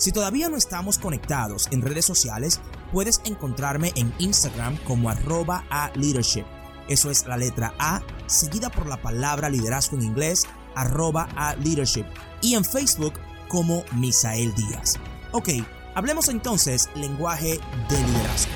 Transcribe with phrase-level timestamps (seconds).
[0.00, 2.58] Si todavía no estamos conectados en redes sociales,
[2.90, 6.46] puedes encontrarme en Instagram como arroba a leadership.
[6.88, 12.06] Eso es la letra A, seguida por la palabra liderazgo en inglés, arroba a leadership.
[12.40, 13.12] Y en Facebook
[13.50, 14.94] como Misael Díaz.
[15.32, 15.50] Ok,
[15.94, 18.52] hablemos entonces lenguaje de liderazgo.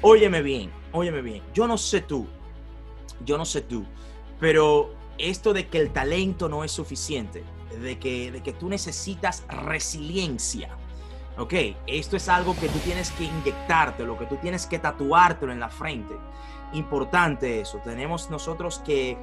[0.00, 1.44] Óyeme bien, óyeme bien.
[1.54, 2.26] Yo no sé tú,
[3.24, 3.86] yo no sé tú,
[4.40, 7.44] pero esto de que el talento no es suficiente,
[7.80, 10.70] de que, de que tú necesitas resiliencia.
[11.38, 11.54] Ok,
[11.86, 15.60] esto es algo que tú tienes que inyectarte, lo que tú tienes que tatuártelo en
[15.60, 16.14] la frente.
[16.74, 17.78] Importante eso.
[17.84, 19.16] Tenemos nosotros que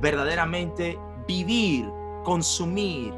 [0.00, 1.88] verdaderamente vivir,
[2.24, 3.14] consumir,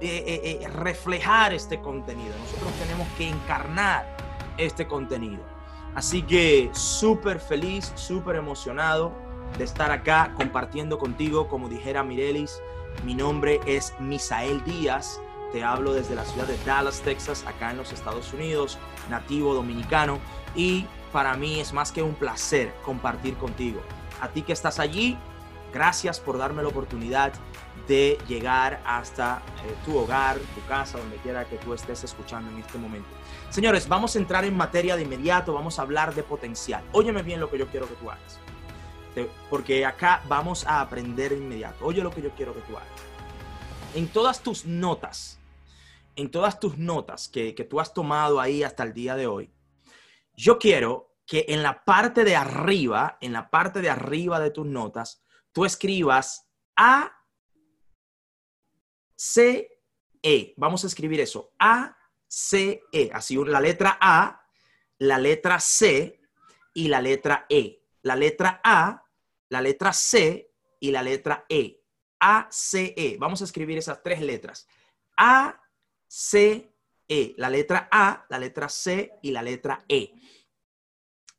[0.00, 2.34] eh, eh, eh, reflejar este contenido.
[2.38, 4.16] Nosotros tenemos que encarnar
[4.56, 5.42] este contenido.
[5.94, 9.12] Así que súper feliz, súper emocionado
[9.58, 12.62] de estar acá compartiendo contigo, como dijera Mirelis,
[13.04, 15.20] mi nombre es Misael Díaz.
[15.52, 20.18] Te hablo desde la ciudad de Dallas, Texas, acá en los Estados Unidos, nativo dominicano.
[20.54, 23.80] Y para mí es más que un placer compartir contigo.
[24.20, 25.16] A ti que estás allí,
[25.72, 27.32] gracias por darme la oportunidad
[27.88, 32.58] de llegar hasta eh, tu hogar, tu casa, donde quiera que tú estés escuchando en
[32.58, 33.08] este momento.
[33.48, 36.84] Señores, vamos a entrar en materia de inmediato, vamos a hablar de potencial.
[36.92, 38.38] Óyeme bien lo que yo quiero que tú hagas
[39.48, 41.84] porque acá vamos a aprender de inmediato.
[41.84, 42.88] Oye lo que yo quiero que tú hagas.
[43.94, 45.38] En todas tus notas,
[46.16, 49.52] en todas tus notas que, que tú has tomado ahí hasta el día de hoy,
[50.36, 54.66] yo quiero que en la parte de arriba, en la parte de arriba de tus
[54.66, 55.22] notas,
[55.52, 57.12] tú escribas A,
[59.16, 59.68] C,
[60.22, 60.54] E.
[60.56, 61.52] Vamos a escribir eso.
[61.58, 61.96] A,
[62.26, 63.10] C, E.
[63.12, 64.44] Así la letra A,
[64.98, 66.20] la letra C
[66.74, 69.04] y la letra E la letra A,
[69.48, 70.50] la letra C
[70.80, 71.82] y la letra E.
[72.20, 73.16] A, C, E.
[73.18, 74.66] Vamos a escribir esas tres letras.
[75.16, 75.60] A,
[76.06, 76.74] C,
[77.08, 77.34] E.
[77.36, 80.14] La letra A, la letra C y la letra E.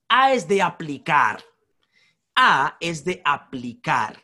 [0.10, 1.44] A es de aplicar.
[2.36, 4.22] A es de aplicar.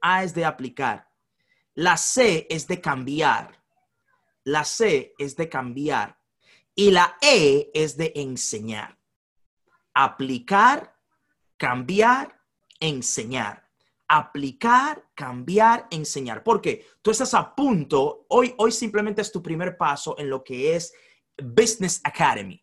[0.00, 1.08] A es de aplicar.
[1.74, 3.62] La C es de cambiar.
[4.44, 6.18] La C es de cambiar.
[6.74, 8.98] Y la E es de enseñar.
[9.94, 10.95] Aplicar
[11.56, 12.40] cambiar,
[12.80, 13.64] enseñar.
[14.08, 16.44] Aplicar, cambiar, enseñar.
[16.44, 20.76] Porque tú estás a punto, hoy, hoy simplemente es tu primer paso en lo que
[20.76, 20.92] es
[21.42, 22.62] Business Academy.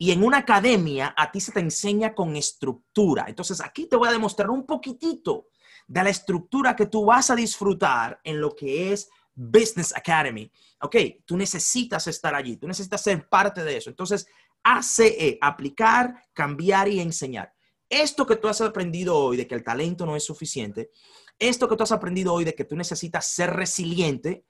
[0.00, 3.24] Y en una academia a ti se te enseña con estructura.
[3.26, 5.48] Entonces aquí te voy a demostrar un poquitito
[5.88, 10.52] de la estructura que tú vas a disfrutar en lo que es Business Academy.
[10.80, 13.90] Ok, tú necesitas estar allí, tú necesitas ser parte de eso.
[13.90, 14.28] Entonces,
[14.62, 17.52] ACE, aplicar, cambiar y enseñar
[17.88, 20.90] esto que tú has aprendido hoy de que el talento no es suficiente,
[21.38, 24.44] esto que tú has aprendido hoy de que tú necesitas ser resiliente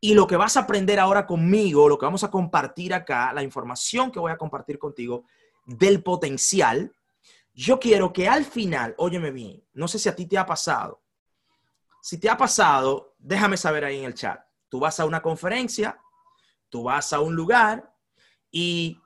[0.00, 3.42] y lo que vas a aprender ahora conmigo, lo que vamos a compartir acá, la
[3.42, 5.26] información que voy a compartir contigo
[5.64, 6.92] del potencial,
[7.54, 11.02] yo quiero que al final, óyeme bien, no sé si a ti te ha pasado.
[12.00, 14.40] Si te ha pasado, déjame saber ahí en el chat.
[14.68, 16.00] Tú vas a una conferencia,
[16.68, 17.94] tú vas a un lugar
[18.50, 19.00] y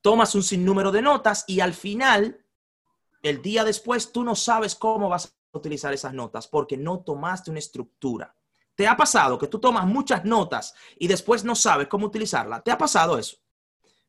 [0.00, 2.39] tomas un sinnúmero de notas y al final
[3.22, 7.50] el día después tú no sabes cómo vas a utilizar esas notas porque no tomaste
[7.50, 8.34] una estructura.
[8.74, 12.62] ¿Te ha pasado que tú tomas muchas notas y después no sabes cómo utilizarla?
[12.62, 13.36] ¿Te ha pasado eso?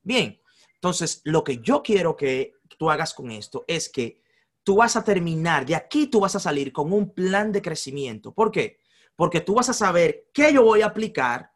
[0.01, 0.39] Bien,
[0.75, 4.21] entonces lo que yo quiero que tú hagas con esto es que
[4.63, 8.33] tú vas a terminar, de aquí tú vas a salir con un plan de crecimiento.
[8.33, 8.79] ¿Por qué?
[9.15, 11.51] Porque tú vas a saber qué yo voy a aplicar,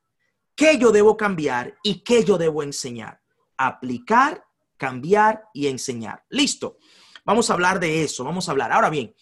[0.55, 3.21] qué yo debo cambiar y qué yo debo enseñar.
[3.57, 4.45] Aplicar,
[4.77, 6.25] cambiar y enseñar.
[6.29, 6.77] Listo.
[7.25, 8.71] Vamos a hablar de eso, vamos a hablar.
[8.71, 9.13] Ahora bien,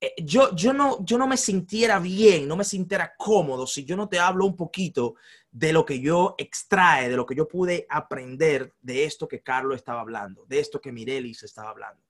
[0.00, 3.96] eh, yo, yo, no, yo no me sintiera bien, no me sintiera cómodo si yo
[3.96, 5.16] no te hablo un poquito
[5.50, 9.76] de lo que yo extrae, de lo que yo pude aprender de esto que Carlos
[9.76, 12.02] estaba hablando, de esto que Mirelis estaba hablando.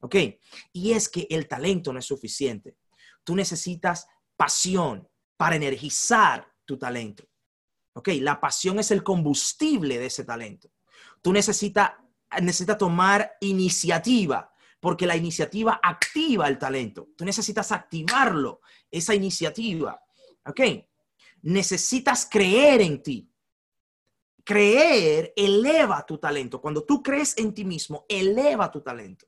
[0.00, 0.16] ¿Ok?
[0.72, 2.76] Y es que el talento no es suficiente.
[3.22, 4.06] Tú necesitas
[4.36, 5.06] pasión
[5.36, 7.24] para energizar tu talento.
[7.92, 8.08] ¿Ok?
[8.20, 10.70] La pasión es el combustible de ese talento.
[11.20, 11.92] Tú necesitas
[12.42, 17.08] necesita tomar iniciativa porque la iniciativa activa el talento.
[17.16, 18.60] Tú necesitas activarlo,
[18.90, 20.00] esa iniciativa.
[20.44, 20.60] ¿Ok?
[21.42, 23.30] Necesitas creer en ti.
[24.44, 26.58] creer eleva tu talento.
[26.58, 29.26] Cuando tú crees en ti mismo, eleva tu talento.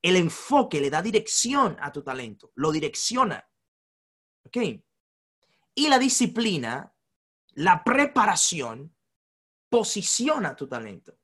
[0.00, 3.46] El enfoque le da dirección a tu talento, lo direcciona.
[4.44, 4.56] ¿Ok?
[5.74, 6.94] Y la disciplina,
[7.56, 8.96] la preparación,
[9.68, 11.18] posiciona tu talento.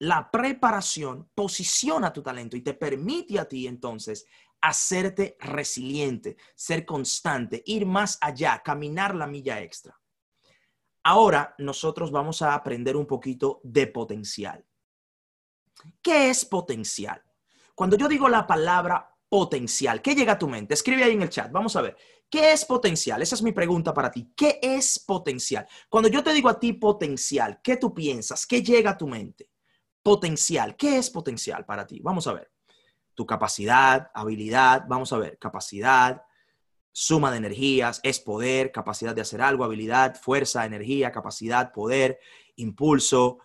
[0.00, 4.26] La preparación posiciona tu talento y te permite a ti entonces
[4.60, 9.98] hacerte resiliente, ser constante, ir más allá, caminar la milla extra.
[11.04, 14.66] Ahora nosotros vamos a aprender un poquito de potencial.
[16.02, 17.22] ¿Qué es potencial?
[17.74, 20.74] Cuando yo digo la palabra potencial, ¿qué llega a tu mente?
[20.74, 21.96] Escribe ahí en el chat, vamos a ver.
[22.28, 23.22] ¿Qué es potencial?
[23.22, 24.32] Esa es mi pregunta para ti.
[24.34, 25.66] ¿Qué es potencial?
[25.88, 28.46] Cuando yo te digo a ti potencial, ¿qué tú piensas?
[28.46, 29.48] ¿Qué llega a tu mente?
[30.06, 30.76] Potencial.
[30.76, 31.98] ¿Qué es potencial para ti?
[32.00, 32.52] Vamos a ver.
[33.16, 36.22] Tu capacidad, habilidad, vamos a ver, capacidad,
[36.92, 42.20] suma de energías, es poder, capacidad de hacer algo, habilidad, fuerza, energía, capacidad, poder,
[42.54, 43.40] impulso,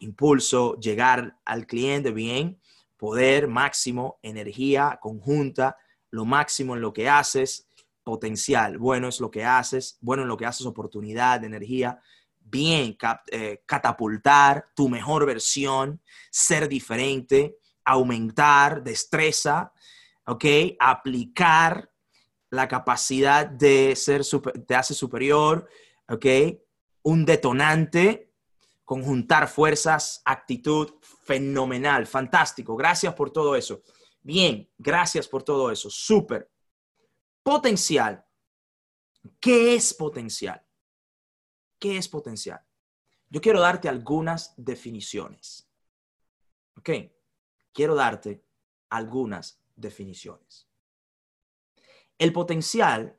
[0.00, 2.60] impulso, llegar al cliente bien,
[2.96, 5.76] poder máximo, energía conjunta,
[6.10, 7.68] lo máximo en lo que haces,
[8.02, 12.02] potencial, bueno es lo que haces, bueno en lo que haces, oportunidad, energía,
[12.44, 12.96] bien,
[13.30, 16.00] eh, catapultar tu mejor versión,
[16.30, 19.72] ser diferente, aumentar destreza,
[20.26, 20.44] ¿ok?
[20.78, 21.90] Aplicar
[22.50, 24.22] la capacidad de ser,
[24.66, 25.68] te hace superior,
[26.08, 26.26] ¿ok?
[27.02, 28.32] Un detonante,
[28.84, 32.76] conjuntar fuerzas, actitud fenomenal, fantástico.
[32.76, 33.82] Gracias por todo eso.
[34.20, 35.88] Bien, gracias por todo eso.
[35.90, 36.50] Súper.
[37.42, 38.24] Potencial.
[39.40, 40.62] ¿Qué es potencial?
[41.82, 42.64] ¿Qué es potencial?
[43.28, 45.68] Yo quiero darte algunas definiciones.
[46.76, 46.90] ¿Ok?
[47.72, 48.46] Quiero darte
[48.88, 50.68] algunas definiciones.
[52.18, 53.18] El potencial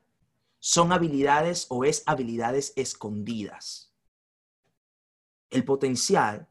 [0.60, 3.92] son habilidades o es habilidades escondidas.
[5.50, 6.48] El potencial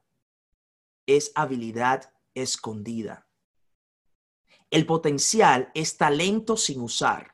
[1.08, 3.28] es habilidad escondida.
[4.70, 7.34] El potencial es talento sin usar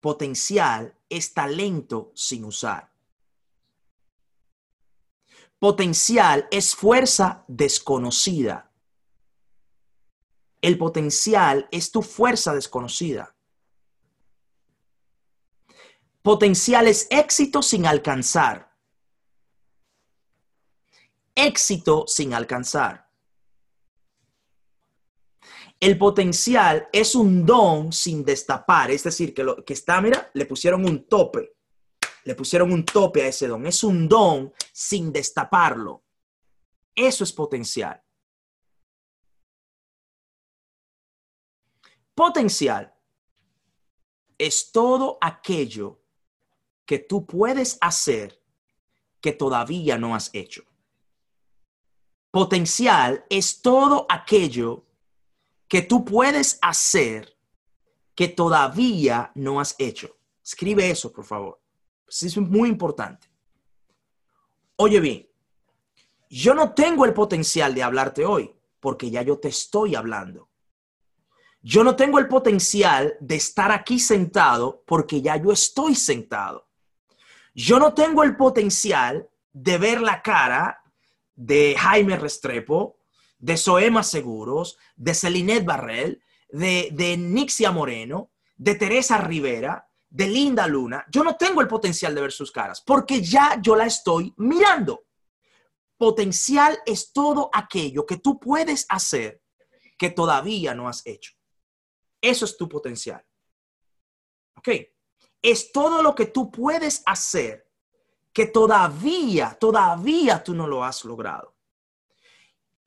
[0.00, 2.89] potencial es talento sin usar.
[5.60, 8.72] Potencial es fuerza desconocida.
[10.62, 13.36] El potencial es tu fuerza desconocida.
[16.22, 18.74] Potencial es éxito sin alcanzar.
[21.34, 23.10] Éxito sin alcanzar.
[25.78, 30.46] El potencial es un don sin destapar, es decir, que lo que está, mira, le
[30.46, 31.52] pusieron un tope,
[32.24, 33.66] le pusieron un tope a ese don.
[33.66, 36.02] Es un don sin destaparlo.
[36.94, 38.02] Eso es potencial.
[42.14, 42.94] Potencial
[44.36, 46.02] es todo aquello
[46.84, 48.42] que tú puedes hacer
[49.20, 50.64] que todavía no has hecho.
[52.30, 54.86] Potencial es todo aquello
[55.68, 57.36] que tú puedes hacer
[58.14, 60.16] que todavía no has hecho.
[60.42, 61.59] Escribe eso, por favor.
[62.10, 63.28] Es muy importante.
[64.76, 65.28] Oye bien,
[66.28, 70.48] yo no tengo el potencial de hablarte hoy porque ya yo te estoy hablando.
[71.62, 76.68] Yo no tengo el potencial de estar aquí sentado porque ya yo estoy sentado.
[77.54, 80.82] Yo no tengo el potencial de ver la cara
[81.36, 83.00] de Jaime Restrepo
[83.40, 91.06] de Soema Seguros, de Celinet Barrel, de Nixia Moreno, de Teresa Rivera, de Linda Luna,
[91.10, 95.04] yo no tengo el potencial de ver sus caras porque ya yo la estoy mirando.
[95.96, 99.42] Potencial es todo aquello que tú puedes hacer
[99.96, 101.34] que todavía no has hecho.
[102.20, 103.24] Eso es tu potencial.
[104.56, 104.68] ¿Ok?
[105.42, 107.70] Es todo lo que tú puedes hacer
[108.32, 111.56] que todavía, todavía tú no lo has logrado.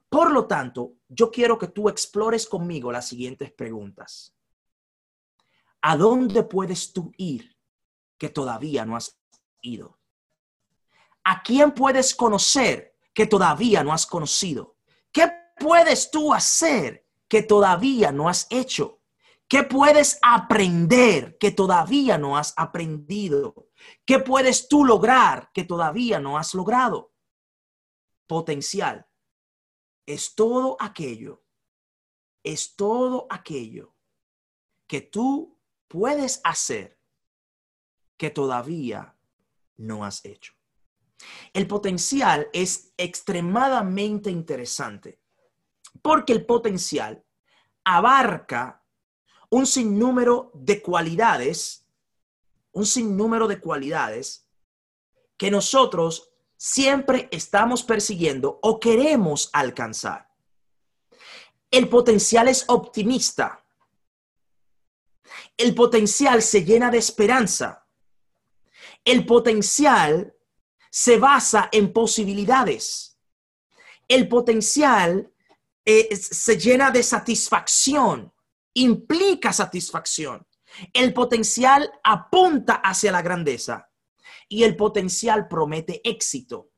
[0.10, 4.36] Por lo tanto, yo quiero que tú explores conmigo las siguientes preguntas.
[5.86, 7.58] ¿A dónde puedes tú ir
[8.18, 9.20] que todavía no has
[9.60, 10.00] ido?
[11.26, 14.78] ¿A quién puedes conocer que todavía no has conocido?
[15.12, 19.02] ¿Qué puedes tú hacer que todavía no has hecho?
[19.46, 23.68] ¿Qué puedes aprender que todavía no has aprendido?
[24.06, 27.12] ¿Qué puedes tú lograr que todavía no has logrado?
[28.26, 29.06] Potencial
[30.06, 31.44] es todo aquello,
[32.42, 33.94] es todo aquello
[34.88, 36.98] que tú puedes hacer
[38.18, 39.16] que todavía
[39.78, 40.54] no has hecho.
[41.54, 45.20] El potencial es extremadamente interesante
[46.02, 47.24] porque el potencial
[47.84, 48.84] abarca
[49.50, 51.86] un sinnúmero de cualidades,
[52.72, 54.50] un sinnúmero de cualidades
[55.38, 60.30] que nosotros siempre estamos persiguiendo o queremos alcanzar.
[61.70, 63.63] El potencial es optimista.
[65.58, 67.88] El potencial se llena de esperanza.
[69.06, 70.36] El potencial
[70.90, 73.18] se basa en posibilidades.
[74.08, 75.32] El potencial
[75.86, 78.34] eh, se llena de satisfacción,
[78.74, 80.48] implica satisfacción.
[80.94, 83.90] El potencial apunta hacia la grandeza
[84.48, 86.72] y el potencial promete éxito.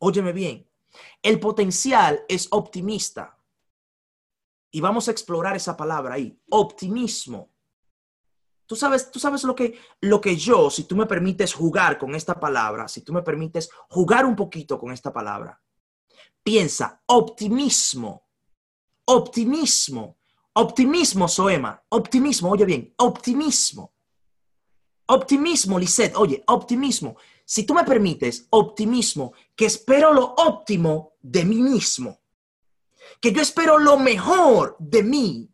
[0.00, 0.68] Óyeme bien,
[1.22, 3.33] el potencial es optimista.
[4.74, 7.48] Y vamos a explorar esa palabra ahí, optimismo.
[8.66, 12.16] Tú sabes, tú sabes lo que, lo que yo, si tú me permites jugar con
[12.16, 15.62] esta palabra, si tú me permites jugar un poquito con esta palabra,
[16.42, 18.26] piensa, optimismo,
[19.04, 20.18] optimismo,
[20.54, 23.94] optimismo, Soema, optimismo, oye bien, optimismo.
[25.06, 27.16] Optimismo, Lisette, oye, optimismo.
[27.44, 32.23] Si tú me permites, optimismo, que espero lo óptimo de mí mismo,
[33.20, 35.50] que yo espero lo mejor de mí.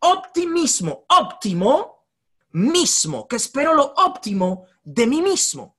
[0.00, 2.06] Optimismo, óptimo,
[2.50, 5.78] mismo, que espero lo óptimo de mí mismo.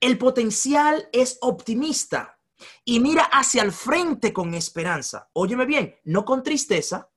[0.00, 2.38] El potencial es optimista
[2.84, 5.30] y mira hacia el frente con esperanza.
[5.32, 7.10] Óyeme bien, no con tristeza,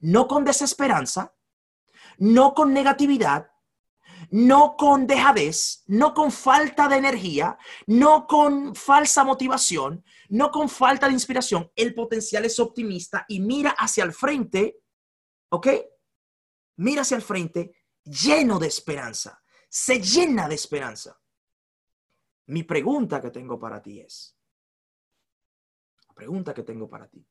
[0.00, 1.34] no con desesperanza,
[2.18, 3.51] no con negatividad,
[4.32, 11.06] no con dejadez, no con falta de energía, no con falsa motivación, no con falta
[11.06, 11.70] de inspiración.
[11.76, 14.80] El potencial es optimista y mira hacia el frente,
[15.50, 15.68] ¿ok?
[16.76, 21.20] Mira hacia el frente lleno de esperanza, se llena de esperanza.
[22.46, 24.34] Mi pregunta que tengo para ti es,
[26.08, 27.26] la pregunta que tengo para ti,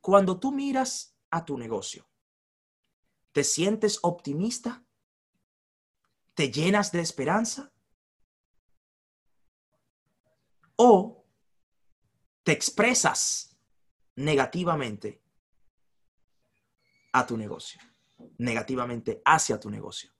[0.00, 2.08] cuando tú miras a tu negocio,
[3.32, 4.83] ¿te sientes optimista?
[6.34, 7.72] ¿Te llenas de esperanza?
[10.76, 11.24] ¿O
[12.42, 13.56] te expresas
[14.16, 15.22] negativamente
[17.12, 17.80] a tu negocio?
[18.38, 20.12] Negativamente hacia tu negocio.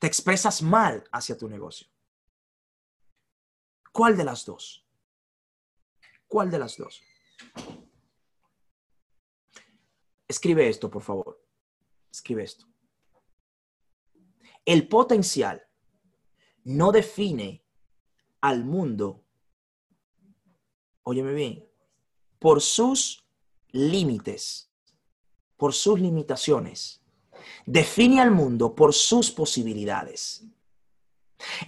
[0.00, 1.86] Te expresas mal hacia tu negocio.
[3.92, 4.86] ¿Cuál de las dos?
[6.26, 7.02] ¿Cuál de las dos?
[10.26, 11.44] Escribe esto, por favor.
[12.10, 12.66] Escribe esto.
[14.70, 15.66] El potencial
[16.62, 17.64] no define
[18.40, 19.24] al mundo,
[21.02, 21.68] óyeme bien,
[22.38, 23.26] por sus
[23.72, 24.70] límites,
[25.56, 27.02] por sus limitaciones.
[27.66, 30.44] Define al mundo por sus posibilidades.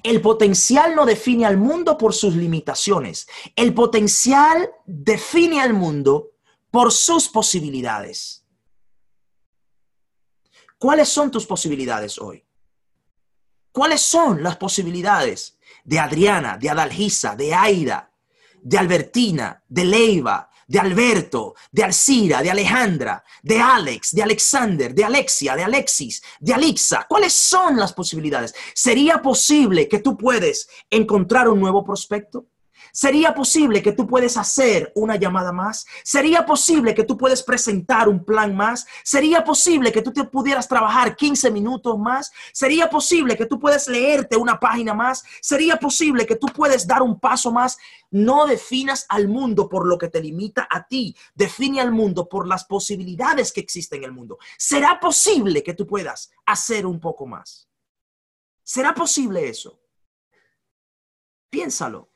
[0.05, 3.27] El potencial no define al mundo por sus limitaciones.
[3.57, 6.35] El potencial define al mundo
[6.71, 8.47] por sus posibilidades.
[10.79, 12.47] ¿Cuáles son tus posibilidades hoy?
[13.73, 18.13] ¿Cuáles son las posibilidades de Adriana, de Adalgisa, de Aida,
[18.61, 25.05] de Albertina, de Leiva, de Alberto, de Alcira, de Alejandra, de Alex, de Alexander, de
[25.05, 27.07] Alexia, de Alexis, de Alixa?
[27.09, 28.55] ¿Cuáles son las posibilidades?
[28.75, 32.47] ¿Sería posible que tú puedes encontrar un nuevo prospecto?
[32.95, 35.87] ¿Sería posible que tú puedes hacer una llamada más?
[36.05, 38.87] ¿Sería posible que tú puedes presentar un plan más?
[39.03, 42.31] ¿Sería posible que tú te pudieras trabajar 15 minutos más?
[42.53, 45.25] ¿Sería posible que tú puedes leerte una página más?
[45.41, 47.79] ¿Sería posible que tú puedes dar un paso más?
[48.11, 51.17] No definas al mundo por lo que te limita a ti.
[51.35, 54.37] Define al mundo por las posibilidades que existen en el mundo.
[54.59, 57.71] ¿Será posible que tú puedas hacer un poco más?
[58.63, 59.81] ¿Será posible eso?
[61.49, 62.12] Piénsalo.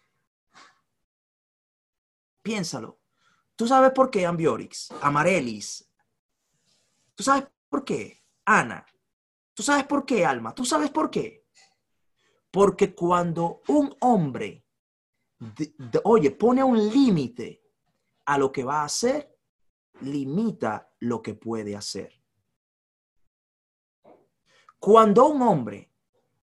[2.46, 3.00] Piénsalo.
[3.56, 5.90] ¿Tú sabes por qué Ambiorix, Amarelis?
[7.16, 8.22] ¿Tú sabes por qué?
[8.44, 8.86] Ana.
[9.52, 10.54] ¿Tú sabes por qué, Alma?
[10.54, 11.44] ¿Tú sabes por qué?
[12.52, 14.64] Porque cuando un hombre,
[16.04, 17.64] oye, pone un límite
[18.26, 19.36] a lo que va a hacer,
[20.02, 22.12] limita lo que puede hacer.
[24.78, 25.90] Cuando un hombre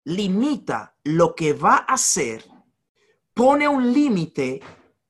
[0.03, 2.45] limita lo que va a hacer,
[3.33, 4.61] pone un límite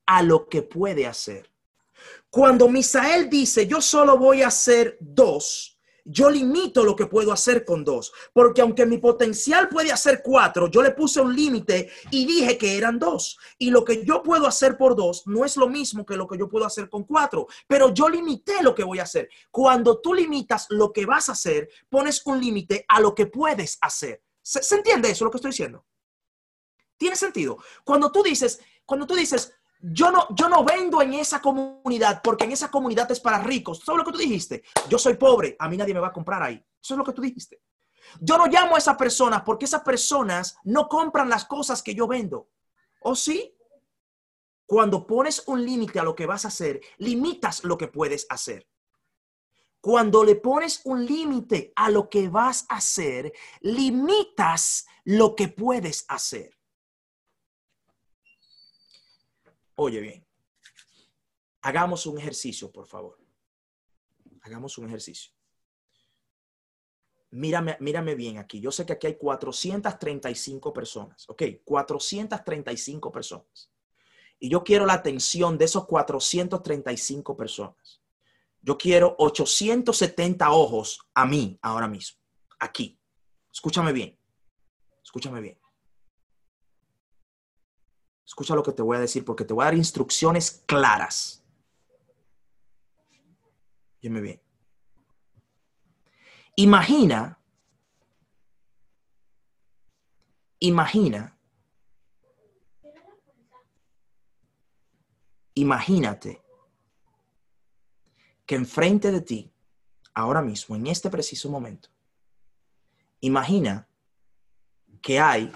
[0.07, 1.51] a lo que puede hacer.
[2.31, 5.73] Cuando Misael dice, yo solo voy a hacer dos,
[6.05, 10.69] yo limito lo que puedo hacer con dos, porque aunque mi potencial puede hacer cuatro,
[10.69, 13.39] yo le puse un límite y dije que eran dos.
[13.59, 16.39] Y lo que yo puedo hacer por dos no es lo mismo que lo que
[16.39, 19.29] yo puedo hacer con cuatro, pero yo limité lo que voy a hacer.
[19.51, 23.79] Cuando tú limitas lo que vas a hacer, pones un límite a lo que puedes
[23.81, 24.23] hacer.
[24.41, 25.85] ¿Se, ¿Se, entiende eso lo que estoy diciendo?
[26.97, 27.59] ¿Tiene sentido?
[27.85, 32.45] Cuando tú dices, cuando tú dices, yo no, yo no vendo en esa comunidad porque
[32.45, 33.81] en esa comunidad es para ricos.
[33.85, 34.63] ¿Sabes lo que tú dijiste?
[34.89, 36.65] Yo soy pobre, a mí nadie me va a comprar ahí.
[36.81, 37.61] Eso es lo que tú dijiste.
[38.21, 42.07] Yo no llamo a esa persona porque esas personas no compran las cosas que yo
[42.07, 42.49] vendo.
[43.01, 43.57] ¿O sí?
[44.67, 48.69] Cuando pones un límite a lo que vas a hacer, limitas lo que puedes hacer.
[49.81, 56.05] Cuando le pones un límite a lo que vas a hacer, limitas lo que puedes
[56.09, 56.57] hacer.
[59.75, 60.27] Oye bien,
[61.63, 63.19] hagamos un ejercicio, por favor.
[64.43, 65.33] Hagamos un ejercicio.
[67.31, 68.61] Mírame, mírame bien aquí.
[68.61, 71.43] Yo sé que aquí hay 435 personas, ¿ok?
[71.65, 73.71] 435 personas.
[74.39, 78.03] Y yo quiero la atención de esos 435 personas.
[78.61, 82.21] Yo quiero 870 ojos a mí ahora mismo,
[82.59, 82.99] aquí.
[83.53, 84.19] Escúchame bien.
[85.03, 85.62] Escúchame bien.
[88.33, 91.45] Escucha lo que te voy a decir porque te voy a dar instrucciones claras.
[94.01, 94.41] Dime bien.
[96.57, 97.39] Imagina,
[100.61, 101.39] imagina,
[105.53, 106.43] imagínate
[108.47, 109.53] que enfrente de ti,
[110.15, 111.91] ahora mismo, en este preciso momento,
[113.21, 113.87] imagina
[115.03, 115.53] que hay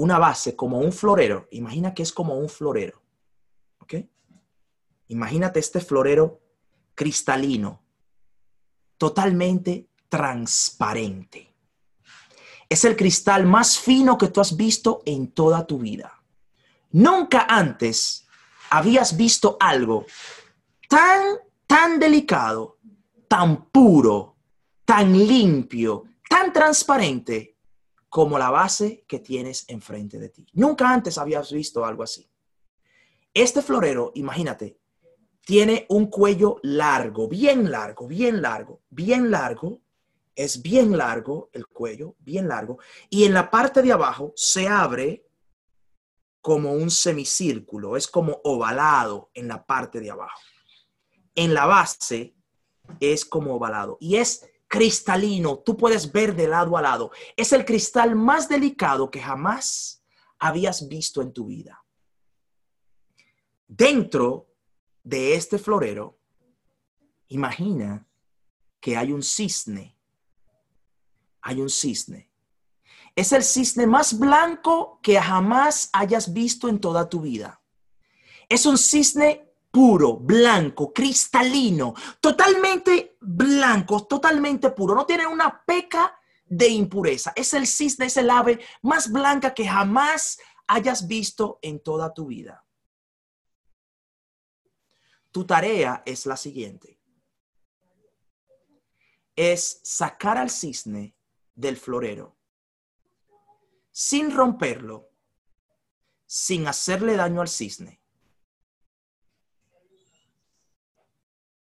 [0.00, 1.46] una base como un florero.
[1.50, 3.02] Imagina que es como un florero.
[3.80, 3.94] ¿Ok?
[5.08, 6.40] Imagínate este florero
[6.94, 7.82] cristalino,
[8.96, 11.54] totalmente transparente.
[12.66, 16.22] Es el cristal más fino que tú has visto en toda tu vida.
[16.92, 18.26] Nunca antes
[18.70, 20.06] habías visto algo
[20.88, 22.78] tan, tan delicado,
[23.28, 24.36] tan puro,
[24.86, 27.49] tan limpio, tan transparente
[28.10, 30.46] como la base que tienes enfrente de ti.
[30.54, 32.28] Nunca antes habías visto algo así.
[33.32, 34.78] Este florero, imagínate,
[35.46, 39.80] tiene un cuello largo, bien largo, bien largo, bien largo.
[40.34, 42.78] Es bien largo el cuello, bien largo.
[43.08, 45.24] Y en la parte de abajo se abre
[46.40, 50.40] como un semicírculo, es como ovalado en la parte de abajo.
[51.34, 52.34] En la base
[52.98, 57.10] es como ovalado y es cristalino, tú puedes ver de lado a lado.
[57.36, 60.04] Es el cristal más delicado que jamás
[60.38, 61.84] habías visto en tu vida.
[63.66, 64.46] Dentro
[65.02, 66.20] de este florero,
[67.26, 68.06] imagina
[68.80, 69.98] que hay un cisne.
[71.42, 72.30] Hay un cisne.
[73.16, 77.60] Es el cisne más blanco que jamás hayas visto en toda tu vida.
[78.48, 84.94] Es un cisne puro, blanco, cristalino, totalmente blanco, totalmente puro.
[84.94, 87.32] No tiene una peca de impureza.
[87.36, 92.26] Es el cisne, es el ave más blanca que jamás hayas visto en toda tu
[92.26, 92.66] vida.
[95.30, 97.00] Tu tarea es la siguiente.
[99.36, 101.14] Es sacar al cisne
[101.54, 102.40] del florero
[103.92, 105.10] sin romperlo,
[106.26, 107.99] sin hacerle daño al cisne.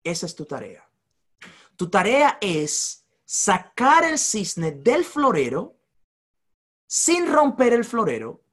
[0.03, 0.87] Esa es tu tarea.
[1.75, 5.77] Tu tarea es sacar el cisne del florero
[6.87, 8.43] sin romper el florero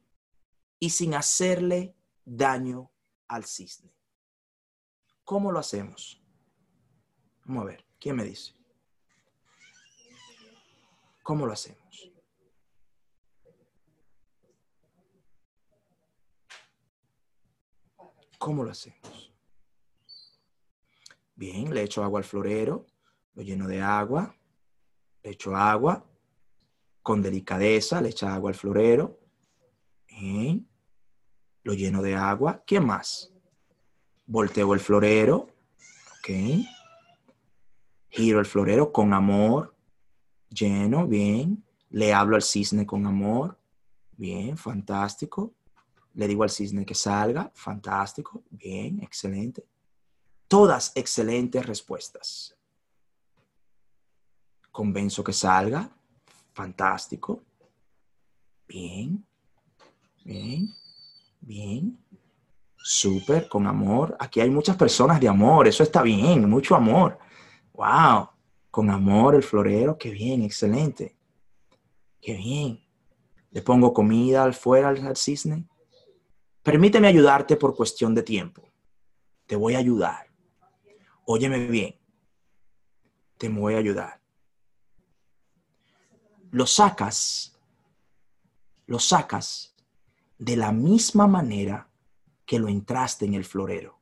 [0.79, 2.91] y sin hacerle daño
[3.29, 3.91] al cisne.
[5.25, 6.23] ¿Cómo lo hacemos?
[7.47, 8.55] Vamos a ver, ¿quién me dice?
[11.23, 12.13] ¿Cómo lo hacemos?
[18.39, 19.26] ¿Cómo lo hacemos?
[21.37, 22.87] Bien, le echo agua al florero,
[23.35, 24.35] lo lleno de agua,
[25.23, 26.05] le echo agua,
[27.03, 29.21] con delicadeza, le echo agua al florero,
[30.09, 30.69] bien,
[31.63, 32.65] lo lleno de agua.
[32.67, 33.33] ¿Quién más?
[34.27, 35.49] volteo el florero,
[36.19, 36.65] ok.
[38.09, 39.75] Giro el florero con amor,
[40.49, 41.65] lleno, bien.
[41.91, 43.59] Le hablo al cisne con amor,
[44.17, 45.55] bien, fantástico.
[46.15, 49.65] Le digo al cisne que salga, fantástico, bien, excelente.
[50.49, 52.57] Todas excelentes respuestas.
[54.71, 55.91] Convenzo que salga,
[56.53, 57.43] fantástico,
[58.69, 59.27] bien,
[60.25, 60.69] bien,
[61.41, 61.99] bien.
[62.77, 64.17] Súper, con amor.
[64.21, 67.19] Aquí hay muchas personas de amor, eso está bien, mucho amor.
[67.73, 68.29] Wow,
[68.71, 71.17] con amor el florero, qué bien, excelente.
[72.21, 72.81] Qué bien.
[73.51, 75.67] Le pongo comida al fuera al cisne.
[76.63, 78.63] Permíteme ayudarte por cuestión de tiempo.
[79.47, 80.26] Te voy a ayudar.
[81.27, 81.95] Óyeme bien.
[83.39, 84.21] Te voy a ayudar.
[86.51, 87.57] Lo sacas,
[88.87, 89.75] lo sacas
[90.39, 91.89] de la misma manera
[92.47, 93.99] que lo entraste en el florero.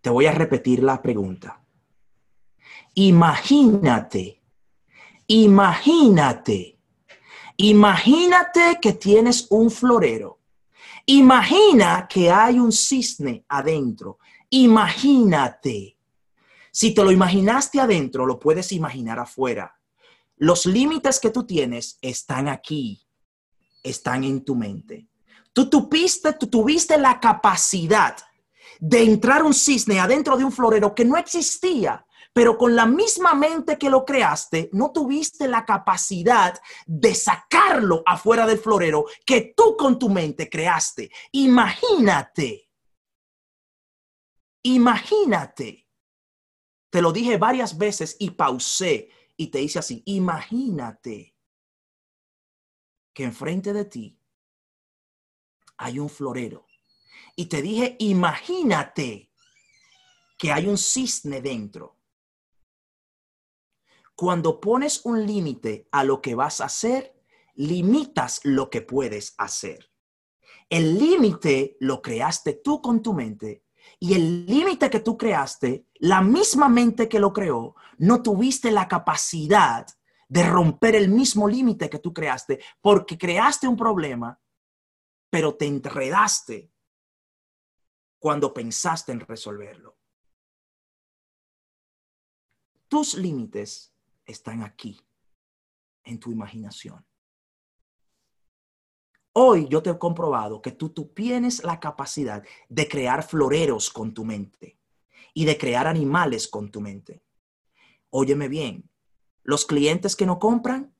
[0.00, 1.60] Te voy a repetir la pregunta.
[2.94, 4.36] Imagínate
[5.28, 6.78] Imagínate,
[7.56, 10.38] imagínate que tienes un florero.
[11.06, 14.18] Imagina que hay un cisne adentro.
[14.50, 15.96] Imagínate.
[16.70, 19.78] Si te lo imaginaste adentro, lo puedes imaginar afuera.
[20.36, 23.06] Los límites que tú tienes están aquí,
[23.82, 25.08] están en tu mente.
[25.52, 28.16] Tú tuviste, tú tuviste la capacidad
[28.78, 32.04] de entrar un cisne adentro de un florero que no existía,
[32.34, 38.46] pero con la misma mente que lo creaste, no tuviste la capacidad de sacarlo afuera
[38.46, 41.10] del florero que tú con tu mente creaste.
[41.32, 42.65] Imagínate.
[44.66, 45.88] Imagínate.
[46.90, 50.02] Te lo dije varias veces y pausé y te hice así.
[50.06, 51.36] Imagínate
[53.14, 54.20] que enfrente de ti
[55.76, 56.66] hay un florero.
[57.36, 59.30] Y te dije, imagínate
[60.38, 61.96] que hay un cisne dentro
[64.16, 67.22] cuando pones un límite a lo que vas a hacer,
[67.54, 69.92] limitas lo que puedes hacer.
[70.70, 73.65] El límite lo creaste tú con tu mente
[73.98, 78.88] y el límite que tú creaste, la misma mente que lo creó, no tuviste la
[78.88, 79.86] capacidad
[80.28, 84.40] de romper el mismo límite que tú creaste porque creaste un problema,
[85.30, 86.72] pero te enredaste
[88.18, 89.96] cuando pensaste en resolverlo.
[92.88, 95.00] Tus límites están aquí,
[96.04, 97.04] en tu imaginación.
[99.38, 104.14] Hoy yo te he comprobado que tú, tú tienes la capacidad de crear floreros con
[104.14, 104.78] tu mente
[105.34, 107.22] y de crear animales con tu mente.
[108.08, 108.88] Óyeme bien,
[109.42, 110.94] los clientes que no compran,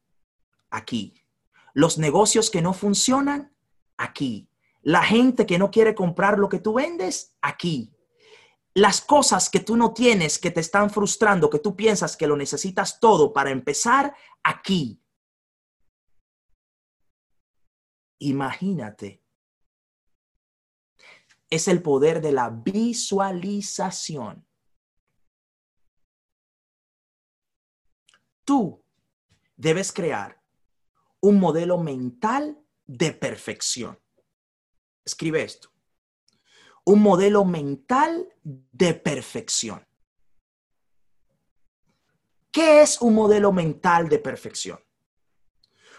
[0.69, 1.15] aquí.
[1.73, 3.55] Los negocios que no funcionan,
[3.97, 4.51] aquí.
[4.83, 7.91] La gente que no quiere comprar lo que tú vendes, aquí
[8.75, 12.37] las cosas que tú no tienes, que te están frustrando, que tú piensas que lo
[12.37, 15.01] necesitas todo para empezar, aquí.
[18.19, 19.23] Imagínate.
[21.49, 24.47] Es el poder de la visualización.
[28.45, 28.85] Tú
[29.57, 30.43] debes crear
[31.21, 33.99] un modelo mental de perfección.
[35.05, 35.77] Escribe esto
[36.87, 39.85] un modelo mental de perfección.
[42.53, 44.79] ¿Qué es un modelo mental de perfección?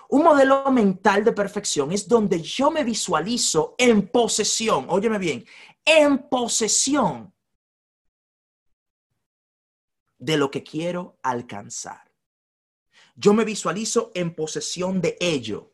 [0.10, 5.46] Un modelo mental de perfección es donde yo me visualizo en posesión, óyeme bien,
[5.84, 7.34] en posesión
[10.17, 12.12] de lo que quiero alcanzar.
[13.15, 15.74] Yo me visualizo en posesión de ello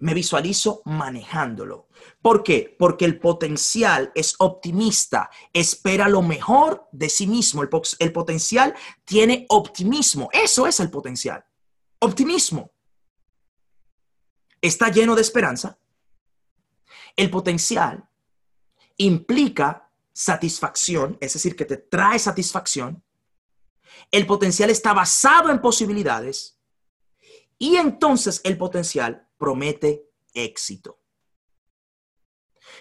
[0.00, 1.88] me visualizo manejándolo.
[2.20, 2.74] ¿Por qué?
[2.78, 7.62] Porque el potencial es optimista, espera lo mejor de sí mismo.
[7.62, 10.28] El, potencial tiene optimismo.
[10.32, 11.44] Eso es el potencial.
[12.00, 12.72] Optimismo.
[14.60, 15.78] Está lleno de esperanza.
[17.16, 18.08] El potencial
[18.96, 23.02] implica satisfacción, es decir, que te trae satisfacción.
[24.10, 26.58] El potencial está basado en posibilidades.
[27.58, 30.98] Y entonces el potencial promete éxito.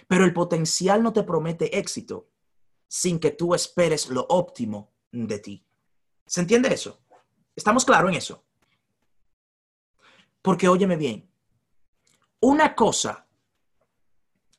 [0.07, 2.29] Pero el potencial no te promete éxito
[2.87, 5.65] sin que tú esperes lo óptimo de ti.
[6.25, 7.01] ¿Se entiende eso?
[7.55, 8.43] ¿Estamos claros en eso?
[10.41, 11.28] Porque óyeme bien,
[12.41, 13.28] una cosa,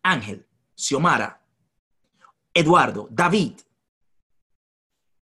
[0.02, 1.42] Ángel, Xiomara,
[2.52, 3.60] Eduardo, David,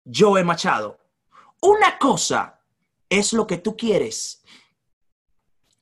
[0.06, 1.00] Joe Machado,
[1.62, 2.62] una cosa
[3.10, 4.44] es lo que tú quieres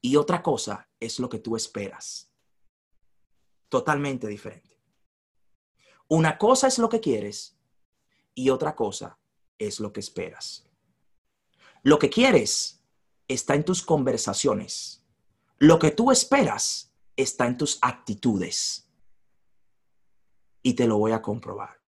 [0.02, 2.30] y otra cosa es lo que tú esperas.
[3.70, 4.80] Totalmente diferente.
[6.08, 7.58] Una cosa es lo que quieres
[8.34, 9.18] y otra cosa
[9.58, 10.66] es lo que esperas.
[11.82, 12.84] Lo que quieres
[13.28, 15.03] está en tus conversaciones.
[15.64, 18.86] Lo que tú esperas está en tus actitudes.
[20.62, 21.80] Y te lo voy a comprobar.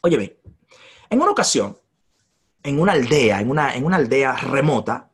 [0.00, 0.40] Oye,
[1.10, 1.78] en una ocasión,
[2.62, 5.10] en una aldea, en una, en una aldea remota,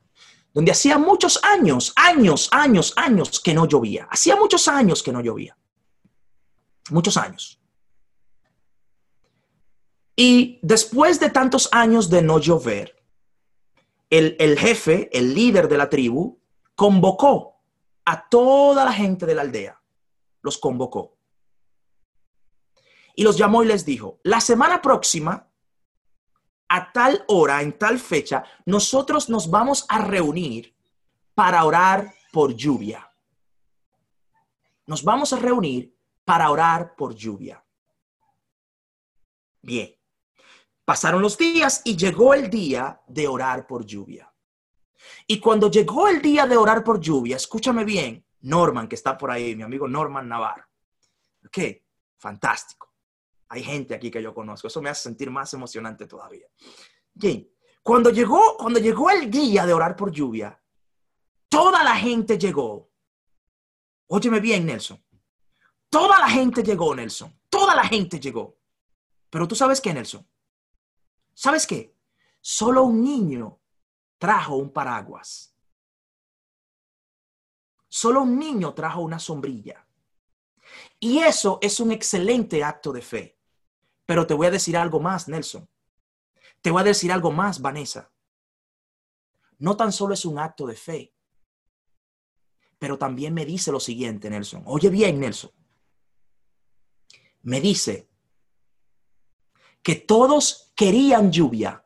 [0.54, 4.06] donde hacía muchos años, años, años, años que no llovía.
[4.08, 5.58] Hacía muchos años que no llovía.
[6.90, 7.60] Muchos años.
[10.14, 13.02] Y después de tantos años de no llover,
[14.08, 16.39] el, el jefe, el líder de la tribu,
[16.80, 17.60] convocó
[18.06, 19.78] a toda la gente de la aldea.
[20.40, 21.14] Los convocó.
[23.14, 25.46] Y los llamó y les dijo, la semana próxima
[26.70, 30.74] a tal hora, en tal fecha, nosotros nos vamos a reunir
[31.34, 33.12] para orar por lluvia.
[34.86, 37.62] Nos vamos a reunir para orar por lluvia.
[39.60, 39.94] Bien,
[40.86, 44.29] pasaron los días y llegó el día de orar por lluvia.
[45.26, 49.30] Y cuando llegó el día de orar por lluvia, escúchame bien, Norman, que está por
[49.30, 50.64] ahí, mi amigo Norman Navarro.
[51.46, 51.58] Ok,
[52.18, 52.92] fantástico.
[53.48, 54.68] Hay gente aquí que yo conozco.
[54.68, 56.46] Eso me hace sentir más emocionante todavía.
[57.16, 57.52] Okay.
[57.82, 60.60] Cuando llegó, cuando llegó el día de orar por lluvia,
[61.48, 62.90] toda la gente llegó.
[64.06, 65.02] Óyeme bien, Nelson.
[65.88, 67.40] Toda la gente llegó, Nelson.
[67.48, 68.56] Toda la gente llegó.
[69.28, 70.26] Pero tú sabes qué, Nelson.
[71.34, 71.96] ¿Sabes qué?
[72.40, 73.59] Solo un niño
[74.20, 75.56] trajo un paraguas.
[77.88, 79.84] Solo un niño trajo una sombrilla.
[81.00, 83.38] Y eso es un excelente acto de fe.
[84.06, 85.68] Pero te voy a decir algo más, Nelson.
[86.60, 88.12] Te voy a decir algo más, Vanessa.
[89.58, 91.14] No tan solo es un acto de fe,
[92.78, 94.62] pero también me dice lo siguiente, Nelson.
[94.66, 95.50] Oye bien, Nelson.
[97.42, 98.08] Me dice
[99.82, 101.84] que todos querían lluvia,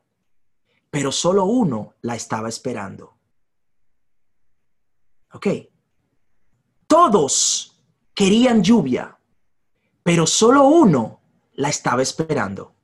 [0.95, 3.19] pero solo uno la estaba esperando.
[5.33, 5.49] ¿Ok?
[6.87, 7.83] Todos
[8.15, 9.19] querían lluvia,
[10.05, 11.21] pero solo uno
[11.55, 12.77] la estaba esperando.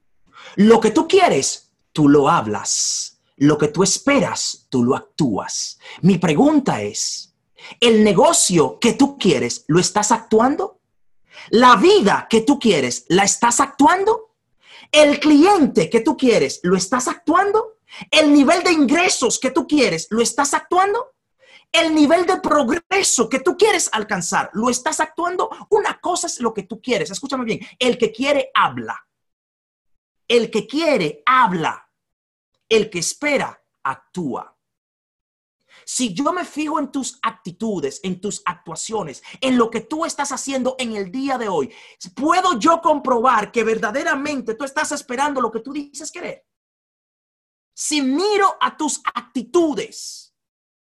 [0.56, 3.20] Lo que tú quieres, tú lo hablas.
[3.36, 5.78] Lo que tú esperas, tú lo actúas.
[6.02, 7.36] Mi pregunta es,
[7.78, 10.80] ¿el negocio que tú quieres, lo estás actuando?
[11.50, 14.34] ¿La vida que tú quieres, la estás actuando?
[14.90, 17.76] ¿El cliente que tú quieres, lo estás actuando?
[18.10, 21.14] ¿El nivel de ingresos que tú quieres, lo estás actuando?
[21.72, 25.50] El nivel de progreso que tú quieres alcanzar, ¿lo estás actuando?
[25.70, 27.10] Una cosa es lo que tú quieres.
[27.10, 27.60] Escúchame bien.
[27.78, 28.98] El que quiere, habla.
[30.26, 31.88] El que quiere, habla.
[32.68, 34.56] El que espera, actúa.
[35.84, 40.30] Si yo me fijo en tus actitudes, en tus actuaciones, en lo que tú estás
[40.32, 41.72] haciendo en el día de hoy,
[42.14, 46.44] puedo yo comprobar que verdaderamente tú estás esperando lo que tú dices querer.
[47.74, 50.34] Si miro a tus actitudes,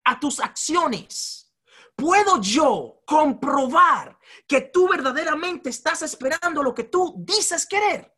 [0.03, 1.53] a tus acciones,
[1.95, 4.17] puedo yo comprobar
[4.47, 8.13] que tú verdaderamente estás esperando lo que tú dices querer.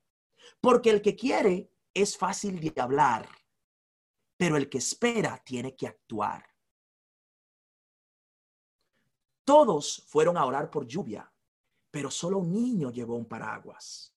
[0.59, 3.27] Porque el que quiere es fácil de hablar,
[4.35, 6.45] pero el que espera tiene que actuar.
[9.43, 11.31] Todos fueron a orar por lluvia,
[11.89, 14.13] pero solo un niño llevó un paraguas.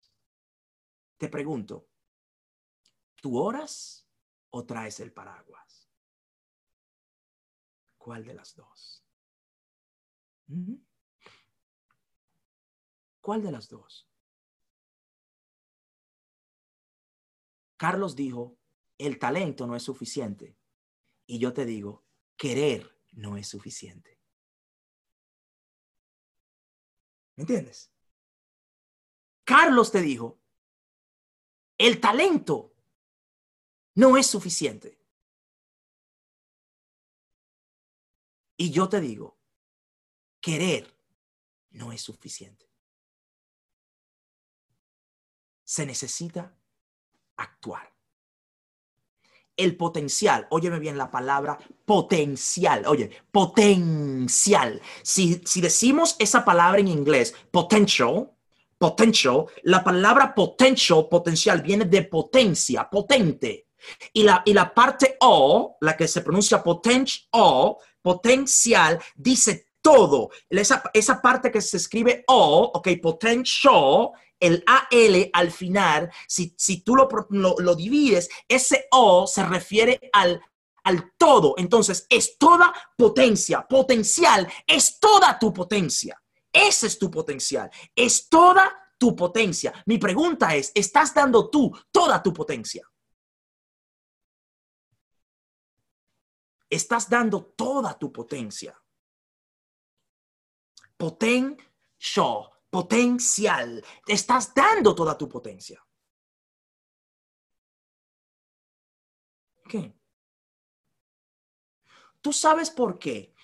[1.17, 1.89] Te pregunto,
[3.21, 4.10] ¿tú oras
[4.51, 5.89] o traes el paraguas?
[7.99, 9.05] ¿Cuál de las dos?
[10.47, 10.75] ¿Mm?
[13.21, 14.09] ¿Cuál de las dos?
[17.77, 18.59] Carlos dijo,
[18.99, 20.57] el talento no es suficiente.
[21.27, 22.05] Y yo te digo,
[22.37, 24.21] querer no es suficiente.
[27.37, 27.91] ¿Me entiendes?
[29.45, 30.41] Carlos te dijo,
[31.79, 32.75] el talento
[33.95, 34.99] no es suficiente.
[38.57, 39.39] Y yo te digo,
[40.41, 40.95] querer
[41.71, 42.69] no es suficiente.
[45.65, 46.55] Se necesita
[47.37, 47.91] actuar.
[49.57, 54.81] El potencial, óyeme bien la palabra potencial, oye, potencial.
[55.03, 58.31] Si, si decimos esa palabra en inglés, potential,
[58.79, 63.70] potential, la palabra potential, potencial, viene de potencia, potente.
[64.13, 70.31] Y la, y la parte O, la que se pronuncia potential, potencial dice todo.
[70.49, 76.83] Esa, esa parte que se escribe O, ok, potential, el AL al final, si, si
[76.83, 80.41] tú lo, lo, divides, ese O se refiere al,
[80.85, 81.55] al todo.
[81.59, 83.67] Entonces, es toda potencia.
[83.69, 86.21] Potencial es toda tu potencia.
[86.53, 87.71] Ese es tu potencial.
[87.95, 89.73] Es toda tu potencia.
[89.87, 92.83] Mi pregunta es, ¿estás dando tú toda tu potencia?
[96.71, 98.81] Estás dando toda tu potencia.
[100.97, 103.85] Potencial, potencial.
[104.07, 105.85] Estás dando toda tu potencia.
[109.69, 109.95] ¿Qué?
[112.21, 113.35] ¿Tú sabes por qué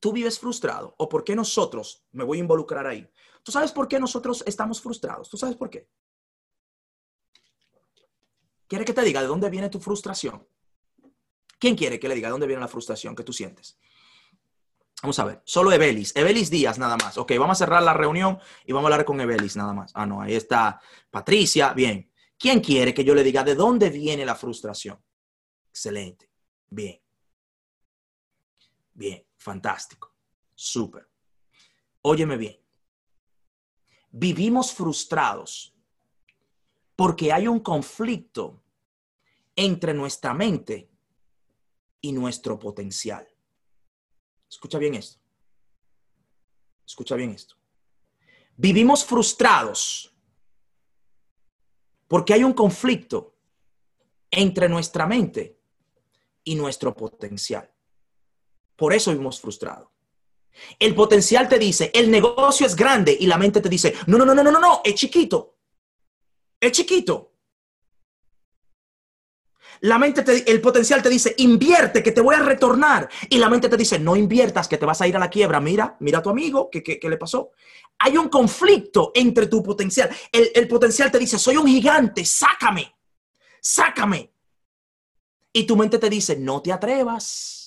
[0.00, 3.08] tú vives frustrado o por qué nosotros, me voy a involucrar ahí,
[3.42, 5.28] tú sabes por qué nosotros estamos frustrados?
[5.28, 5.88] ¿Tú sabes por qué?
[8.66, 10.46] ¿Quiere que te diga de dónde viene tu frustración?
[11.58, 13.78] ¿Quién quiere que le diga dónde viene la frustración que tú sientes?
[15.02, 17.18] Vamos a ver, solo Evelis, Evelis Díaz nada más.
[17.18, 19.92] Ok, vamos a cerrar la reunión y vamos a hablar con Evelis nada más.
[19.94, 22.10] Ah, no, ahí está Patricia, bien.
[22.36, 25.00] ¿Quién quiere que yo le diga de dónde viene la frustración?
[25.70, 26.30] Excelente,
[26.68, 27.00] bien.
[28.92, 30.14] Bien, fantástico,
[30.54, 31.08] súper.
[32.02, 32.60] Óyeme bien.
[34.10, 35.74] Vivimos frustrados
[36.96, 38.64] porque hay un conflicto
[39.54, 40.90] entre nuestra mente
[42.00, 43.26] y nuestro potencial.
[44.48, 45.18] Escucha bien esto.
[46.86, 47.56] Escucha bien esto.
[48.56, 50.12] Vivimos frustrados
[52.08, 53.36] porque hay un conflicto
[54.30, 55.58] entre nuestra mente
[56.44, 57.70] y nuestro potencial.
[58.74, 59.88] Por eso vivimos frustrados.
[60.78, 64.24] El potencial te dice, el negocio es grande y la mente te dice, no, no,
[64.24, 65.56] no, no, no, no, es chiquito.
[66.60, 67.32] Es chiquito.
[69.80, 73.08] La mente, te, el potencial te dice, invierte, que te voy a retornar.
[73.28, 75.60] Y la mente te dice, no inviertas, que te vas a ir a la quiebra.
[75.60, 77.50] Mira, mira a tu amigo, ¿qué, qué, qué le pasó?
[77.98, 80.10] Hay un conflicto entre tu potencial.
[80.30, 82.94] El, el potencial te dice, soy un gigante, sácame,
[83.60, 84.32] sácame.
[85.52, 87.57] Y tu mente te dice, no te atrevas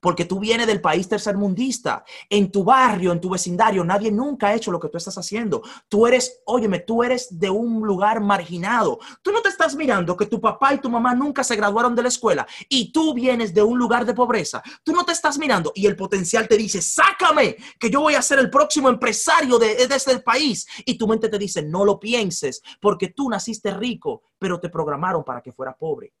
[0.00, 2.04] porque tú vienes del país tercermundista.
[2.28, 5.62] En tu barrio, en tu vecindario, nadie nunca ha hecho lo que tú estás haciendo.
[5.88, 8.98] Tú eres, óyeme, tú eres de un lugar marginado.
[9.22, 12.02] Tú no te estás mirando que tu papá y tu mamá nunca se graduaron de
[12.02, 14.62] la escuela y tú vienes de un lugar de pobreza.
[14.82, 18.22] Tú no te estás mirando y el potencial te dice, sácame, que yo voy a
[18.22, 20.66] ser el próximo empresario de, de este país.
[20.84, 25.24] Y tu mente te dice, no lo pienses, porque tú naciste rico, pero te programaron
[25.24, 26.12] para que fuera pobre.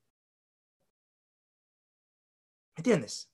[2.76, 3.30] ¿Entiendes?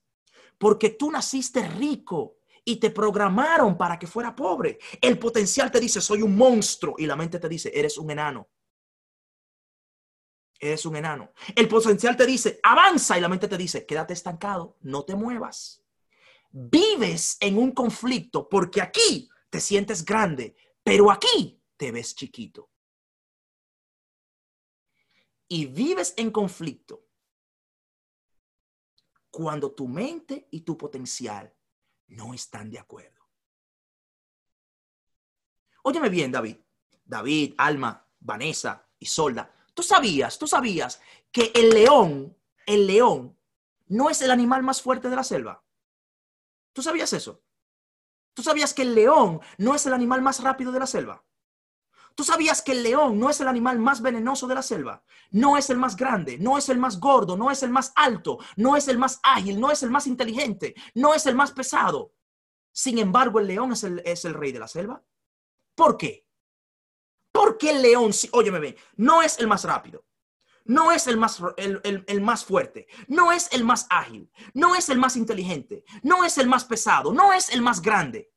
[0.59, 4.79] Porque tú naciste rico y te programaron para que fuera pobre.
[5.01, 8.49] El potencial te dice, soy un monstruo y la mente te dice, eres un enano.
[10.59, 11.33] Eres un enano.
[11.55, 15.85] El potencial te dice, avanza y la mente te dice, quédate estancado, no te muevas.
[16.51, 22.71] Vives en un conflicto porque aquí te sientes grande, pero aquí te ves chiquito.
[25.49, 27.06] Y vives en conflicto
[29.37, 31.55] cuando tu mente y tu potencial
[32.07, 33.21] no están de acuerdo.
[35.83, 36.57] Óyeme bien, David.
[37.05, 39.55] David, Alma, Vanessa y Solda.
[39.75, 43.39] Tú sabías, tú sabías que el león, el león,
[43.89, 45.63] no es el animal más fuerte de la selva.
[46.73, 47.45] ¿Tú sabías eso?
[48.33, 51.23] ¿Tú sabías que el león no es el animal más rápido de la selva?
[52.17, 55.05] ¿Tú sabías que el león no es el animal más venenoso de la selva?
[55.33, 58.39] No es el más grande, no es el más gordo, no es el más alto,
[58.57, 62.15] no es el más ágil, no es el más inteligente, no es el más pesado.
[62.73, 65.05] Sin embargo, el león es el, es el rey de la selva.
[65.75, 66.27] ¿Por qué?
[67.33, 70.07] Porque el león, óyeme bien, no es el más rápido,
[70.65, 74.89] no es el más, el, el, más fuerte, no es el más ágil, no es
[74.89, 78.33] el más inteligente, no es el más pesado, no es el más grande.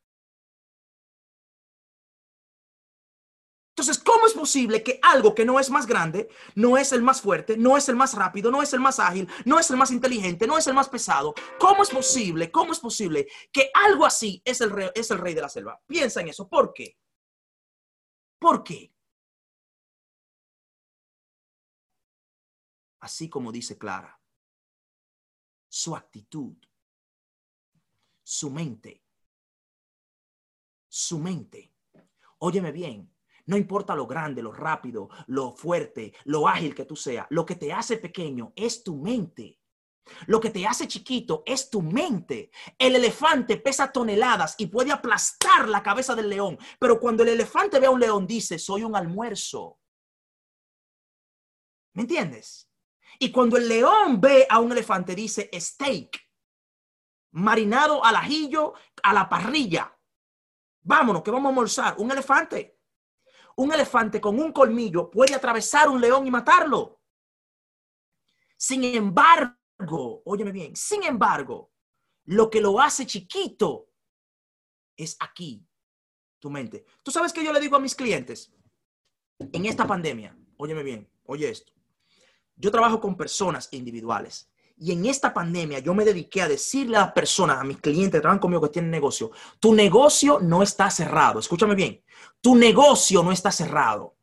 [3.79, 7.21] Entonces, ¿cómo es posible que algo que no es más grande, no es el más
[7.21, 9.89] fuerte, no es el más rápido, no es el más ágil, no es el más
[9.91, 11.33] inteligente, no es el más pesado?
[11.57, 15.33] ¿Cómo es posible, cómo es posible que algo así es el rey, es el rey
[15.33, 15.81] de la selva?
[15.87, 16.49] Piensa en eso.
[16.49, 16.97] ¿Por qué?
[18.37, 18.93] ¿Por qué?
[22.99, 24.19] Así como dice Clara,
[25.69, 26.57] su actitud,
[28.23, 29.05] su mente,
[30.89, 31.73] su mente.
[32.39, 33.09] Óyeme bien,
[33.49, 37.55] no importa lo grande, lo rápido, lo fuerte, lo ágil que tú seas, lo que
[37.55, 39.59] te hace pequeño es tu mente.
[40.27, 42.51] Lo que te hace chiquito es tu mente.
[42.77, 47.79] El elefante pesa toneladas y puede aplastar la cabeza del león, pero cuando el elefante
[47.79, 49.79] ve a un león dice, soy un almuerzo.
[51.95, 52.69] ¿Me entiendes?
[53.17, 56.19] Y cuando el león ve a un elefante dice steak,
[57.31, 59.91] marinado al ajillo, a la parrilla.
[60.81, 61.95] Vámonos, que vamos a almorzar.
[61.97, 62.78] Un elefante
[63.59, 67.01] un elefante con un colmillo puede atravesar un león y matarlo.
[68.57, 71.73] Sin embargo, óyeme bien, sin embargo,
[72.25, 73.89] lo que lo hace chiquito
[74.95, 75.67] es aquí,
[76.39, 76.85] tu mente.
[77.03, 78.53] ¿Tú sabes que yo le digo a mis clientes
[79.39, 80.37] en esta pandemia?
[80.55, 81.73] Óyeme bien, oye esto.
[82.55, 87.01] Yo trabajo con personas individuales y en esta pandemia yo me dediqué a decirle a
[87.01, 90.89] las personas, a mis clientes que trabajan conmigo que tienen negocio, tu negocio no está
[90.89, 91.39] cerrado.
[91.39, 92.01] Escúchame bien,
[92.41, 94.15] tu negocio no está cerrado.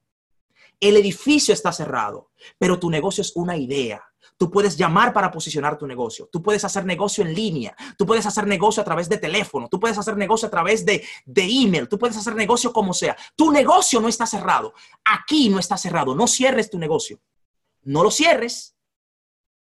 [0.81, 4.03] El edificio está cerrado, pero tu negocio es una idea.
[4.39, 6.29] Tú puedes llamar para posicionar tu negocio.
[6.31, 7.75] Tú puedes hacer negocio en línea.
[7.97, 9.69] Tú puedes hacer negocio a través de teléfono.
[9.71, 11.89] Tú puedes hacer negocio a través de, de email.
[11.89, 13.17] Tú puedes hacer negocio como sea.
[13.35, 14.75] Tu negocio no está cerrado.
[15.05, 16.15] Aquí no está cerrado.
[16.15, 17.19] No cierres tu negocio.
[17.83, 18.76] No lo cierres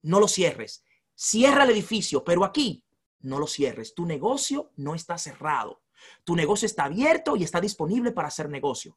[0.02, 0.84] no lo cierres.
[1.14, 2.84] Cierra el edificio, pero aquí
[3.20, 3.94] no lo cierres.
[3.94, 5.82] Tu negocio no está cerrado.
[6.24, 8.96] Tu negocio está abierto y está disponible para hacer negocio.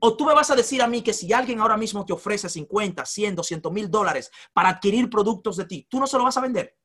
[0.00, 2.48] O tú me vas a decir a mí que si alguien ahora mismo te ofrece
[2.48, 6.36] 50, 100, 200 mil dólares para adquirir productos de ti, tú no se lo vas
[6.36, 6.78] a vender.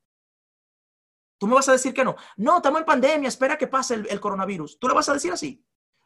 [1.37, 2.15] Tú me vas a decir que no.
[2.37, 4.77] No, estamos en pandemia, espera que pase el, el coronavirus.
[4.77, 5.65] ¿Tú le vas a decir así?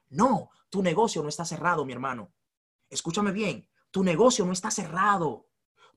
[0.10, 2.34] No, tu negocio no está cerrado, mi hermano.
[2.90, 5.48] Escúchame bien, tu negocio no está cerrado.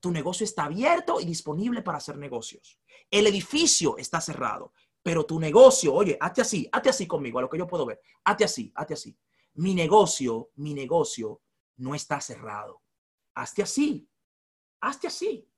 [0.00, 2.78] Tu negocio está abierto y disponible para hacer negocios.
[3.10, 4.72] El edificio está cerrado,
[5.02, 8.00] pero tu negocio, oye, hazte así, hazte así conmigo, a lo que yo puedo ver.
[8.24, 9.18] Hazte así, hazte así.
[9.54, 11.40] Mi negocio, mi negocio
[11.76, 12.82] no está cerrado.
[13.34, 14.08] Hazte así,
[14.80, 15.48] hazte así.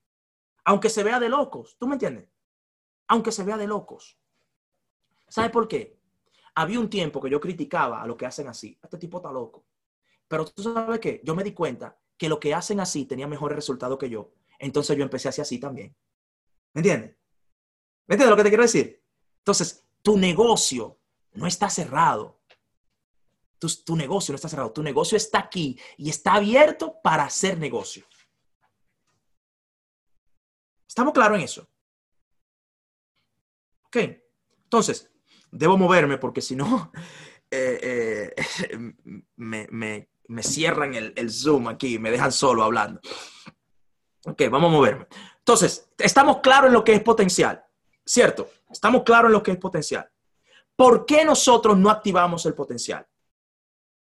[0.64, 2.28] Aunque se vea de locos, ¿tú me entiendes?
[3.08, 4.18] Aunque se vea de locos.
[5.28, 5.98] ¿Sabe por qué?
[6.54, 8.78] Había un tiempo que yo criticaba a lo que hacen así.
[8.82, 9.64] Este tipo está loco.
[10.28, 11.20] Pero tú sabes qué?
[11.24, 14.30] Yo me di cuenta que lo que hacen así tenía mejores resultados que yo.
[14.58, 15.96] Entonces yo empecé a hacer así también.
[16.74, 17.16] ¿Me entiendes?
[18.06, 19.02] ¿Me entiendes lo que te quiero decir?
[19.38, 21.00] Entonces, tu negocio
[21.32, 22.42] no está cerrado.
[23.58, 24.70] Tu, tu, negocio no está cerrado.
[24.70, 28.04] Tu negocio está aquí y está abierto para hacer negocio.
[30.86, 31.66] ¿Estamos claros en eso?
[33.84, 33.96] Ok.
[34.64, 35.10] Entonces,
[35.50, 36.92] debo moverme porque si no,
[37.50, 38.94] eh, eh,
[39.36, 43.00] me, me, me, cierran el, Zoom aquí, me dejan solo hablando.
[44.24, 45.06] Ok, vamos a moverme.
[45.38, 47.64] Entonces, estamos claros en lo que es potencial,
[48.04, 48.48] ¿cierto?
[48.70, 50.08] Estamos claros en lo que es potencial.
[50.76, 53.06] ¿Por qué nosotros no activamos el potencial?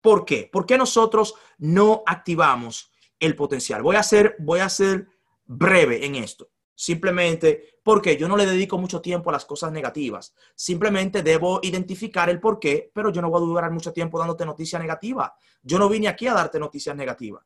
[0.01, 0.49] ¿Por qué?
[0.51, 3.81] ¿Por qué nosotros no activamos el potencial?
[3.81, 4.03] Voy a
[4.39, 5.07] voy a ser
[5.45, 6.49] breve en esto.
[6.81, 10.33] Simplemente porque yo no le dedico mucho tiempo a las cosas negativas.
[10.55, 14.45] Simplemente debo identificar el por qué, pero yo no voy a durar mucho tiempo dándote
[14.45, 15.29] noticias negativas.
[15.61, 17.43] Yo no vine aquí a darte noticias negativas.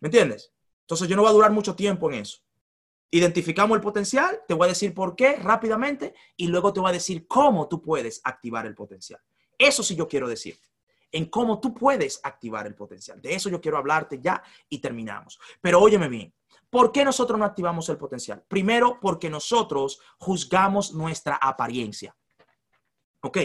[0.00, 0.54] ¿Me entiendes?
[0.80, 2.38] Entonces yo no voy a durar mucho tiempo en eso.
[3.10, 6.94] Identificamos el potencial, te voy a decir por qué rápidamente y luego te voy a
[6.94, 9.20] decir cómo tú puedes activar el potencial.
[9.58, 10.70] Eso sí yo quiero decirte,
[11.12, 13.20] en cómo tú puedes activar el potencial.
[13.20, 15.38] De eso yo quiero hablarte ya y terminamos.
[15.60, 16.32] Pero óyeme bien,
[16.70, 18.44] ¿Por qué nosotros no activamos el potencial?
[18.46, 22.16] Primero, porque nosotros juzgamos nuestra apariencia.
[23.22, 23.38] ¿Ok?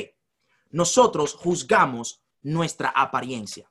[0.70, 3.70] Nosotros juzgamos nuestra apariencia.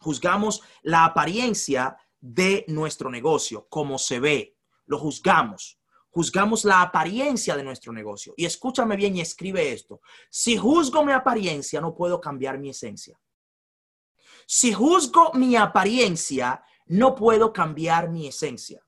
[0.00, 4.56] Juzgamos la apariencia de nuestro negocio, como se ve.
[4.86, 5.78] Lo juzgamos.
[6.10, 8.34] Juzgamos la apariencia de nuestro negocio.
[8.36, 10.00] Y escúchame bien y escribe esto.
[10.30, 13.20] Si juzgo mi apariencia, no puedo cambiar mi esencia.
[14.46, 18.85] Si juzgo mi apariencia, no puedo cambiar mi esencia.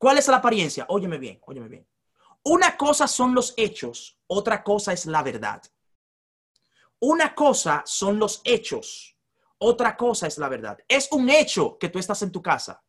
[0.00, 0.86] ¿Cuál es la apariencia?
[0.88, 1.86] Óyeme bien, óyeme bien.
[2.44, 5.62] Una cosa son los hechos, otra cosa es la verdad.
[7.00, 9.18] Una cosa son los hechos,
[9.58, 10.78] otra cosa es la verdad.
[10.88, 12.82] Es un hecho que tú estás en tu casa,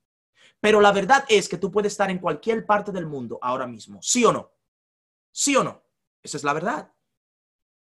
[0.61, 4.01] pero la verdad es que tú puedes estar en cualquier parte del mundo ahora mismo,
[4.01, 4.53] ¿sí o no?
[5.33, 5.83] ¿Sí o no?
[6.23, 6.93] Esa es la verdad.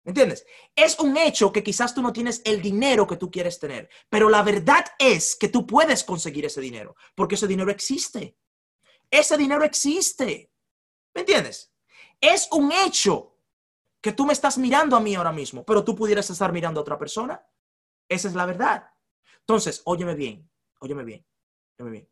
[0.06, 0.46] ¿Entiendes?
[0.74, 4.30] Es un hecho que quizás tú no tienes el dinero que tú quieres tener, pero
[4.30, 8.38] la verdad es que tú puedes conseguir ese dinero, porque ese dinero existe.
[9.10, 10.52] Ese dinero existe.
[11.14, 11.72] ¿Me entiendes?
[12.20, 13.36] Es un hecho
[14.00, 16.82] que tú me estás mirando a mí ahora mismo, pero tú pudieras estar mirando a
[16.82, 17.44] otra persona.
[18.08, 18.90] Esa es la verdad.
[19.40, 20.48] Entonces, óyeme bien,
[20.80, 21.26] óyeme bien,
[21.78, 22.08] óyeme bien.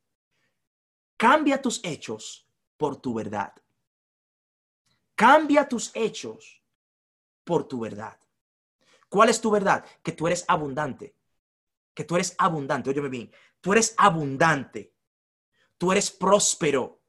[1.16, 3.54] Cambia tus hechos por tu verdad.
[5.14, 6.62] Cambia tus hechos
[7.44, 8.18] por tu verdad.
[9.08, 9.84] ¿Cuál es tu verdad?
[10.02, 11.16] Que tú eres abundante.
[11.94, 12.90] Que tú eres abundante.
[12.90, 13.32] Óyeme bien.
[13.60, 14.95] Tú eres abundante.
[15.78, 17.02] Tú eres próspero.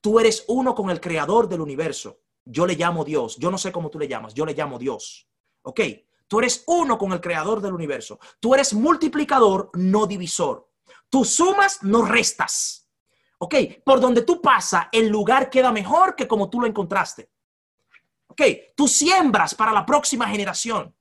[0.00, 2.20] Tú eres uno con el creador del universo.
[2.44, 3.36] Yo le llamo Dios.
[3.36, 4.34] Yo no sé cómo tú le llamas.
[4.34, 5.28] Yo le llamo Dios.
[5.62, 5.80] ¿Ok?
[6.26, 8.18] Tú eres uno con el creador del universo.
[8.40, 10.70] Tú eres multiplicador, no divisor.
[11.08, 12.88] Tú sumas, no restas.
[13.38, 13.54] ¿Ok?
[13.84, 17.30] Por donde tú pasas, el lugar queda mejor que como tú lo encontraste.
[18.28, 18.42] ¿Ok?
[18.76, 20.94] Tú siembras para la próxima generación.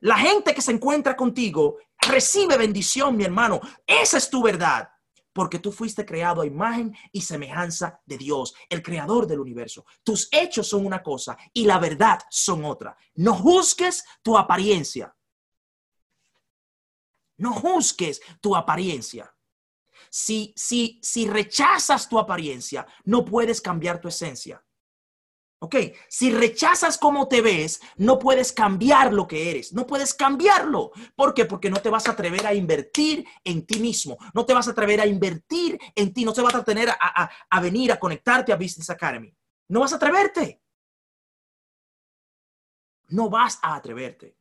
[0.00, 3.60] La gente que se encuentra contigo recibe bendición, mi hermano.
[3.86, 4.91] Esa es tu verdad
[5.32, 9.84] porque tú fuiste creado a imagen y semejanza de Dios, el creador del universo.
[10.02, 12.96] Tus hechos son una cosa y la verdad son otra.
[13.14, 15.14] No juzgues tu apariencia.
[17.38, 19.34] No juzgues tu apariencia.
[20.10, 24.62] Si, si, si rechazas tu apariencia, no puedes cambiar tu esencia.
[25.64, 25.76] ¿Ok?
[26.08, 30.90] Si rechazas cómo te ves, no puedes cambiar lo que eres, no puedes cambiarlo.
[31.14, 31.44] ¿Por qué?
[31.44, 34.72] Porque no te vas a atrever a invertir en ti mismo, no te vas a
[34.72, 38.52] atrever a invertir en ti, no te vas a atrever a, a venir a conectarte
[38.52, 39.32] a Business Academy.
[39.68, 40.60] No vas a atreverte.
[43.10, 44.36] No vas a atreverte.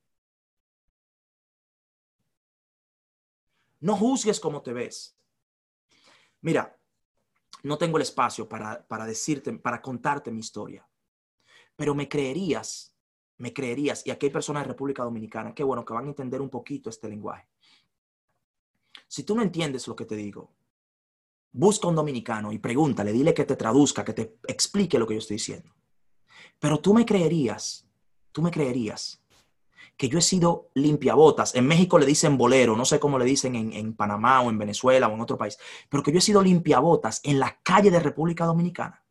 [3.79, 5.15] No juzgues cómo te ves.
[6.41, 6.75] Mira,
[7.61, 10.87] no tengo el espacio para, para decirte, para contarte mi historia.
[11.81, 12.95] Pero me creerías,
[13.39, 16.39] me creerías, y aquí hay personas de República Dominicana, que bueno, que van a entender
[16.39, 17.47] un poquito este lenguaje.
[19.07, 20.51] Si tú no entiendes lo que te digo,
[21.51, 25.17] busca un dominicano y pregúntale, dile que te traduzca, que te explique lo que yo
[25.21, 25.73] estoy diciendo.
[26.59, 27.89] Pero tú me creerías,
[28.31, 29.23] tú me creerías
[29.97, 31.55] que yo he sido limpiabotas.
[31.55, 34.59] En México le dicen bolero, no sé cómo le dicen en, en, Panamá o en
[34.59, 35.57] Venezuela o en otro país,
[35.89, 39.03] pero que yo he sido limpiabotas en la calle de República Dominicana.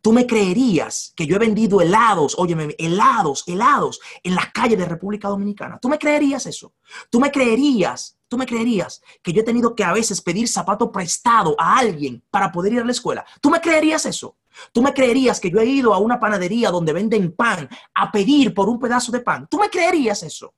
[0.00, 4.84] Tú me creerías que yo he vendido helados, óyeme, helados, helados en la calle de
[4.84, 5.78] República Dominicana.
[5.80, 6.74] ¿Tú me creerías eso?
[7.10, 10.90] ¿Tú me creerías, tú me creerías que yo he tenido que a veces pedir zapato
[10.90, 13.24] prestado a alguien para poder ir a la escuela?
[13.40, 14.36] ¿Tú me creerías eso?
[14.72, 18.52] ¿Tú me creerías que yo he ido a una panadería donde venden pan a pedir
[18.52, 19.46] por un pedazo de pan?
[19.48, 20.54] ¿Tú me creerías eso?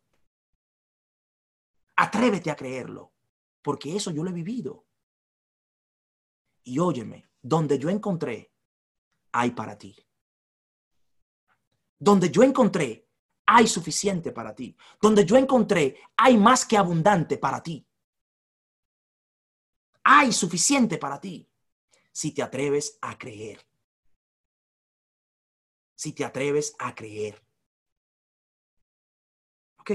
[1.96, 3.12] Atrévete a creerlo,
[3.62, 4.84] porque eso yo lo he vivido.
[6.64, 8.53] Y óyeme, donde yo encontré
[9.34, 9.94] hay para ti.
[11.98, 13.08] Donde yo encontré,
[13.46, 14.76] hay suficiente para ti.
[15.00, 17.84] Donde yo encontré, hay más que abundante para ti.
[20.04, 21.50] Hay suficiente para ti
[22.12, 23.66] si te atreves a creer.
[25.96, 27.44] Si te atreves a creer.
[29.78, 29.90] ¿Ok?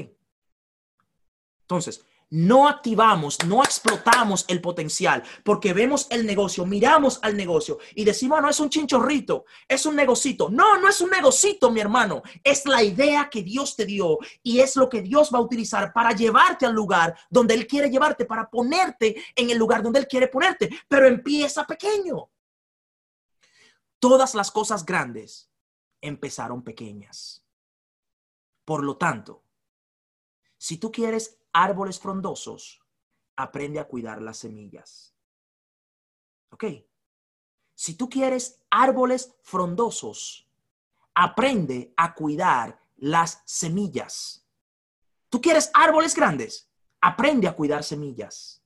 [1.62, 8.06] Entonces, no activamos, no explotamos el potencial porque vemos el negocio, miramos al negocio y
[8.06, 10.50] decimos, ah, no es un chinchorrito, es un negocito.
[10.50, 12.22] No, no es un negocito, mi hermano.
[12.44, 15.92] Es la idea que Dios te dio y es lo que Dios va a utilizar
[15.92, 20.08] para llevarte al lugar donde Él quiere llevarte, para ponerte en el lugar donde Él
[20.08, 20.70] quiere ponerte.
[20.88, 22.30] Pero empieza pequeño.
[24.00, 25.50] Todas las cosas grandes
[26.00, 27.44] empezaron pequeñas.
[28.64, 29.44] Por lo tanto,
[30.60, 32.84] si tú quieres árboles frondosos,
[33.38, 35.16] aprende a cuidar las semillas.
[36.52, 36.66] ¿Ok?
[37.74, 40.50] Si tú quieres árboles frondosos,
[41.16, 44.46] aprende a cuidar las semillas.
[45.30, 46.70] ¿Tú quieres árboles grandes?
[47.00, 48.62] Aprende a cuidar semillas.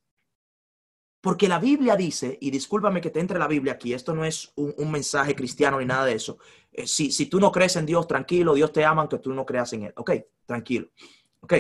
[1.21, 4.51] Porque la Biblia dice, y discúlpame que te entre la Biblia aquí, esto no es
[4.55, 6.39] un, mensaje cristiano ni nada de eso.
[6.71, 9.45] Eh, si, si tú no crees en Dios, tranquilo, Dios te ama aunque tú no
[9.45, 9.93] creas en Él.
[9.95, 10.11] Ok,
[10.47, 10.89] tranquilo.
[11.39, 11.53] Ok.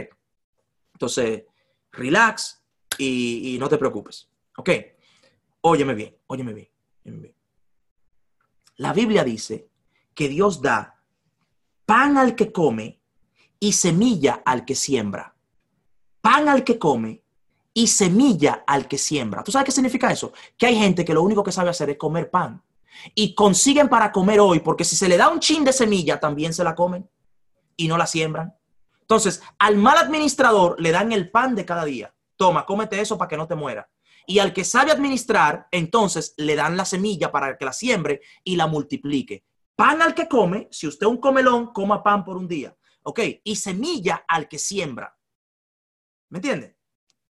[0.93, 1.43] Entonces,
[1.91, 2.63] relax
[2.97, 4.29] y, no te preocupes.
[4.57, 4.69] ¿Ok?
[5.61, 6.69] Óyeme bien, óyeme bien,
[7.05, 7.35] óyeme bien.
[8.77, 9.69] La Biblia dice
[10.13, 11.01] que Dios da
[11.85, 12.99] pan al que come
[13.59, 15.35] y semilla al que siembra.
[16.21, 17.23] Pan al que come
[17.73, 19.43] y semilla al que siembra.
[19.43, 20.33] ¿Tú sabes qué significa eso?
[20.57, 22.61] Que hay gente que lo único que sabe hacer es comer pan.
[23.15, 26.53] Y consiguen para comer hoy, porque si se le da un chin de semilla, también
[26.53, 27.09] se la comen
[27.75, 28.55] y no la siembran.
[29.03, 32.15] Entonces, al mal administrador le dan el pan de cada día.
[32.37, 33.89] Toma, cómete eso para que no te muera.
[34.25, 38.55] Y al que sabe administrar, entonces le dan la semilla para que la siembre y
[38.55, 39.43] la multiplique.
[39.75, 42.75] Pan al que come, si usted un comelón, coma pan por un día.
[43.03, 43.19] ¿Ok?
[43.43, 45.17] Y semilla al que siembra.
[46.29, 46.77] ¿Me entiende?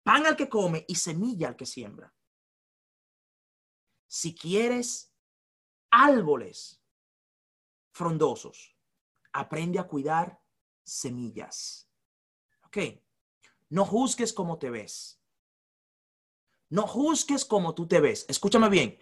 [0.02, 2.12] Pan al que come y semilla al que siembra.
[4.06, 5.10] Si quieres
[5.90, 6.82] árboles
[7.92, 8.76] frondosos,
[9.32, 10.41] aprende a cuidar
[10.84, 11.88] semillas.
[12.66, 12.78] Ok.
[13.70, 15.20] No juzgues como te ves.
[16.68, 18.24] No juzgues como tú te ves.
[18.28, 18.98] Escúchame bien.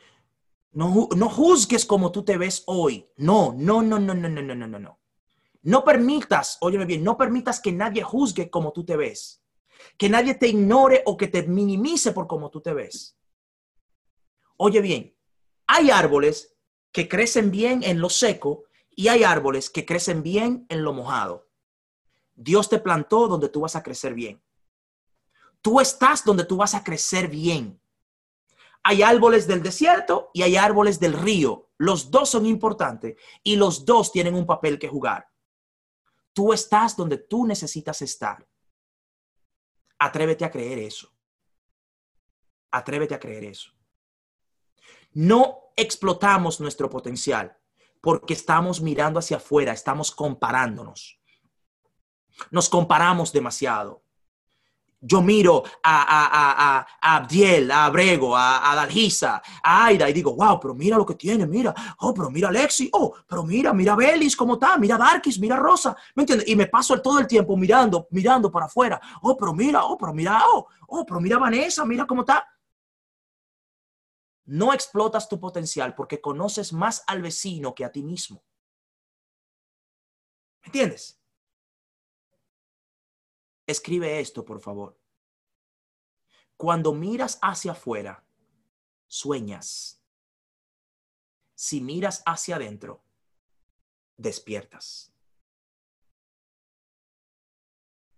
[0.72, 3.08] No, no juzgues como tú te ves hoy.
[3.16, 5.00] No, no, no, no, no, no, no, no, no.
[5.62, 9.42] No permitas, óyeme bien, no permitas que nadie juzgue como tú te ves.
[9.98, 13.18] Que nadie te ignore o que te minimice por cómo tú te ves.
[14.56, 15.16] Oye bien,
[15.66, 16.56] hay árboles
[16.92, 21.49] que crecen bien en lo seco y hay árboles que crecen bien en lo mojado.
[22.42, 24.42] Dios te plantó donde tú vas a crecer bien.
[25.60, 27.78] Tú estás donde tú vas a crecer bien.
[28.82, 31.68] Hay árboles del desierto y hay árboles del río.
[31.76, 35.28] Los dos son importantes y los dos tienen un papel que jugar.
[36.32, 38.48] Tú estás donde tú necesitas estar.
[39.98, 41.12] Atrévete a creer eso.
[42.70, 43.70] Atrévete a creer eso.
[45.12, 47.54] No explotamos nuestro potencial
[48.00, 51.19] porque estamos mirando hacia afuera, estamos comparándonos.
[52.50, 54.02] Nos comparamos demasiado.
[55.02, 60.12] Yo miro a, a, a, a Abdiel, a Abrego, a, a Dalgisa, a Aida y
[60.12, 63.72] digo, wow, pero mira lo que tiene, mira, oh, pero mira Alexi, oh, pero mira,
[63.72, 66.46] mira Belis, cómo está, mira Darkis, mira Rosa, ¿me entiendes?
[66.48, 70.12] Y me paso todo el tiempo mirando, mirando para afuera, oh, pero mira, oh, pero
[70.12, 72.46] mira, oh, oh, pero mira Vanessa, mira cómo está.
[74.44, 78.44] No explotas tu potencial porque conoces más al vecino que a ti mismo.
[80.62, 81.19] ¿Me entiendes?
[83.70, 84.98] Escribe esto, por favor.
[86.56, 88.24] Cuando miras hacia afuera,
[89.06, 90.02] sueñas.
[91.54, 93.04] Si miras hacia adentro,
[94.16, 95.12] despiertas.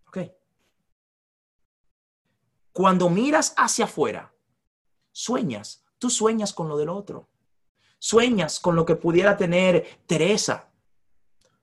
[0.07, 0.19] ¿Ok?
[2.73, 4.35] Cuando miras hacia afuera,
[5.11, 5.85] sueñas.
[5.99, 7.29] Tú sueñas con lo del otro.
[7.99, 10.73] Sueñas con lo que pudiera tener Teresa.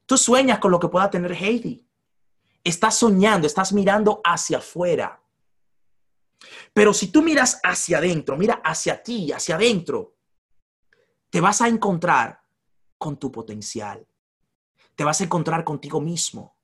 [0.05, 1.88] Tú sueñas con lo que pueda tener Heidi.
[2.63, 5.21] Estás soñando, estás mirando hacia afuera.
[6.73, 10.15] Pero si tú miras hacia adentro, mira hacia ti, hacia adentro,
[11.29, 12.41] te vas a encontrar
[12.97, 14.05] con tu potencial.
[14.95, 16.57] Te vas a encontrar contigo mismo,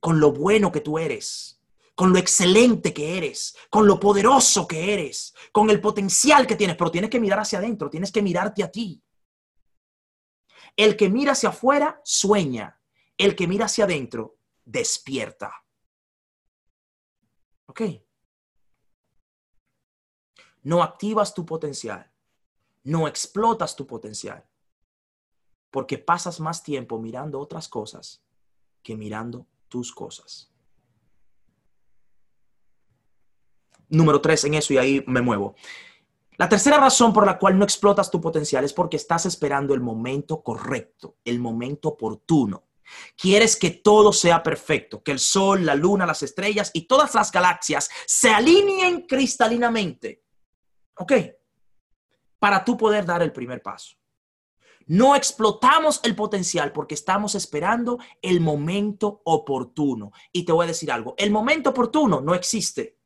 [0.00, 1.60] con lo bueno que tú eres,
[1.94, 6.76] con lo excelente que eres, con lo poderoso que eres, con el potencial que tienes,
[6.76, 9.02] pero tienes que mirar hacia adentro, tienes que mirarte a ti.
[10.76, 12.80] El que mira hacia afuera sueña,
[13.16, 15.52] el que mira hacia adentro despierta.
[17.66, 17.82] ¿Ok?
[20.62, 22.10] No activas tu potencial,
[22.84, 24.46] no explotas tu potencial,
[25.70, 28.24] porque pasas más tiempo mirando otras cosas
[28.82, 30.50] que mirando tus cosas.
[33.88, 35.54] Número tres en eso y ahí me muevo.
[36.36, 39.80] La tercera razón por la cual no explotas tu potencial es porque estás esperando el
[39.80, 42.64] momento correcto, el momento oportuno.
[43.16, 47.30] Quieres que todo sea perfecto, que el sol, la luna, las estrellas y todas las
[47.32, 50.24] galaxias se alineen cristalinamente.
[50.98, 51.12] ¿Ok?
[52.38, 53.96] Para tú poder dar el primer paso.
[54.86, 60.12] No explotamos el potencial porque estamos esperando el momento oportuno.
[60.30, 62.98] Y te voy a decir algo, el momento oportuno no existe.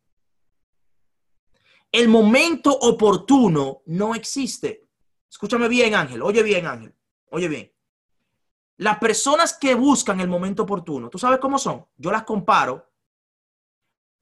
[1.91, 4.89] El momento oportuno no existe.
[5.31, 6.23] Escúchame bien, Ángel.
[6.23, 6.95] Oye bien, Ángel.
[7.31, 7.73] Oye bien.
[8.79, 11.85] Las personas que buscan el momento oportuno, ¿tú sabes cómo son?
[11.97, 12.89] Yo las comparo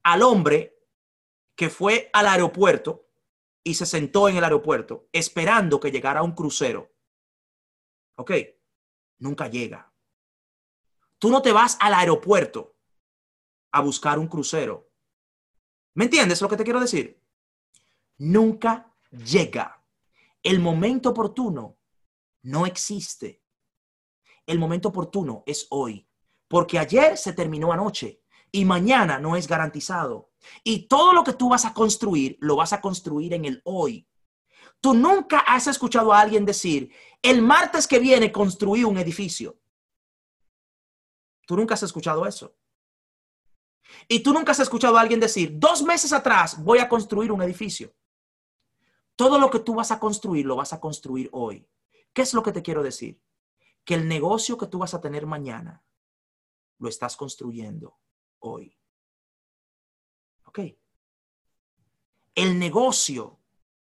[0.01, 0.83] al hombre
[1.55, 3.07] que fue al aeropuerto
[3.63, 6.91] y se sentó en el aeropuerto esperando que llegara un crucero.
[8.15, 8.31] ¿Ok?
[9.19, 9.93] Nunca llega.
[11.19, 12.75] Tú no te vas al aeropuerto
[13.71, 14.89] a buscar un crucero.
[15.93, 17.23] ¿Me entiendes lo que te quiero decir?
[18.17, 19.83] Nunca llega.
[20.41, 21.77] El momento oportuno
[22.41, 23.43] no existe
[24.47, 26.07] el momento oportuno es hoy,
[26.47, 30.31] porque ayer se terminó anoche y mañana no es garantizado.
[30.63, 34.07] Y todo lo que tú vas a construir, lo vas a construir en el hoy.
[34.79, 36.91] Tú nunca has escuchado a alguien decir,
[37.21, 39.59] el martes que viene construí un edificio.
[41.45, 42.55] Tú nunca has escuchado eso.
[44.07, 47.41] Y tú nunca has escuchado a alguien decir, dos meses atrás voy a construir un
[47.41, 47.93] edificio.
[49.15, 51.67] Todo lo que tú vas a construir, lo vas a construir hoy.
[52.13, 53.19] ¿Qué es lo que te quiero decir?
[53.87, 55.81] Que el negocio que tú vas a tener mañana
[56.77, 57.97] lo estás construyendo
[58.39, 58.77] hoy.
[60.43, 60.59] ¿Ok?
[62.35, 63.39] El negocio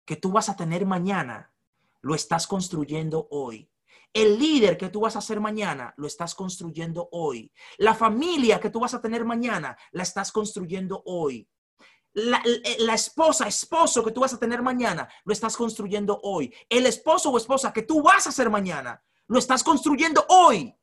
[0.05, 1.55] que tú vas a tener mañana
[2.03, 3.71] lo estás construyendo hoy.
[4.13, 7.51] El líder que tú vas a ser mañana lo estás construyendo hoy.
[7.79, 11.49] La familia que tú vas a tener mañana la estás construyendo hoy.
[12.13, 12.43] La,
[12.81, 16.55] la, esposa, esposo que tú vas a tener mañana, lo estás construyendo hoy.
[16.69, 20.75] El esposo o esposa que tú vas a ser mañana, lo estás construyendo hoy.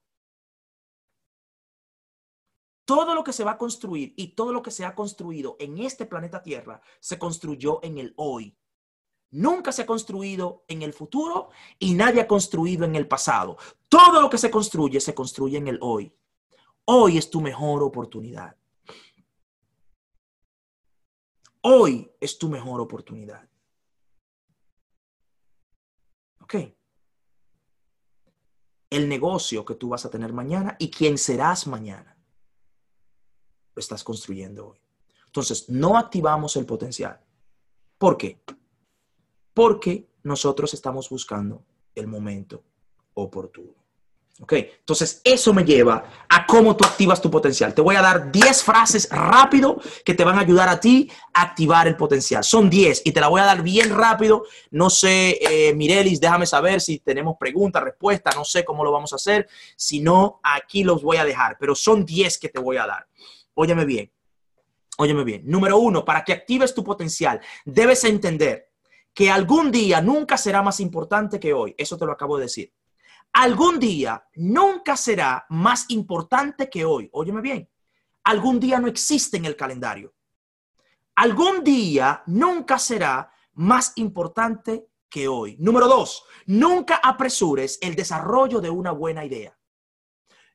[2.85, 5.79] Todo lo que se va a construir y todo lo que se ha construido en
[5.79, 8.55] este planeta Tierra se construyó en el hoy.
[9.31, 13.57] Nunca se ha construido en el futuro y nadie ha construido en el pasado.
[13.89, 16.15] Todo lo que se construye se construye en el hoy.
[16.85, 18.55] Hoy es tu mejor oportunidad.
[21.61, 23.49] Hoy es tu mejor oportunidad.
[26.41, 26.55] ¿Ok?
[28.89, 32.17] El negocio que tú vas a tener mañana y quién serás mañana.
[33.75, 34.79] Lo estás construyendo hoy.
[35.25, 37.19] Entonces, no activamos el potencial.
[37.97, 38.41] ¿Por qué?
[39.53, 42.63] Porque nosotros estamos buscando el momento
[43.13, 43.84] oportuno.
[44.41, 44.51] ¿Ok?
[44.53, 47.73] Entonces, eso me lleva a cómo tú activas tu potencial.
[47.73, 51.43] Te voy a dar 10 frases rápido que te van a ayudar a ti a
[51.43, 52.43] activar el potencial.
[52.43, 54.43] Son 10 y te la voy a dar bien rápido.
[54.71, 58.35] No sé, eh, Mirelis, déjame saber si tenemos preguntas, respuestas.
[58.35, 59.47] No sé cómo lo vamos a hacer.
[59.77, 61.55] Si no, aquí los voy a dejar.
[61.57, 63.07] Pero son 10 que te voy a dar.
[63.53, 64.11] Óyeme bien.
[64.97, 65.43] Óyeme bien.
[65.45, 68.69] Número uno, para que actives tu potencial, debes entender
[69.13, 71.73] que algún día nunca será más importante que hoy.
[71.77, 72.73] Eso te lo acabo de decir
[73.35, 77.09] algún día nunca será más importante que hoy.
[77.11, 77.69] Óyeme bien,
[78.23, 80.15] algún día no existe en el calendario.
[81.15, 85.57] Algún día nunca será más importante que hoy.
[85.59, 89.57] Número dos, nunca apresures el desarrollo de una buena idea.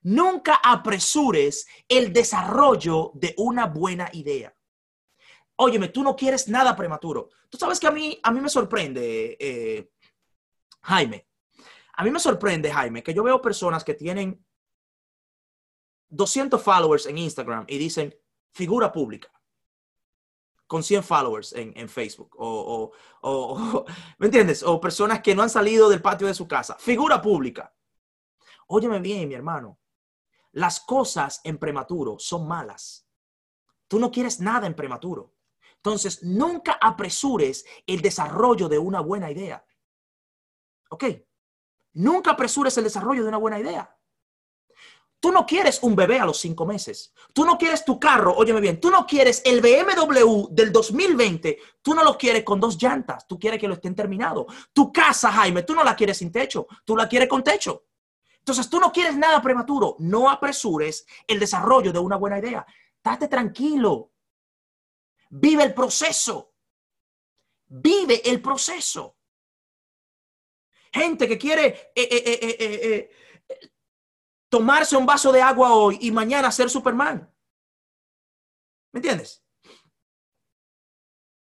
[0.03, 4.57] Nunca apresures el desarrollo de una buena idea.
[5.57, 7.29] Óyeme, tú no quieres nada prematuro.
[7.51, 9.91] Tú sabes que a mí, a mí me sorprende, eh,
[10.81, 11.30] Jaime,
[12.01, 14.43] a mí me sorprende, Jaime, que yo veo personas que tienen
[16.09, 18.19] 200 followers en Instagram y dicen
[18.53, 19.31] figura pública
[20.67, 22.35] con 100 followers en, Facebook.
[22.39, 22.91] O,
[23.21, 23.85] o,
[24.19, 24.63] ¿Me entiendes?
[24.63, 26.75] O personas que no han salido del patio de su casa.
[26.79, 27.71] Figura pública.
[28.69, 29.79] Óyeme bien, mi hermano.
[30.53, 33.07] Las cosas en prematuro son malas.
[33.89, 35.35] Tú no quieres nada en prematuro.
[35.75, 39.63] Entonces, nunca apresures el desarrollo de una buena idea.
[40.89, 41.05] ¿Ok?
[41.93, 43.97] Nunca apresures el desarrollo de una buena idea.
[45.21, 47.13] Tú no quieres un bebé a los cinco meses.
[47.35, 51.59] Tú no quieres tu carro, óyeme bien, tú no quieres el BMW del 2020.
[51.83, 53.27] Tú no lo quieres con dos llantas.
[53.29, 54.47] Tú quieres que lo estén terminado.
[54.73, 56.67] Tu casa, Jaime, tú no la quieres sin techo.
[56.87, 57.85] Tú la quieres con techo.
[58.39, 59.97] Entonces tú no quieres nada prematuro.
[59.99, 62.67] No apresures el desarrollo de una buena idea.
[63.05, 64.13] Date tranquilo.
[65.29, 66.55] Vive el proceso.
[67.67, 69.19] Vive el proceso.
[70.93, 73.11] Gente que quiere eh, eh, eh,
[74.49, 77.33] tomarse un vaso de agua hoy y mañana ser Superman.
[78.93, 79.45] ¿Me entiendes?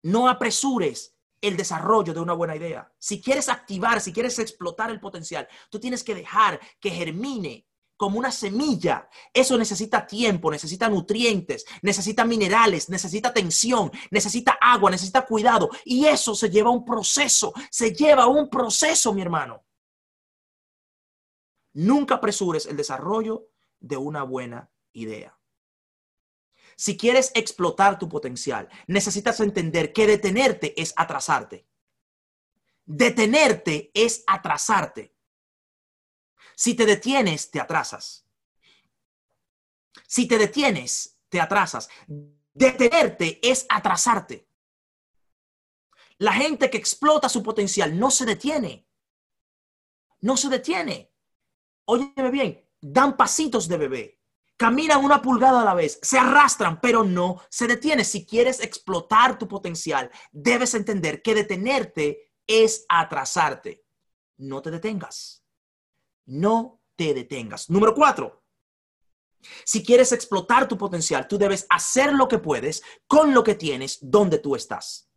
[0.02, 2.92] No apresures el desarrollo de una buena idea.
[2.98, 7.69] Si quieres activar, si quieres explotar el potencial, tú tienes que dejar que germine
[8.00, 9.10] como una semilla.
[9.30, 15.68] Eso necesita tiempo, necesita nutrientes, necesita minerales, necesita tensión, necesita agua, necesita cuidado.
[15.84, 19.66] Y eso se lleva un proceso, se lleva un proceso, mi hermano.
[21.74, 25.38] Nunca apresures el desarrollo de una buena idea.
[26.76, 31.68] Si quieres explotar tu potencial, necesitas entender que detenerte es atrasarte.
[32.86, 35.14] Detenerte es atrasarte.
[36.60, 38.26] Si te detienes, te atrasas.
[40.06, 41.88] Si te detienes, te atrasas.
[42.52, 44.46] Detenerte es atrasarte.
[46.18, 48.86] La gente que explota su potencial no se detiene.
[50.20, 51.10] No se detiene
[51.90, 54.20] óyeme bien, dan pasitos de bebé,
[54.56, 58.04] caminan una pulgada a la vez, se arrastran, pero no se detienen.
[58.04, 63.84] Si quieres explotar tu potencial, debes entender que detenerte es atrasarte.
[64.36, 65.39] No te detengas.
[66.30, 67.68] No te detengas.
[67.70, 68.44] Número cuatro.
[69.64, 73.98] Si quieres explotar tu potencial, tú debes hacer lo que puedes con lo que tienes
[74.00, 75.10] donde tú estás.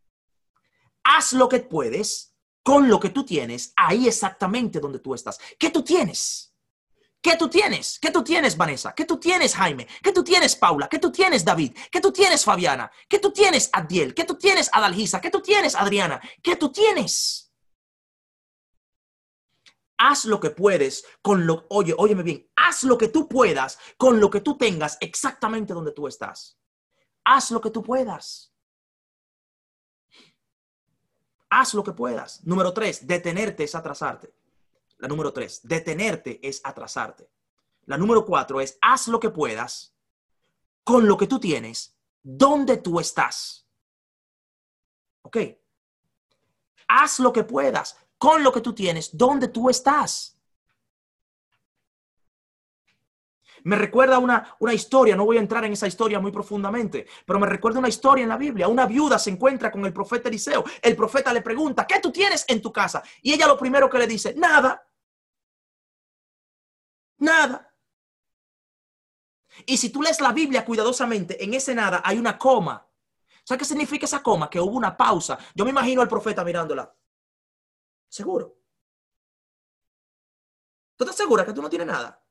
[1.03, 2.33] Haz lo que puedes
[2.63, 5.37] con lo que tú tienes ahí exactamente donde tú estás.
[5.59, 6.55] ¿Qué tú tienes?
[7.21, 7.99] ¿Qué tú tienes?
[7.99, 8.95] ¿Qué tú tienes, Vanessa?
[8.95, 9.87] ¿Qué tú tienes, Jaime?
[10.01, 10.87] ¿Qué tú tienes, Paula?
[10.89, 11.77] ¿Qué tú tienes, David?
[11.91, 12.91] ¿Qué tú tienes, Fabiana?
[13.07, 14.15] ¿Qué tú tienes, Adiel?
[14.15, 15.21] ¿Qué tú tienes, Adalgisa?
[15.21, 16.19] ¿Qué tú tienes, Adriana?
[16.41, 17.42] ¿Qué tú tienes?
[19.97, 24.19] Haz lo que puedes con lo, oye, óyeme bien, haz lo que tú puedas con
[24.19, 26.57] lo que tú tengas exactamente donde tú estás.
[27.23, 28.53] Haz lo que tú puedas.
[31.49, 32.43] Haz lo que puedas.
[32.45, 34.33] Número tres, detenerte es atrasarte.
[34.97, 37.29] La número tres, detenerte es atrasarte.
[37.85, 39.95] La número cuatro es haz lo que puedas
[40.83, 43.67] con lo que tú tienes, donde tú estás.
[45.21, 45.37] ¿Ok?
[46.87, 50.39] Haz lo que puedas con lo que tú tienes, donde tú estás.
[53.65, 57.37] Me recuerda una, una historia, no voy a entrar en esa historia muy profundamente, pero
[57.37, 58.69] me recuerda una historia en la Biblia.
[58.69, 60.63] Una viuda se encuentra con el profeta Eliseo.
[60.81, 63.03] El profeta le pregunta, ¿qué tú tienes en tu casa?
[63.21, 64.87] Y ella lo primero que le dice, nada.
[67.17, 67.75] Nada.
[69.65, 72.87] Y si tú lees la Biblia cuidadosamente, en ese nada hay una coma.
[73.43, 74.49] ¿Sabes qué significa esa coma?
[74.49, 75.37] Que hubo una pausa.
[75.53, 76.89] Yo me imagino al profeta mirándola.
[78.17, 78.45] ¿Seguro?
[80.95, 82.23] ¿Tú estás segura que tú no tienes nada?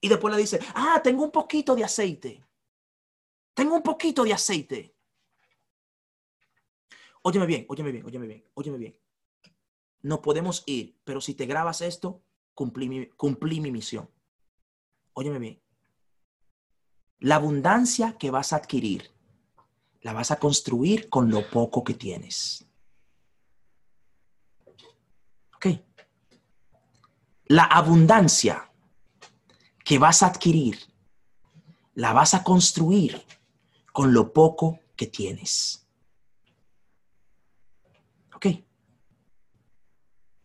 [0.00, 2.44] Y después le dice, ah, tengo un poquito de aceite.
[3.54, 4.94] Tengo un poquito de aceite.
[7.22, 9.02] Óyeme bien, óyeme bien, óyeme bien, óyeme bien
[10.02, 12.22] no podemos ir, pero si te grabas esto,
[12.54, 14.10] cumplí mi, cumplí mi misión.
[15.14, 15.62] Óyeme bien.
[17.20, 19.11] La abundancia que vas a adquirir,
[20.02, 22.66] la vas a construir con lo poco que tienes.
[25.56, 25.66] ¿Ok?
[27.46, 28.70] La abundancia
[29.84, 30.78] que vas a adquirir,
[31.94, 33.24] la vas a construir
[33.92, 35.86] con lo poco que tienes.
[38.34, 38.46] ¿Ok?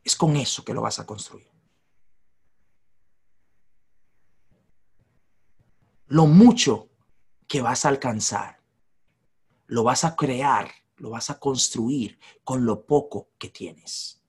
[0.04, 1.48] Es con eso que lo vas a construir.
[6.08, 6.90] Lo mucho
[7.48, 8.57] que vas a alcanzar,
[9.68, 14.22] lo vas a crear, lo vas a construir con lo poco que tienes.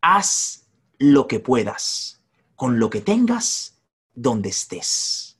[0.00, 0.66] Haz
[0.98, 2.16] lo que puedas
[2.56, 3.78] con lo que tengas
[4.14, 5.38] donde estés.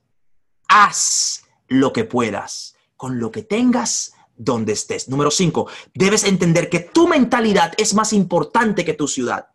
[0.69, 5.09] Haz lo que puedas con lo que tengas donde estés.
[5.09, 9.49] Número cinco, debes entender que tu mentalidad es más importante que tu ciudad.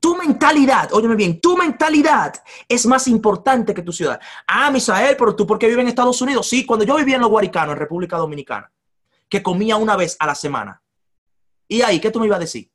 [0.00, 2.32] Tu mentalidad, óyeme bien, tu mentalidad
[2.68, 4.20] es más importante que tu ciudad.
[4.46, 6.48] Ah, Misael, pero tú por qué vives en Estados Unidos?
[6.48, 8.70] Sí, cuando yo vivía en los Guaricanos, en República Dominicana,
[9.28, 10.80] que comía una vez a la semana.
[11.66, 12.70] ¿Y ahí qué tú me ibas a decir?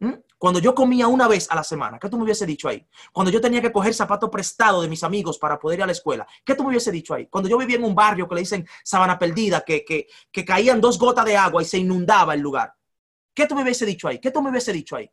[0.00, 0.14] ¿Mm?
[0.36, 2.86] Cuando yo comía una vez a la semana, ¿qué tú me hubiese dicho ahí?
[3.12, 5.92] Cuando yo tenía que coger zapatos prestados de mis amigos para poder ir a la
[5.92, 7.26] escuela, ¿qué tú me hubiese dicho ahí?
[7.26, 10.96] Cuando yo vivía en un barrio que le dicen sabana perdida, que, que, caían dos
[10.96, 12.72] gotas de agua y se inundaba el lugar,
[13.34, 14.20] ¿qué tú me hubiese dicho ahí?
[14.20, 15.10] ¿Qué tú me hubiese dicho ahí?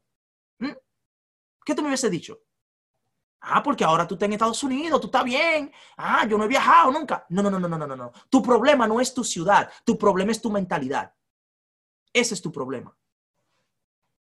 [0.60, 0.72] ¿Mm?
[1.66, 2.40] ¿Qué tú me hubiese dicho?
[3.42, 5.72] Ah, porque ahora tú estás en Estados Unidos, tú estás bien.
[5.98, 7.26] Ah, yo no he viajado nunca.
[7.30, 8.12] No, no, no, no, no, no, no.
[8.30, 11.14] Tu problema no es tu ciudad, tu problema es tu mentalidad.
[12.14, 12.98] Ese es tu problema.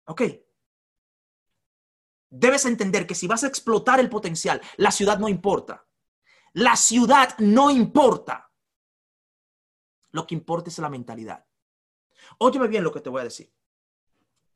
[0.08, 0.22] ¿Ok?
[2.36, 5.88] debes entender que si vas a explotar el potencial, la ciudad no importa.
[6.54, 8.52] La ciudad no importa.
[10.12, 11.46] Lo que importa es la mentalidad.
[12.40, 13.54] Óyeme bien lo que te voy a decir.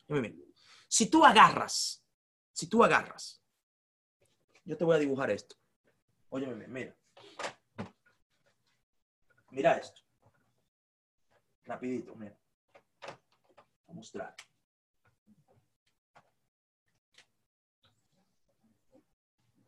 [0.07, 0.53] Óyeme bien.
[0.87, 2.03] Si tú agarras,
[2.59, 3.41] si tú agarras,
[4.65, 5.55] yo te voy a dibujar esto.
[6.27, 6.97] Óyeme bien, mira.
[9.51, 10.01] Mira esto.
[11.63, 12.37] Rapidito, mira.
[13.85, 14.35] Voy a mostrar.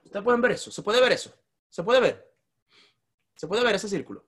[0.04, 0.70] Ustedes pueden ver eso.
[0.70, 1.34] ¿Se puede ver eso?
[1.70, 2.36] ¿Se puede ver?
[3.38, 4.28] ¿Se puede ver ese círculo?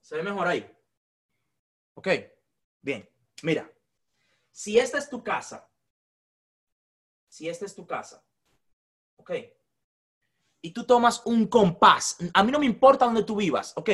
[0.00, 0.73] Se ve mejor ahí.
[1.94, 2.08] Ok,
[2.82, 3.08] bien.
[3.42, 3.70] Mira,
[4.50, 5.68] si esta es tu casa,
[7.28, 8.24] si esta es tu casa,
[9.16, 9.32] ok,
[10.62, 13.90] y tú tomas un compás, a mí no me importa dónde tú vivas, ok,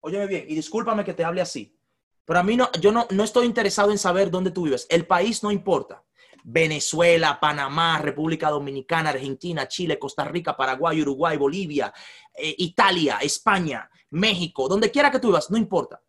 [0.00, 1.76] óyeme bien, y discúlpame que te hable así.
[2.24, 4.86] Pero a mí no, yo no, no estoy interesado en saber dónde tú vives.
[4.88, 6.04] El país no importa.
[6.44, 11.92] Venezuela, Panamá, República Dominicana, Argentina, Chile, Costa Rica, Paraguay, Uruguay, Bolivia,
[12.34, 16.00] eh, Italia, España, México, donde quiera que tú vivas, no importa.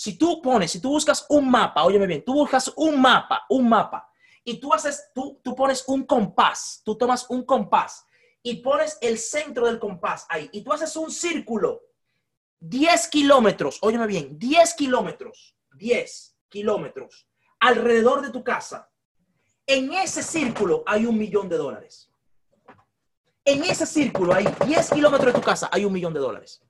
[0.00, 3.68] Si tú pones, si tú buscas un mapa, óyeme bien, tú buscas un mapa, un
[3.68, 4.10] mapa,
[4.42, 8.06] y tú haces, tú, tú pones un compás, tú tomas un compás
[8.42, 11.82] y pones el centro del compás ahí, y tú haces un círculo,
[12.60, 17.28] 10 kilómetros, óyeme bien, 10 kilómetros 10 kilómetros
[17.58, 18.90] alrededor de tu casa,
[19.66, 22.10] en ese círculo hay un millón de dólares.
[23.44, 26.62] En ese círculo hay 10 kilómetros de tu casa, hay un millón de dólares.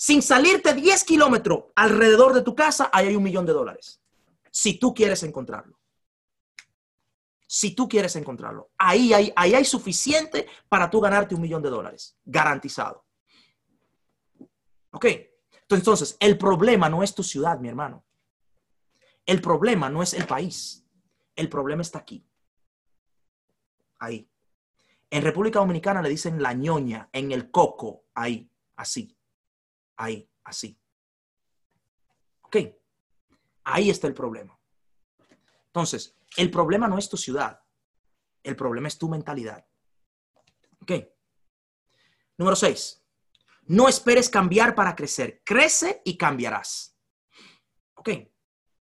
[0.00, 4.00] Sin salirte 10 kilómetros alrededor de tu casa, hay un millón de dólares.
[4.48, 5.76] Si tú quieres encontrarlo.
[7.48, 8.70] Si tú quieres encontrarlo.
[8.78, 12.16] Ahí hay, ahí hay suficiente para tú ganarte un millón de dólares.
[12.24, 13.04] Garantizado.
[14.92, 15.06] ¿Ok?
[15.68, 18.04] Entonces, el problema no es tu ciudad, mi hermano.
[19.26, 20.86] El problema no es el país.
[21.34, 22.24] El problema está aquí.
[23.98, 24.30] Ahí.
[25.10, 29.17] En República Dominicana le dicen la ñoña, en el coco, ahí, así.
[29.98, 30.80] Ahí, así.
[32.42, 32.56] ¿Ok?
[33.64, 34.58] Ahí está el problema.
[35.66, 37.60] Entonces, el problema no es tu ciudad.
[38.42, 39.66] El problema es tu mentalidad.
[40.80, 40.92] ¿Ok?
[42.38, 43.04] Número seis.
[43.66, 45.42] No esperes cambiar para crecer.
[45.44, 46.96] Crece y cambiarás.
[47.94, 48.10] ¿Ok?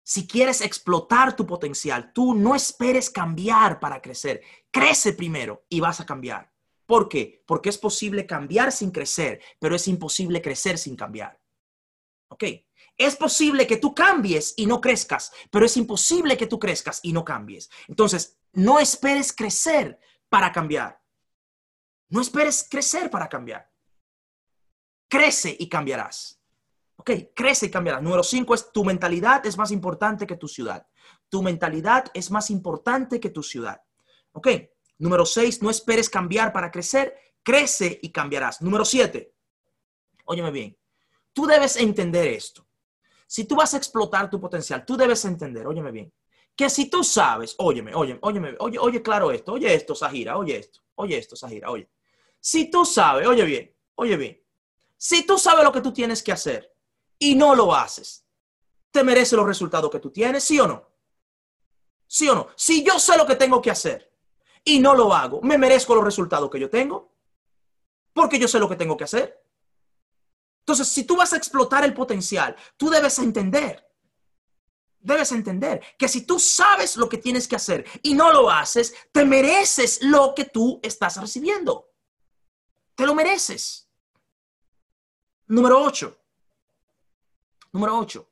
[0.03, 4.41] Si quieres explotar tu potencial, tú no esperes cambiar para crecer.
[4.69, 6.51] Crece primero y vas a cambiar.
[6.89, 7.43] ¿Por qué?
[7.45, 11.39] Porque es posible cambiar sin crecer, pero es imposible crecer sin cambiar.
[12.29, 12.43] ¿Ok?
[12.97, 17.13] Es posible que tú cambies y no crezcas, pero es imposible que tú crezcas y
[17.13, 17.69] no cambies.
[17.87, 20.99] Entonces, no esperes crecer para cambiar.
[22.09, 23.69] No esperes crecer para cambiar
[25.09, 26.39] crece y cambiarás.
[26.95, 28.01] Ok, crece y cambiarás.
[28.01, 30.87] Número cinco es tu mentalidad es más importante que tu ciudad.
[31.29, 33.81] Tu mentalidad es más importante que tu ciudad.
[34.31, 34.47] Ok,
[34.99, 38.61] número seis, no esperes cambiar para crecer, crece y cambiarás.
[38.61, 39.33] Número siete,
[40.25, 40.77] óyeme bien,
[41.33, 42.65] tú debes entender esto.
[43.25, 46.13] Si tú vas a explotar tu potencial, tú debes entender, óyeme bien,
[46.55, 50.57] que si tú sabes, óyeme, óyeme, óyeme, oye, oye, claro esto, oye esto, Sahira, oye
[50.57, 51.89] esto, oye esto, Sahira, oye.
[52.39, 54.43] Si tú sabes, oye bien, oye bien,
[54.97, 56.75] si tú sabes lo que tú tienes que hacer
[57.17, 58.25] y no lo haces,
[58.91, 60.43] ¿te merece los resultados que tú tienes?
[60.43, 60.89] ¿Sí o no?
[62.05, 62.47] ¿Sí o no?
[62.55, 64.08] Si yo sé lo que tengo que hacer
[64.63, 67.11] y no lo hago, ¿me merezco los resultados que yo tengo?
[68.13, 69.43] Porque yo sé lo que tengo que hacer.
[70.61, 73.87] Entonces, si tú vas a explotar el potencial, tú debes entender,
[74.99, 78.93] debes entender que si tú sabes lo que tienes que hacer y no lo haces,
[79.11, 81.89] te mereces lo que tú estás recibiendo.
[82.95, 83.89] Te lo mereces.
[85.47, 86.15] Número 8.
[87.71, 88.29] Número 8.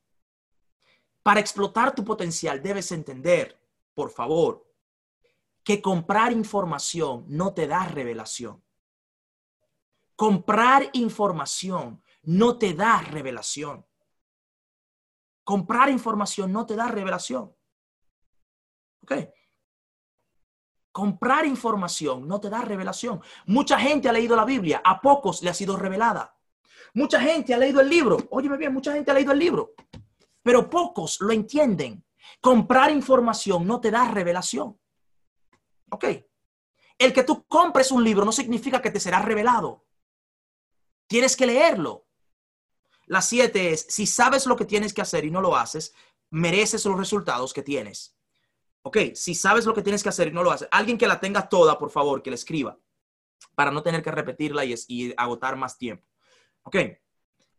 [1.24, 3.60] Para explotar tu potencial debes entender,
[3.96, 4.67] por favor,
[5.68, 8.64] que comprar información no te da revelación.
[10.16, 13.86] Comprar información no te da revelación.
[15.44, 17.54] Comprar información no te da revelación.
[20.94, 23.22] Comprar información no te da revelación.
[23.48, 26.34] Mucha gente ha leído la Biblia, a pocos le ha sido revelada.
[26.94, 28.16] Mucha gente ha leído el libro.
[28.30, 29.74] Óyeme bien, mucha gente ha leído el libro.
[30.42, 32.06] Pero pocos lo entienden.
[32.40, 34.80] Comprar información no te da revelación.
[35.90, 36.06] ¿Ok?
[36.98, 39.86] El que tú compres un libro no significa que te será revelado.
[41.08, 42.08] Tienes que leerlo.
[43.06, 45.94] La siete es, si sabes lo que tienes que hacer y no lo haces,
[46.30, 48.18] mereces los resultados que tienes.
[48.82, 51.20] Ok, si sabes lo que tienes que hacer y no lo haces, alguien que la
[51.20, 52.78] tenga toda, por favor, que la escriba,
[53.56, 56.06] para no tener que repetirla y, agotar más tiempo.
[56.64, 56.78] Ok,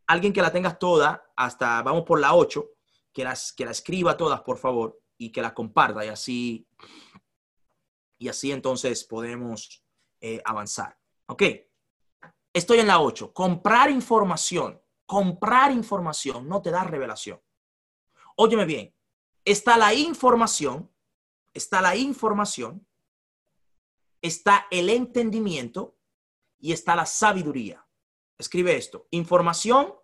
[0.07, 2.67] alguien que la tenga toda, hasta, vamos por la 8,
[3.13, 6.67] que, las, que la escriba todas, por favor, y que la comparta, y así,
[8.19, 9.83] y así entonces podemos
[10.21, 10.99] eh, avanzar.
[11.25, 11.43] Ok,
[12.53, 17.41] estoy en la 8, comprar información comprar información no te da revelación.
[18.35, 18.93] Óyeme bien,
[19.43, 20.87] está la información,
[21.51, 22.85] está la información,
[24.21, 25.97] está el entendimiento
[26.59, 27.83] y está la sabiduría.
[28.37, 29.95] Escribe esto, información,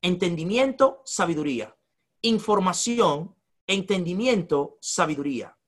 [0.00, 1.76] entendimiento, sabiduría.
[2.20, 3.34] Información,
[3.66, 5.58] entendimiento, sabiduría.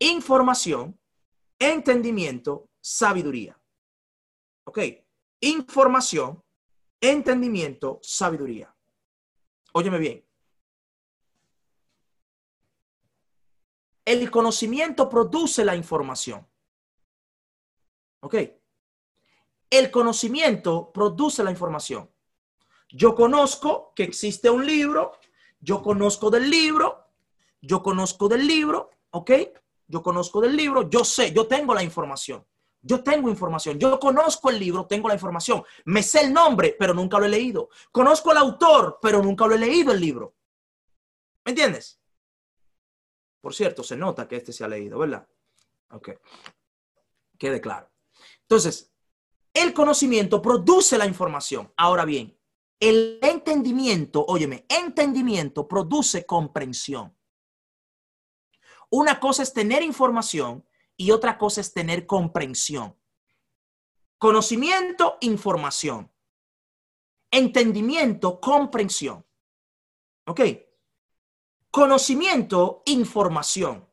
[0.00, 0.98] Información,
[1.58, 3.58] entendimiento, sabiduría.
[4.64, 4.78] ¿Ok?
[5.40, 6.42] Información,
[7.00, 8.74] entendimiento, sabiduría.
[9.72, 10.24] Óyeme bien.
[14.04, 16.46] El conocimiento produce la información.
[18.20, 18.36] ¿Ok?
[19.68, 22.10] El conocimiento produce la información.
[22.90, 25.18] Yo conozco que existe un libro,
[25.60, 27.08] yo conozco del libro,
[27.60, 29.30] yo conozco del libro, ¿ok?
[29.88, 32.44] Yo conozco del libro, yo sé, yo tengo la información.
[32.82, 36.94] Yo tengo información, yo conozco el libro, tengo la información, me sé el nombre, pero
[36.94, 37.68] nunca lo he leído.
[37.90, 40.36] Conozco al autor, pero nunca lo he leído el libro.
[41.44, 42.00] ¿Me entiendes?
[43.40, 45.26] Por cierto, se nota que este se ha leído, ¿verdad?
[45.90, 46.10] Ok.
[47.38, 47.90] Quede claro.
[48.42, 48.92] Entonces,
[49.52, 51.72] el conocimiento produce la información.
[51.76, 52.38] Ahora bien,
[52.78, 57.15] el entendimiento, óyeme, entendimiento produce comprensión.
[58.90, 60.64] Una cosa es tener información
[60.96, 62.96] y otra cosa es tener comprensión.
[64.18, 66.10] Conocimiento, información.
[67.30, 69.26] Entendimiento, comprensión.
[70.26, 70.40] ¿Ok?
[71.70, 73.86] Conocimiento, información.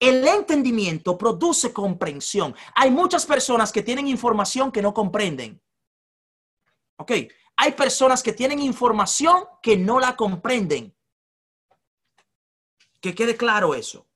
[0.00, 2.56] El entendimiento produce comprensión.
[2.74, 5.62] Hay muchas personas que tienen información que no comprenden.
[6.96, 7.12] ¿Ok?
[7.56, 10.92] Hay personas que tienen información que no la comprenden.
[13.02, 14.06] Que quede claro eso.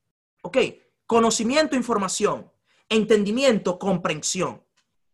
[0.42, 0.58] ¿Ok?
[1.06, 2.50] Conocimiento, información.
[2.88, 4.64] Entendimiento, comprensión.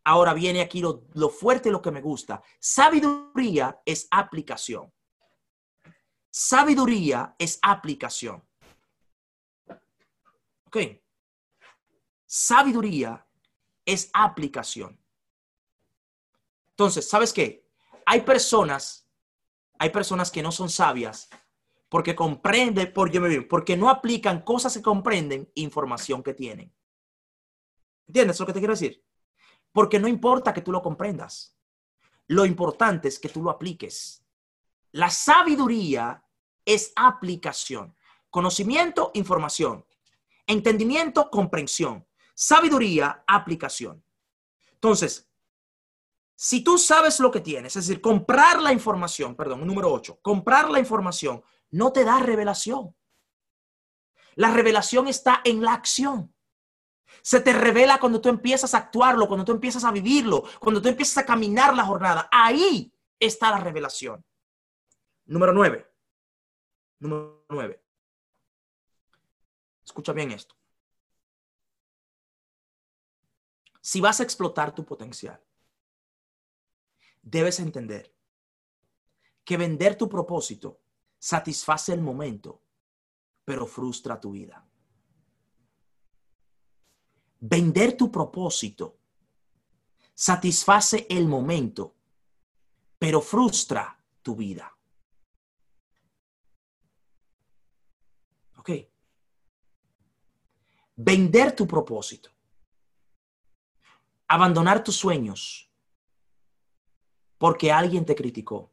[0.04, 2.42] Ahora viene aquí lo, lo fuerte, lo que me gusta.
[2.60, 4.92] Sabiduría es aplicación.
[6.30, 8.46] Sabiduría es aplicación.
[10.66, 10.76] Ok.
[12.26, 13.26] Sabiduría
[13.86, 14.98] es aplicación.
[16.70, 17.66] Entonces, ¿sabes qué?
[18.04, 19.08] Hay personas,
[19.78, 21.28] hay personas que no son sabias
[21.92, 26.74] porque comprende, porque, porque no aplican cosas que comprenden, información que tienen.
[28.06, 29.04] ¿Entiendes lo que te quiero decir?
[29.72, 31.54] Porque no importa que tú lo comprendas.
[32.28, 34.24] Lo importante es que tú lo apliques.
[34.92, 36.24] La sabiduría
[36.64, 37.94] es aplicación.
[38.30, 39.84] Conocimiento, información.
[40.46, 42.06] Entendimiento, comprensión.
[42.34, 44.02] Sabiduría, aplicación.
[44.72, 45.30] Entonces,
[46.34, 50.70] si tú sabes lo que tienes, es decir, comprar la información, perdón, número 8, comprar
[50.70, 51.42] la información
[51.72, 52.94] no te da revelación.
[54.36, 56.34] La revelación está en la acción.
[57.22, 60.88] Se te revela cuando tú empiezas a actuarlo, cuando tú empiezas a vivirlo, cuando tú
[60.88, 62.28] empiezas a caminar la jornada.
[62.30, 64.24] Ahí está la revelación.
[65.24, 65.90] Número nueve.
[66.98, 67.82] Número nueve.
[69.84, 70.54] Escucha bien esto.
[73.80, 75.42] Si vas a explotar tu potencial,
[77.20, 78.14] debes entender
[79.44, 80.81] que vender tu propósito
[81.22, 82.60] satisface el momento,
[83.44, 84.66] pero frustra tu vida.
[87.38, 88.98] Vender tu propósito
[90.14, 91.94] satisface el momento,
[92.98, 94.76] pero frustra tu vida.
[98.56, 98.70] ¿Ok?
[100.96, 102.30] Vender tu propósito.
[104.26, 105.70] Abandonar tus sueños
[107.38, 108.71] porque alguien te criticó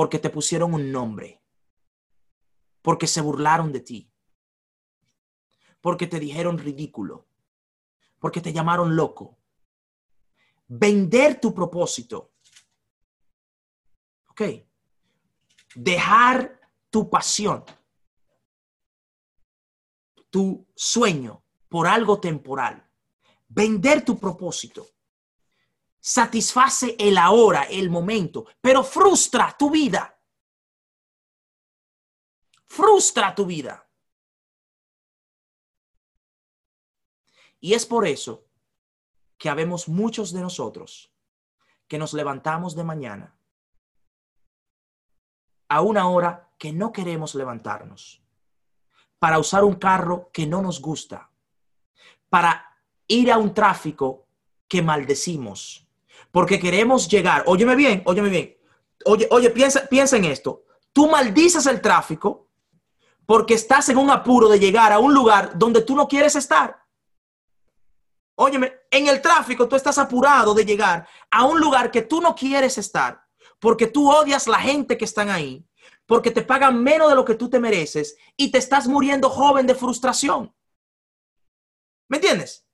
[0.00, 1.42] porque te pusieron un nombre,
[2.80, 4.10] porque se burlaron de ti,
[5.82, 7.28] porque te dijeron ridículo,
[8.18, 9.36] porque te llamaron loco.
[10.68, 12.32] Vender tu propósito.
[14.28, 14.40] ¿Ok?
[15.74, 17.62] Dejar tu pasión,
[20.30, 22.90] tu sueño por algo temporal.
[23.48, 24.86] Vender tu propósito
[26.00, 30.18] satisface el ahora, el momento, pero frustra tu vida.
[32.66, 33.86] Frustra tu vida.
[37.60, 38.46] Y es por eso
[39.36, 41.12] que habemos muchos de nosotros
[41.86, 43.36] que nos levantamos de mañana
[45.68, 48.22] a una hora que no queremos levantarnos,
[49.18, 51.30] para usar un carro que no nos gusta,
[52.28, 52.76] para
[53.06, 54.26] ir a un tráfico
[54.66, 55.86] que maldecimos,
[56.30, 58.56] porque queremos llegar, óyeme bien, óyeme bien,
[59.04, 62.48] oye, oye, piensa, piensa en esto, tú maldices el tráfico
[63.26, 66.84] porque estás en un apuro de llegar a un lugar donde tú no quieres estar.
[68.34, 72.34] Óyeme, en el tráfico tú estás apurado de llegar a un lugar que tú no
[72.34, 73.22] quieres estar,
[73.60, 75.64] porque tú odias la gente que están ahí,
[76.06, 79.66] porque te pagan menos de lo que tú te mereces y te estás muriendo joven
[79.66, 80.52] de frustración.
[82.08, 82.66] ¿Me entiendes?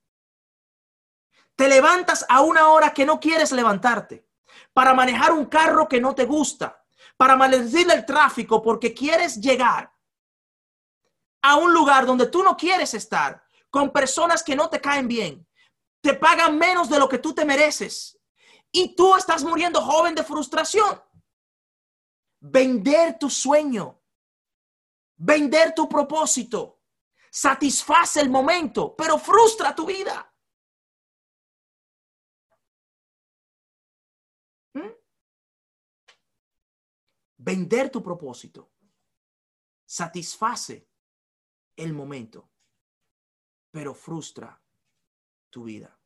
[1.57, 4.28] Te levantas a una hora que no quieres levantarte
[4.72, 6.84] para manejar un carro que no te gusta,
[7.16, 9.92] para maldecir el tráfico porque quieres llegar
[11.42, 15.46] a un lugar donde tú no quieres estar, con personas que no te caen bien,
[16.00, 18.18] te pagan menos de lo que tú te mereces.
[18.70, 21.02] Y tú estás muriendo joven de frustración.
[22.40, 24.00] Vender tu sueño.
[25.16, 26.82] Vender tu propósito.
[27.30, 30.32] Satisface el momento, pero frustra tu vida.
[37.47, 38.72] Vender tu propósito.
[39.84, 40.88] Satisface
[41.76, 42.51] el momento,
[43.70, 44.61] pero frustra
[45.49, 45.97] tu vida.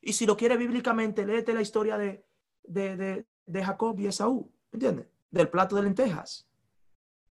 [0.00, 2.24] Y si lo quiere bíblicamente, léete la historia de,
[2.62, 5.08] de, de, Jacob y Esaú, ¿entiendes?
[5.28, 6.48] Del plato de lentejas,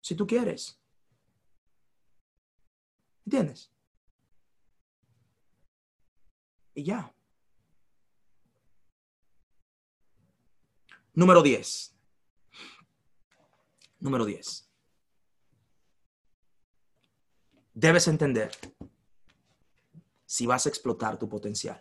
[0.00, 0.80] si tú quieres.
[3.24, 3.70] ¿Entiendes?
[6.74, 7.14] Y ya.
[11.12, 11.93] Número 10.
[14.04, 14.70] Número 10.
[17.72, 18.50] Debes entender
[20.26, 21.78] si vas a explotar tu potencial.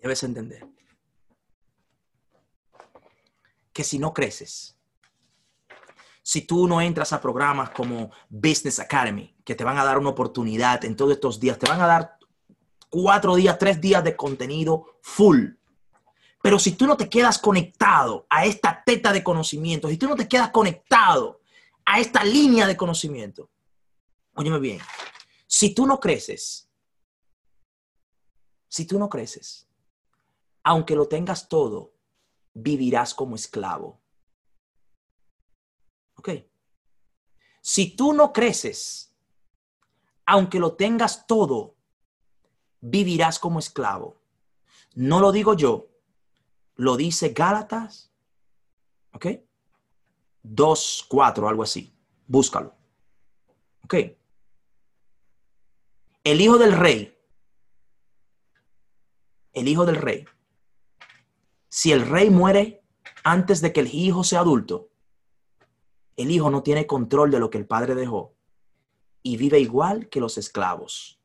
[0.00, 0.64] Debes entender
[3.72, 4.78] que si no creces,
[6.22, 10.10] si tú no entras a programas como Business Academy, que te van a dar una
[10.10, 12.16] oportunidad en todos estos días, te van a dar
[12.88, 15.59] cuatro días, tres días de contenido full.
[16.42, 20.16] Pero si tú no te quedas conectado a esta teta de conocimiento, si tú no
[20.16, 21.40] te quedas conectado
[21.84, 23.50] a esta línea de conocimiento,
[24.34, 24.80] óyeme bien,
[25.46, 26.68] si tú no creces,
[28.68, 29.68] si tú no creces,
[30.62, 31.92] aunque lo tengas todo,
[32.54, 34.00] vivirás como esclavo.
[36.16, 36.30] ¿Ok?
[37.60, 39.14] Si tú no creces,
[40.24, 41.76] aunque lo tengas todo,
[42.80, 44.22] vivirás como esclavo.
[44.94, 45.89] No lo digo yo,
[46.80, 48.10] lo dice Gálatas,
[49.12, 49.26] ¿ok?
[50.42, 51.92] 2, 4, algo así.
[52.26, 52.74] Búscalo.
[53.84, 53.94] ¿Ok?
[56.22, 57.16] el hijo del rey,
[59.52, 60.26] el hijo del rey,
[61.68, 62.82] si el rey muere
[63.24, 64.90] antes de que el hijo sea adulto,
[66.16, 68.34] el hijo no tiene control de lo que el padre dejó
[69.22, 71.20] y vive igual que los esclavos,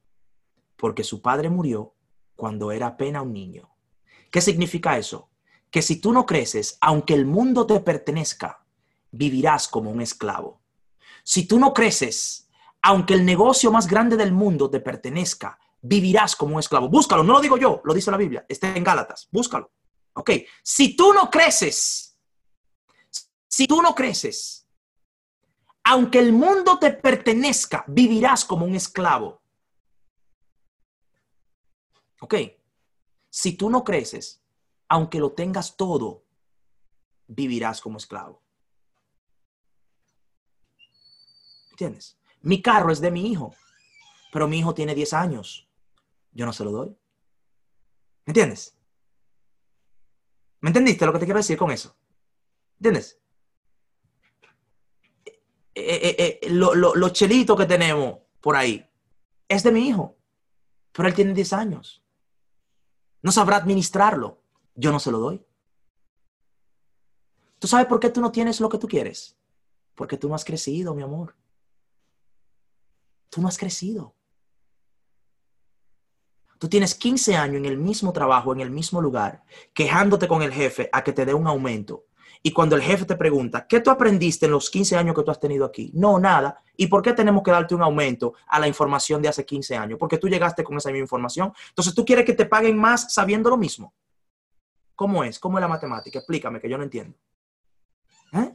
[0.77, 1.93] porque su padre murió
[2.35, 3.69] cuando era apenas un niño.
[4.31, 5.29] ¿Qué significa eso?
[5.75, 8.65] Que si tú no creces, aunque el mundo te pertenezca,
[9.11, 10.61] vivirás como un esclavo.
[11.21, 12.47] Si tú no creces,
[12.81, 16.87] aunque el negocio más grande del mundo te pertenezca, vivirás como un esclavo.
[16.87, 19.69] Búscalo, no lo digo yo, lo dice la Biblia, está en Gálatas, búscalo.
[20.13, 20.31] Ok,
[20.63, 22.17] si tú no creces,
[23.45, 24.65] si tú no creces,
[25.83, 29.41] aunque el mundo te pertenezca, vivirás como un esclavo.
[32.21, 32.35] Ok,
[33.29, 34.44] si tú no creces,
[34.87, 36.23] aunque lo tengas todo,
[37.27, 38.41] vivirás como esclavo.
[41.71, 42.17] ¿Entiendes?
[42.41, 43.53] Mi carro es de mi hijo,
[44.31, 45.67] pero mi hijo tiene 10 años.
[46.31, 46.89] Yo no se lo doy.
[48.25, 48.77] ¿Me entiendes?
[50.61, 51.95] ¿Me entendiste lo que te quiero decir con eso?
[52.77, 53.19] ¿Entiendes?
[55.73, 58.89] Eh, eh, eh, los chelitos que tenemos por ahí
[59.47, 60.17] es de mi hijo,
[60.91, 62.03] pero él tiene 10 años.
[63.21, 64.44] No sabrá administrarlo.
[64.75, 65.43] Yo no se lo doy.
[67.59, 69.37] ¿Tú sabes por qué tú no tienes lo que tú quieres?
[69.95, 71.35] Porque tú no has crecido, mi amor.
[73.29, 74.13] Tú no has crecido.
[76.59, 79.43] Tú tienes 15 años en el mismo trabajo, en el mismo lugar,
[79.73, 82.05] quejándote con el jefe a que te dé un aumento.
[82.41, 85.31] Y cuando el jefe te pregunta, ¿qué tú aprendiste en los 15 años que tú
[85.31, 85.91] has tenido aquí?
[85.95, 86.61] No, nada.
[86.77, 89.97] ¿Y por qué tenemos que darte un aumento a la información de hace 15 años?
[89.99, 91.51] Porque tú llegaste con esa misma información.
[91.69, 93.93] Entonces, ¿tú quieres que te paguen más sabiendo lo mismo?
[94.95, 95.39] ¿Cómo es?
[95.39, 96.19] ¿Cómo es la matemática?
[96.19, 97.17] Explícame, que yo no entiendo.
[98.33, 98.53] ¿Eh?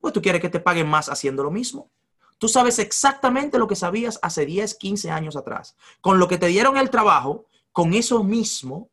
[0.00, 1.90] Pues tú quieres que te paguen más haciendo lo mismo.
[2.38, 5.76] Tú sabes exactamente lo que sabías hace 10, 15 años atrás.
[6.00, 8.90] Con lo que te dieron el trabajo, con eso mismo,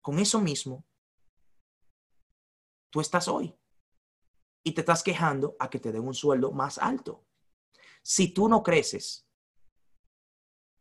[0.00, 0.84] con eso mismo,
[2.90, 3.54] tú estás hoy.
[4.62, 7.24] Y te estás quejando a que te den un sueldo más alto.
[8.02, 9.26] Si tú no creces,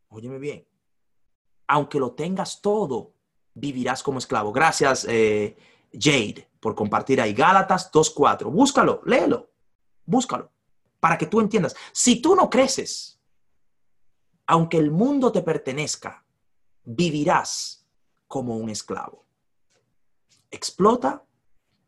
[0.10, 0.68] óyeme bien,
[1.68, 3.14] aunque lo tengas todo,
[3.60, 4.52] vivirás como esclavo.
[4.52, 5.58] Gracias, eh,
[5.94, 7.34] Jade, por compartir ahí.
[7.34, 8.52] Gálatas 2.4.
[8.52, 9.52] Búscalo, léelo,
[10.06, 10.52] búscalo,
[11.00, 11.76] para que tú entiendas.
[11.92, 13.20] Si tú no creces,
[14.48, 16.26] aunque el mundo te pertenezca,
[16.84, 17.86] vivirás
[18.28, 19.26] como un esclavo.
[20.52, 21.24] Explota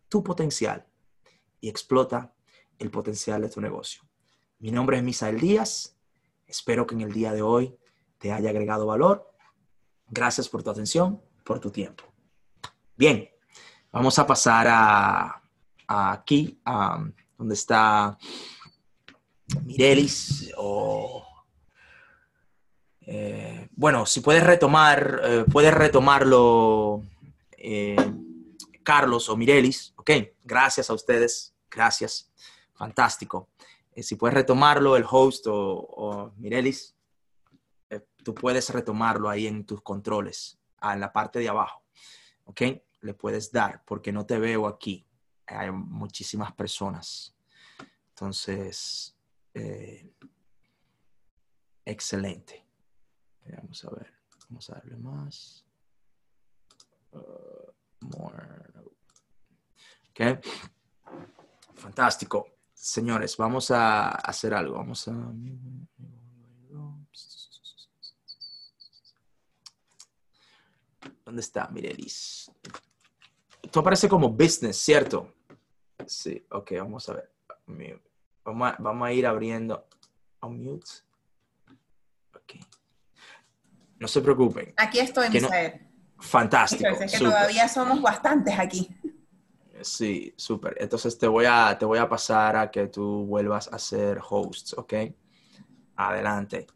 [0.10, 0.86] tu potencial
[1.60, 2.34] y explota
[2.78, 4.04] el potencial de tu negocio.
[4.60, 5.98] Mi nombre es Misael Díaz.
[6.46, 7.76] Espero que en el día de hoy
[8.18, 9.32] te haya agregado valor.
[10.08, 11.22] Gracias por tu atención,
[11.52, 12.06] por tu tiempo.
[12.96, 13.30] Bien,
[13.92, 15.42] vamos a pasar a,
[15.86, 17.04] aquí, a
[17.38, 18.18] donde está
[19.66, 21.22] Mirelis o...
[23.02, 27.04] Eh, bueno, si puedes retomar, eh, puedes retomarlo.
[27.58, 27.98] Eh,
[28.82, 30.10] Carlos o Mirelis, ok,
[30.46, 32.32] gracias a ustedes, gracias,
[32.74, 33.50] fantástico.
[33.98, 36.96] Si puedes retomarlo, el host o, Mirelis,
[37.90, 41.84] eh, tú puedes retomarlo ahí en tus controles, en la parte de abajo,
[42.46, 42.62] ok,
[43.02, 45.06] le puedes dar, porque no te veo aquí,
[45.46, 47.36] hay muchísimas personas.
[48.10, 49.18] Entonces,
[49.54, 50.14] eh,
[51.86, 52.66] excelente.
[53.58, 54.14] Vamos a ver,
[54.48, 55.66] vamos a darle más.
[57.12, 57.72] Uh,
[58.02, 58.62] more.
[60.12, 60.46] Ok.
[61.76, 62.48] Fantástico.
[62.74, 64.76] Señores, vamos a hacer algo.
[64.76, 65.12] Vamos a...
[71.32, 72.52] ¿Dónde está Mirelis?
[73.64, 75.34] Esto aparece como business, ¿cierto?
[76.06, 77.32] Sí, ok, vamos a ver.
[78.44, 79.88] Vamos a, ir abriendo.
[80.42, 80.92] Unmute.
[82.36, 82.56] Ok.
[83.98, 84.74] No se preocupen.
[84.76, 85.88] Aquí estoy, Misael.
[86.20, 86.90] Fantástico.
[86.90, 88.94] Es que todavía somos bastantes aquí.
[89.80, 90.76] Sí, súper.
[90.82, 94.74] Entonces te voy, a, te voy a pasar a que tú vuelvas a ser host,
[94.76, 94.96] ¿ok?
[95.96, 96.68] Adelante.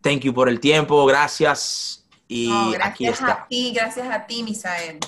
[0.00, 2.03] Thank you por el tiempo, gracias.
[2.28, 3.32] Y gracias aquí está.
[3.32, 4.98] a ti, gracias a ti, Misael.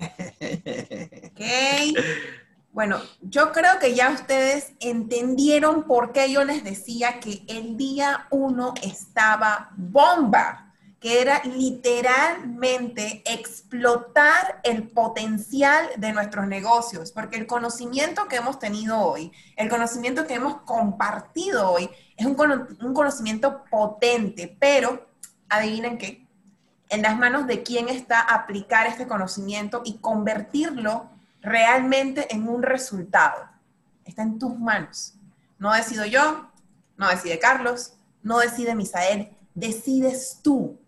[0.00, 1.40] ok.
[2.72, 8.28] Bueno, yo creo que ya ustedes entendieron por qué yo les decía que el día
[8.30, 10.68] uno estaba bomba
[11.00, 18.98] que era literalmente explotar el potencial de nuestros negocios, porque el conocimiento que hemos tenido
[18.98, 25.07] hoy, el conocimiento que hemos compartido hoy, es un, conocimiento potente, pero
[25.48, 26.26] adivinen qué,
[26.88, 31.10] en las manos de quién está aplicar este conocimiento y convertirlo
[31.42, 33.48] realmente en un resultado.
[34.04, 35.14] Está en tus manos.
[35.58, 36.50] No decido yo,
[36.96, 40.78] no decide Carlos, no decide Misael, decides tú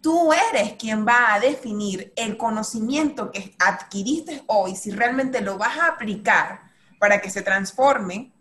[0.00, 5.78] tú eres quien va a definir el conocimiento que adquiriste hoy, si realmente lo vas
[5.78, 6.62] a aplicar
[6.98, 8.32] para que se transforme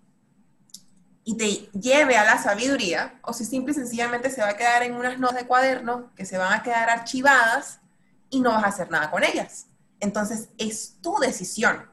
[1.23, 1.47] y te
[1.77, 5.19] lleve a la sabiduría, o si simple y sencillamente se va a quedar en unas
[5.19, 7.79] notas de cuaderno que se van a quedar archivadas
[8.29, 9.67] y no vas a hacer nada con ellas.
[9.99, 11.89] Entonces, es tu decisión.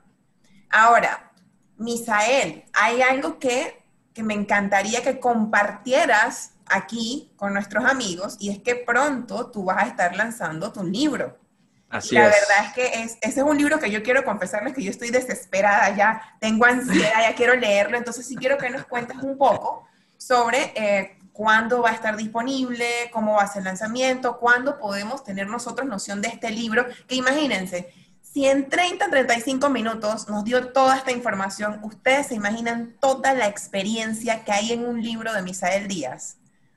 [0.70, 1.32] Ahora,
[1.76, 3.84] Misael, hay algo que,
[4.14, 9.82] que me encantaría que compartieras aquí con nuestros amigos y es que pronto tú vas
[9.82, 11.38] a estar lanzando tu libro.
[11.88, 14.82] Así la verdad es que es, ese es un libro que yo quiero confesarles que
[14.82, 19.16] yo estoy desesperada ya, tengo ansiedad, ya quiero leerlo, entonces sí quiero que nos cuentes
[19.18, 19.86] un poco
[20.16, 25.22] sobre eh, cuándo va a estar disponible, cómo va a ser el lanzamiento, cuándo podemos
[25.22, 30.72] tener nosotros noción de este libro, que imagínense, si en 30, 35 minutos nos dio
[30.72, 35.42] toda esta información, ustedes se imaginan toda la experiencia que hay en un libro de
[35.42, 36.36] Misael Díaz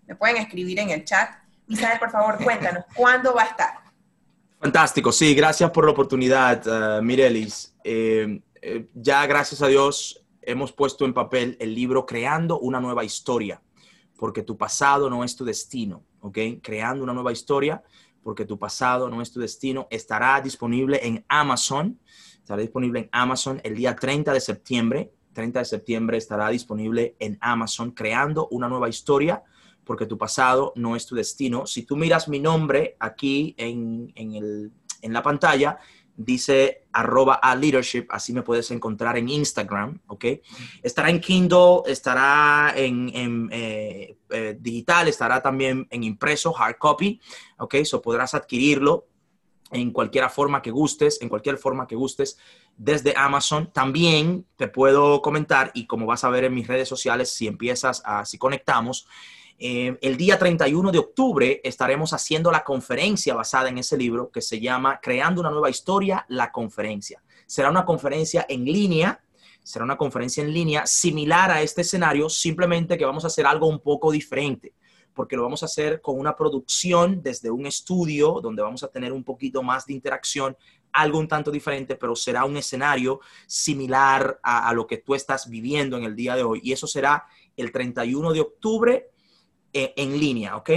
[0.09, 1.29] me pueden escribir en el chat.
[1.67, 3.88] Misael, por favor, cuéntanos, ¿cuándo va a estar?
[4.59, 7.73] Fantástico, sí, gracias por la oportunidad, uh, Mirelis.
[7.81, 13.05] Eh, eh, ya, gracias a Dios, hemos puesto en papel el libro Creando una nueva
[13.05, 13.61] historia,
[14.17, 16.37] porque tu pasado no es tu destino, ¿ok?
[16.61, 17.81] Creando una nueva historia,
[18.21, 21.97] porque tu pasado no es tu destino, estará disponible en Amazon,
[22.33, 25.13] estará disponible en Amazon el día 30 de septiembre.
[25.31, 29.41] 30 de septiembre estará disponible en Amazon, Creando una nueva historia
[29.89, 31.65] porque tu pasado no es tu destino.
[31.65, 34.13] Si tú miras mi nombre aquí en,
[35.01, 35.79] la pantalla,
[36.15, 40.25] dice arroba a leadership, así me puedes encontrar en Instagram, ¿ok?
[40.83, 47.19] Estará en Kindle, estará en, eh, eh, digital, estará también en impreso, hard copy,
[47.57, 47.77] ¿ok?
[47.83, 49.07] So podrás adquirirlo
[49.71, 52.37] en cualquier forma que gustes, en cualquier forma que gustes
[52.77, 53.71] desde Amazon.
[53.73, 58.03] También te puedo comentar, y como vas a ver en mis redes sociales, si empiezas
[58.05, 59.07] a, si conectamos,
[59.61, 64.41] eh, el día 31 de octubre estaremos haciendo la conferencia basada en ese libro que
[64.41, 67.21] se llama Creando una nueva historia, la conferencia.
[67.45, 69.21] Será una conferencia en línea,
[69.61, 73.67] será una conferencia en línea similar a este escenario, simplemente que vamos a hacer algo
[73.67, 74.73] un poco diferente
[75.13, 79.11] porque lo vamos a hacer con una producción desde un estudio donde vamos a tener
[79.11, 80.55] un poquito más de interacción,
[80.93, 85.97] algo un tanto diferente, pero será un escenario similar a lo que tú estás viviendo
[85.97, 86.61] en el día de hoy.
[86.63, 87.25] Y eso será
[87.57, 89.09] el 31 de octubre
[89.73, 90.69] eh, en, línea, ¿ok?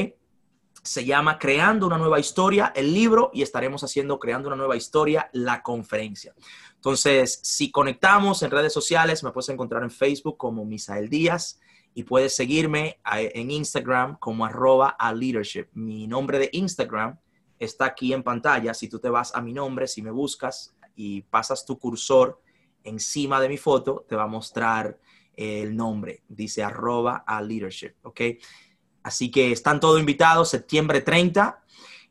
[0.83, 5.31] Se llama Creando una nueva historia, el libro, y estaremos haciendo Creando una nueva historia,
[5.33, 6.35] la conferencia.
[6.75, 11.61] Entonces, si conectamos en redes sociales, me puedes encontrar en Facebook como Misael Díaz
[11.95, 15.67] y puedes seguirme en Instagram como arroba a leadership.
[15.75, 17.19] Mi nombre de Instagram
[17.59, 18.75] está aquí en pantalla.
[18.75, 22.41] Si tú te vas a mi nombre, si me buscas y pasas tu cursor
[22.83, 24.99] encima de mi foto, te va a mostrar
[25.35, 26.23] el nombre.
[26.29, 28.21] Dice arroba a leadership, ¿ok?
[29.03, 31.63] Así que están todos invitados, septiembre 30.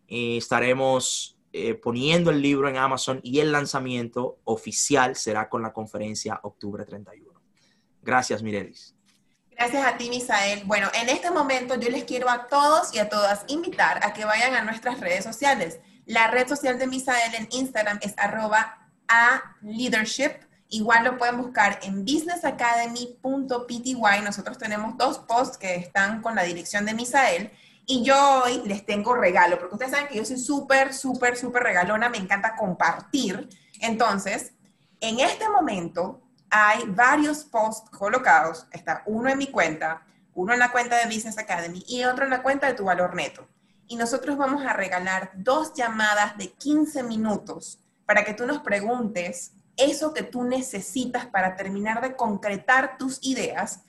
[0.08, 5.74] Eh, estaremos eh, poniendo el libro en Amazon y el lanzamiento oficial será con la
[5.74, 7.32] conferencia octubre 31.
[8.02, 8.96] Gracias, Mirelis.
[9.52, 10.64] Gracias a ti, Misael.
[10.66, 14.26] Bueno, en este momento yo les quiero a todos y a todas invitar a que
[14.26, 15.80] vayan a nuestras redes sociales.
[16.06, 20.32] La red social de Misael en Instagram es arroba a leadership
[20.74, 23.96] Igual lo pueden buscar en businessacademy.pty.
[24.24, 27.52] Nosotros tenemos dos posts que están con la dirección de Misael.
[27.86, 31.64] Y yo hoy les tengo regalo, porque ustedes saben que yo soy súper, súper, súper
[31.64, 33.50] regalona, me encanta compartir.
[33.82, 34.54] Entonces,
[35.02, 38.66] en este momento hay varios posts colocados.
[38.72, 42.30] Está uno en mi cuenta, uno en la cuenta de Business Academy y otro en
[42.30, 43.46] la cuenta de Tu Valor Neto.
[43.88, 49.52] Y nosotros vamos a regalar dos llamadas de 15 minutos para que tú nos preguntes
[49.78, 53.82] eso que tú necesitas para terminar de concretar tus ideas,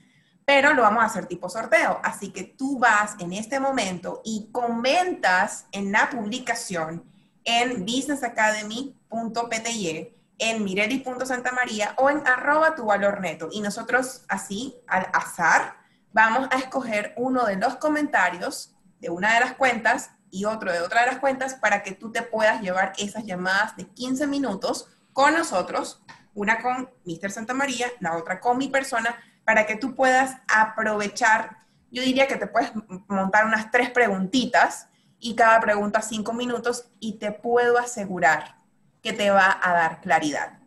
[0.45, 2.01] pero lo vamos a hacer tipo sorteo.
[2.03, 7.05] Así que tú vas en este momento y comentas en la publicación
[7.45, 13.49] en businessacademy.pty, en mireli.santamaría o en arroba tu valor neto.
[13.53, 15.77] Y nosotros así, al azar,
[16.13, 20.81] vamos a escoger uno de los comentarios de una de las cuentas y otro de
[20.81, 24.89] otra de las cuentas para que tú te puedas llevar esas llamadas de 15 minutos
[25.13, 26.03] con nosotros,
[26.35, 27.31] una con Mr.
[27.31, 31.59] Santa María, la otra con mi persona, para que tú puedas aprovechar,
[31.91, 32.73] yo diría que te puedes
[33.09, 38.57] montar unas tres preguntitas y cada pregunta cinco minutos y te puedo asegurar
[39.03, 40.59] que te va a dar claridad.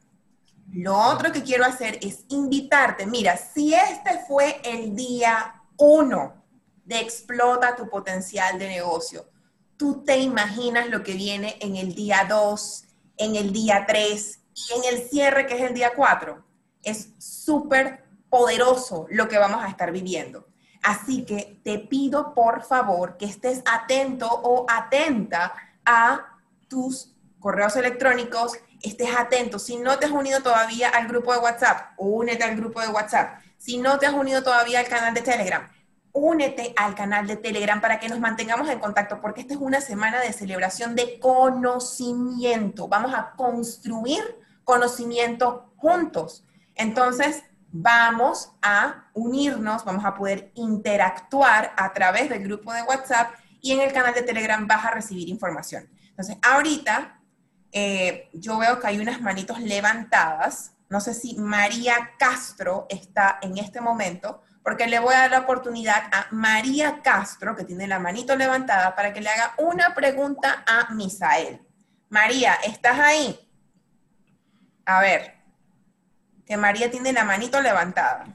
[0.72, 6.44] Lo otro que quiero hacer es invitarte, mira, si este fue el día uno
[6.84, 9.30] de explota tu potencial de negocio,
[9.78, 12.85] tú te imaginas lo que viene en el día dos,
[13.18, 16.44] en el día 3 y en el cierre, que es el día 4.
[16.84, 20.46] Es súper poderoso lo que vamos a estar viviendo.
[20.84, 26.38] Así que te pido por favor que estés atento o atenta a
[26.68, 29.58] tus correos electrónicos, estés atento.
[29.58, 33.40] Si no te has unido todavía al grupo de WhatsApp, únete al grupo de WhatsApp.
[33.58, 35.68] Si no te has unido todavía al canal de Telegram,
[36.16, 39.82] únete al canal de Telegram para que nos mantengamos en contacto, porque esta es una
[39.82, 42.88] semana de celebración de conocimiento.
[42.88, 44.24] Vamos a construir
[44.64, 46.46] conocimiento juntos.
[46.74, 53.74] Entonces, vamos a unirnos, vamos a poder interactuar a través del grupo de WhatsApp y
[53.74, 55.90] en el canal de Telegram vas a recibir información.
[56.12, 57.20] Entonces, ahorita
[57.74, 60.72] eh, yo veo que hay unas manitos levantadas.
[60.90, 65.40] No sé si María Castro está en este momento porque le voy a dar la
[65.42, 70.64] oportunidad a María Castro, que tiene la manito levantada, para que le haga una pregunta
[70.66, 71.62] a Misael.
[72.10, 73.48] María, ¿estás ahí?
[74.84, 75.36] A ver,
[76.48, 78.26] que María tiene la manito levantada.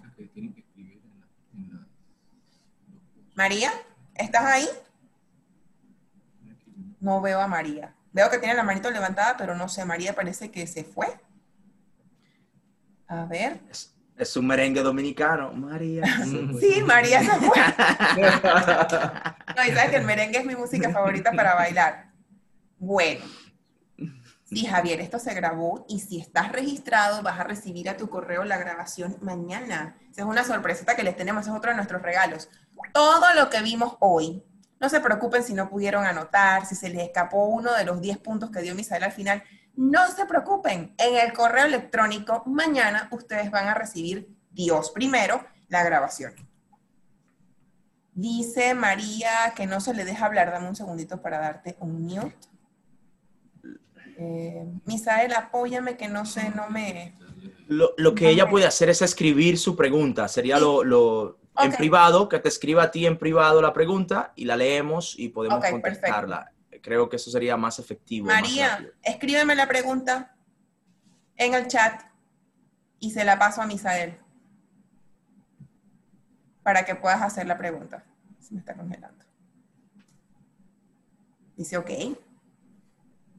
[3.35, 3.73] María,
[4.15, 4.69] ¿estás ahí?
[7.01, 7.93] No veo a María.
[8.13, 11.09] Veo que tiene la manito levantada, pero no sé, María parece que se fue.
[13.09, 13.61] A ver.
[14.21, 15.53] Es un merengue dominicano.
[15.53, 16.03] María.
[16.61, 17.57] Sí, María se fue.
[19.57, 22.11] no, y sabes que el merengue es mi música favorita para bailar.
[22.79, 23.25] Bueno.
[24.45, 28.45] Sí, Javier, esto se grabó y si estás registrado vas a recibir a tu correo
[28.45, 29.97] la grabación mañana.
[30.11, 32.51] Esa es una sorpresita que les tenemos, es otro de nuestros regalos.
[32.93, 34.43] Todo lo que vimos hoy,
[34.81, 38.19] no se preocupen si no pudieron anotar, si se les escapó uno de los 10
[38.19, 39.43] puntos que dio Misael al final,
[39.81, 45.83] No se preocupen, en el correo electrónico mañana ustedes van a recibir Dios primero la
[45.83, 46.35] grabación.
[48.13, 50.53] Dice María que no se le deja hablar.
[50.53, 52.37] Dame un segundito para darte un mute.
[54.19, 57.17] Eh, Misael, apóyame que no sé, no me...
[57.67, 60.29] Lo, lo que ella puede hacer es escribir su pregunta.
[60.29, 64.45] Sería lo, lo en privado, que te escriba a ti en privado la pregunta y
[64.45, 66.53] la leemos y podemos contestarla.
[66.81, 68.27] Creo que eso sería más efectivo.
[68.27, 70.37] María, escríbeme la pregunta
[71.37, 72.03] en el chat
[72.99, 74.19] y se la paso a Misael
[76.63, 78.05] para que puedas hacer la pregunta.
[78.39, 79.25] Se me está congelando.
[81.57, 81.91] Dice, ok.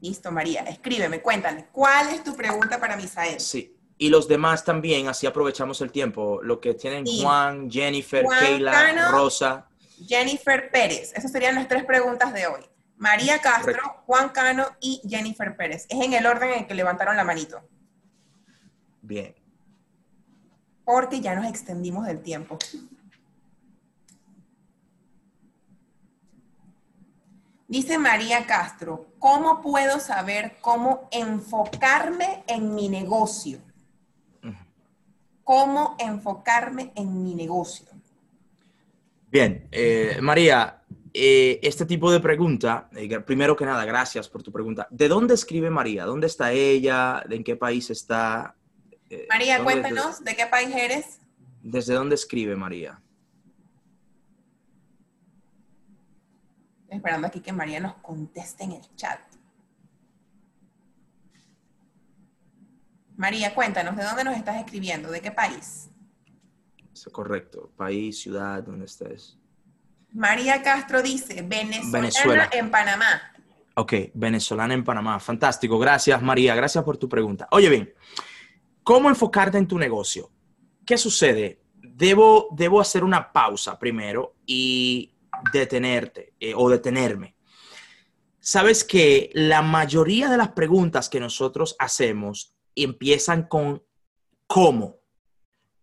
[0.00, 3.38] Listo, María, escríbeme, cuéntame, ¿cuál es tu pregunta para Misael?
[3.40, 3.76] Sí.
[3.98, 6.40] Y los demás también, así aprovechamos el tiempo.
[6.42, 7.22] Lo que tienen Sí.
[7.22, 9.12] Juan, Jennifer, Juan Keila, Cano.
[9.12, 9.68] Rosa.
[10.06, 11.12] Jennifer Pérez.
[11.14, 12.62] Esas serían las tres preguntas de hoy.
[13.02, 14.02] María Castro, Correcto.
[14.06, 15.86] Juan Cano y Jennifer Pérez.
[15.88, 17.60] Es en el orden en el que levantaron la manito,
[19.00, 19.34] Bien.
[20.84, 22.58] porque ya nos extendimos del tiempo.
[27.66, 33.58] Dice María Castro, ¿cómo puedo saber cómo enfocarme en mi negocio?
[35.42, 37.88] ¿Cómo enfocarme en mi negocio?
[39.28, 40.81] Bien, eh, María,
[41.14, 44.86] eh, este tipo de pregunta, eh, primero que nada, gracias por tu pregunta.
[44.90, 46.04] ¿De dónde escribe María?
[46.04, 47.22] ¿Dónde está ella?
[47.28, 48.56] ¿En qué país está?
[49.10, 51.20] Eh, María, ¿dónde- cuéntanos, ¿de qué país eres?
[51.62, 53.00] ¿Desde dónde escribe María?
[56.82, 59.20] Estoy esperando aquí que María nos conteste en el chat.
[63.16, 65.10] María, cuéntanos, ¿de dónde nos estás escribiendo?
[65.10, 65.90] ¿De qué país?
[66.92, 67.70] Eso correcto.
[67.76, 69.38] País, ciudad, ¿dónde estés?
[70.12, 72.50] María Castro dice, Venezuela, Venezuela.
[72.52, 73.32] en Panamá.
[73.74, 75.18] Ok, venezolana en Panamá.
[75.18, 75.78] Fantástico.
[75.78, 76.54] Gracias, María.
[76.54, 77.48] Gracias por tu pregunta.
[77.50, 77.94] Oye, bien,
[78.82, 80.30] ¿cómo enfocarte en tu negocio?
[80.84, 81.60] ¿Qué sucede?
[81.80, 85.14] Debo, debo hacer una pausa primero y
[85.52, 87.34] detenerte eh, o detenerme.
[88.40, 93.82] Sabes que la mayoría de las preguntas que nosotros hacemos empiezan con
[94.46, 95.01] ¿cómo?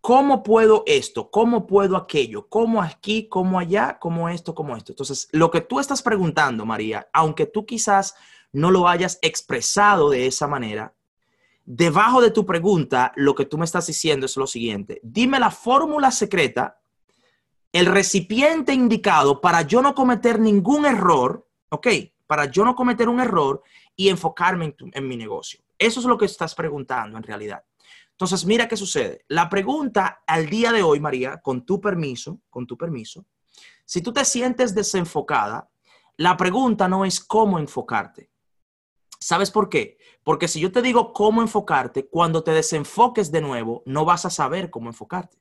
[0.02, 1.30] ¿Cómo puedo esto?
[1.30, 2.48] ¿Cómo puedo aquello?
[2.48, 3.28] ¿Cómo aquí?
[3.28, 3.98] ¿Cómo allá?
[4.00, 4.56] ¿Cómo esto?
[4.56, 4.94] ¿Cómo esto?
[4.94, 8.16] Entonces, lo que tú estás preguntando, María, aunque tú quizás
[8.54, 10.94] no lo hayas expresado de esa manera,
[11.66, 15.02] debajo de tu pregunta, lo que tú me estás diciendo es lo siguiente.
[15.04, 16.80] Dime la fórmula secreta,
[17.74, 21.88] el recipiente indicado para yo no cometer ningún error, ¿ok?
[22.26, 23.62] Para yo no cometer un error
[23.96, 25.60] y enfocarme en, en mi negocio.
[25.78, 27.64] Eso es lo que estás preguntando en realidad.
[28.20, 29.24] Entonces, mira qué sucede.
[29.30, 33.26] La pregunta al día de hoy, María, con tu permiso, con tu permiso,
[33.86, 35.72] si tú te sientes desenfocada,
[36.18, 38.30] la pregunta no es cómo enfocarte.
[39.22, 40.00] ¿Sabes por qué?
[40.22, 44.30] Porque si yo te digo cómo enfocarte, cuando te desenfoques de nuevo, no vas a
[44.30, 45.38] saber cómo enfocarte.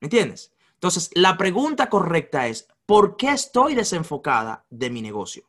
[0.00, 0.54] ¿Me entiendes?
[0.72, 5.44] Entonces, la pregunta correcta es, ¿por qué estoy desenfocada de mi negocio?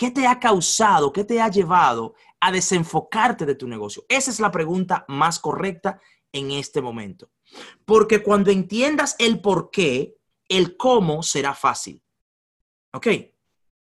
[0.00, 4.06] ¿Qué te ha causado, qué te ha llevado a desenfocarte de tu negocio?
[4.08, 6.00] Esa es la pregunta más correcta
[6.32, 7.28] en este momento.
[7.84, 10.16] Porque cuando entiendas el por qué,
[10.48, 12.02] el cómo será fácil.
[12.94, 13.08] ¿Ok?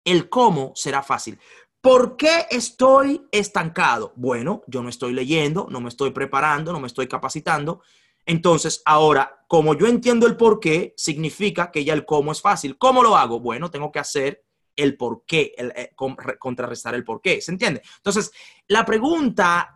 [0.04, 1.38] El cómo será fácil.
[1.80, 4.12] ¿Por qué estoy estancado?
[4.14, 7.80] Bueno, yo no estoy leyendo, no me estoy preparando, no me estoy capacitando.
[8.26, 12.76] Entonces, ahora, como yo entiendo el por qué, significa que ya el cómo es fácil.
[12.76, 13.40] ¿Cómo lo hago?
[13.40, 14.44] Bueno, tengo que hacer
[14.76, 17.40] el por qué, el, eh, con- re- contrarrestar el por qué.
[17.40, 17.82] ¿Se entiende?
[17.96, 18.30] Entonces,
[18.68, 19.74] la pregunta,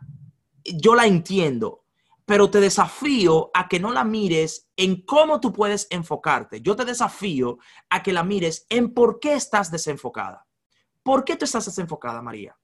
[0.64, 1.84] yo la entiendo,
[2.24, 6.60] pero te desafío a que no la mires en cómo tú puedes enfocarte.
[6.60, 7.58] Yo te desafío
[7.88, 10.46] a que la mires en por qué estás desenfocada.
[11.02, 12.58] ¿Por qué tú estás desenfocada, María?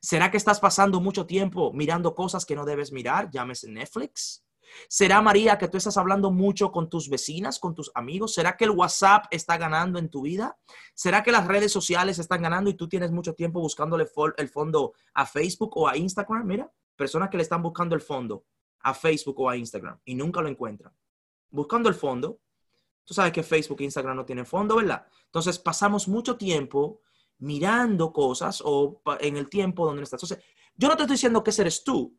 [0.00, 3.30] ¿Será que estás pasando mucho tiempo mirando cosas que no debes mirar?
[3.30, 4.44] Llámese Netflix.
[4.88, 8.34] ¿Será, María, que tú estás hablando mucho con tus vecinas, con tus amigos?
[8.34, 10.58] ¿Será que el WhatsApp está ganando en tu vida?
[10.94, 14.94] ¿Será que las redes sociales están ganando y tú tienes mucho tiempo buscándole el fondo
[15.14, 16.46] a Facebook o a Instagram?
[16.46, 18.44] Mira, personas que le están buscando el fondo
[18.80, 20.92] a Facebook o a Instagram y nunca lo encuentran.
[21.50, 22.40] Buscando el fondo.
[23.04, 25.06] Tú sabes que Facebook e Instagram no tienen fondo, ¿verdad?
[25.24, 27.00] Entonces pasamos mucho tiempo
[27.38, 30.38] mirando cosas o en el tiempo donde no estás.
[30.76, 32.14] Yo no te estoy diciendo que eres tú.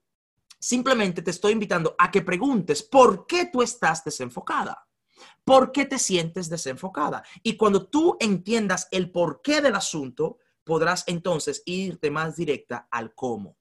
[0.60, 4.86] Simplemente te estoy invitando a que preguntes por qué tú estás desenfocada.
[5.44, 7.24] ¿Por qué te sientes desenfocada?
[7.42, 13.58] Y cuando tú entiendas el porqué del asunto, podrás entonces irte más directa al cómo.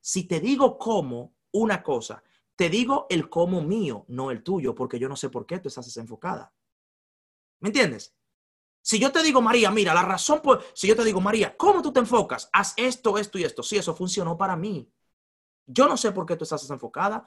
[0.00, 2.22] Si te digo cómo una cosa,
[2.54, 5.68] te digo el cómo mío, no el tuyo, porque yo no sé por qué tú
[5.68, 6.54] estás desenfocada.
[7.60, 8.14] ¿Me entiendes?
[8.80, 11.82] Si yo te digo, María, mira, la razón por, si yo te digo, María, ¿cómo
[11.82, 12.48] tú te enfocas?
[12.52, 13.62] Haz esto, esto y esto.
[13.62, 14.88] Sí, eso funcionó para mí.
[15.66, 17.26] Yo no sé por qué tú estás desenfocada.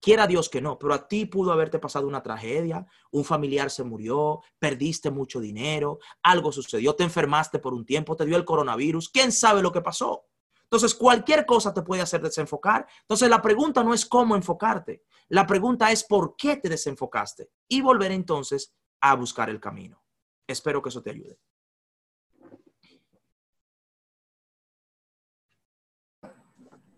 [0.00, 3.84] Quiera Dios que no, pero a ti pudo haberte pasado una tragedia, un familiar se
[3.84, 9.10] murió, perdiste mucho dinero, algo sucedió, te enfermaste por un tiempo, te dio el coronavirus,
[9.10, 10.26] quién sabe lo que pasó.
[10.64, 12.86] Entonces, cualquier cosa te puede hacer desenfocar.
[13.02, 17.80] Entonces, la pregunta no es cómo enfocarte, la pregunta es por qué te desenfocaste y
[17.80, 20.02] volver entonces a buscar el camino.
[20.48, 21.38] Espero que eso te ayude.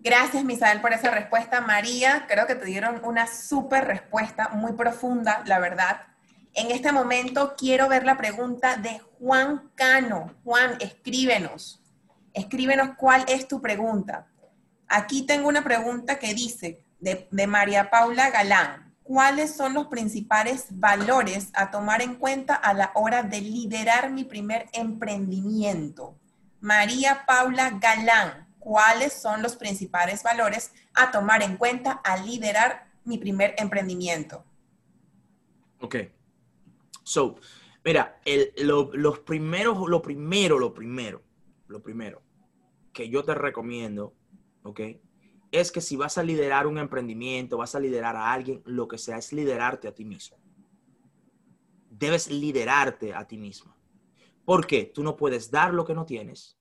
[0.05, 1.63] Gracias, Misael, por esa respuesta.
[1.63, 6.03] María, creo que te dieron una súper respuesta, muy profunda, la verdad.
[6.53, 10.37] En este momento quiero ver la pregunta de Juan Cano.
[10.45, 11.83] Juan, escríbenos.
[12.35, 14.27] Escríbenos cuál es tu pregunta.
[14.87, 18.85] Aquí tengo una pregunta que dice, de, de María Paula Galán.
[19.05, 24.25] ¿cuáles son los principales valores a tomar en cuenta a la hora de liderar mi
[24.25, 26.19] primer emprendimiento?
[26.61, 33.19] María Paula Galán, ¿cuáles son los principales valores a tomar en cuenta al liderar mi
[33.19, 34.45] primer emprendimiento?
[35.81, 35.97] Ok.
[37.05, 37.37] So,
[37.85, 38.21] mira,
[38.57, 41.23] los primeros, lo primero, lo primero,
[41.69, 42.23] lo primero
[42.93, 44.15] que yo te recomiendo,
[44.63, 44.81] ¿ok?
[45.61, 48.99] es que si vas a liderar un emprendimiento, vas a liderar a alguien, lo que
[48.99, 50.37] sea es liderarte a ti mismo.
[51.91, 53.73] Debes liderarte a ti mismo.
[54.45, 56.59] Porque tú no puedes dar lo que no tienes.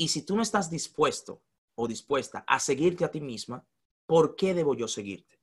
[0.00, 1.42] Y si tú no estás dispuesto
[1.74, 3.66] o dispuesta a seguirte a ti misma,
[4.06, 5.38] ¿por qué debo yo seguirte?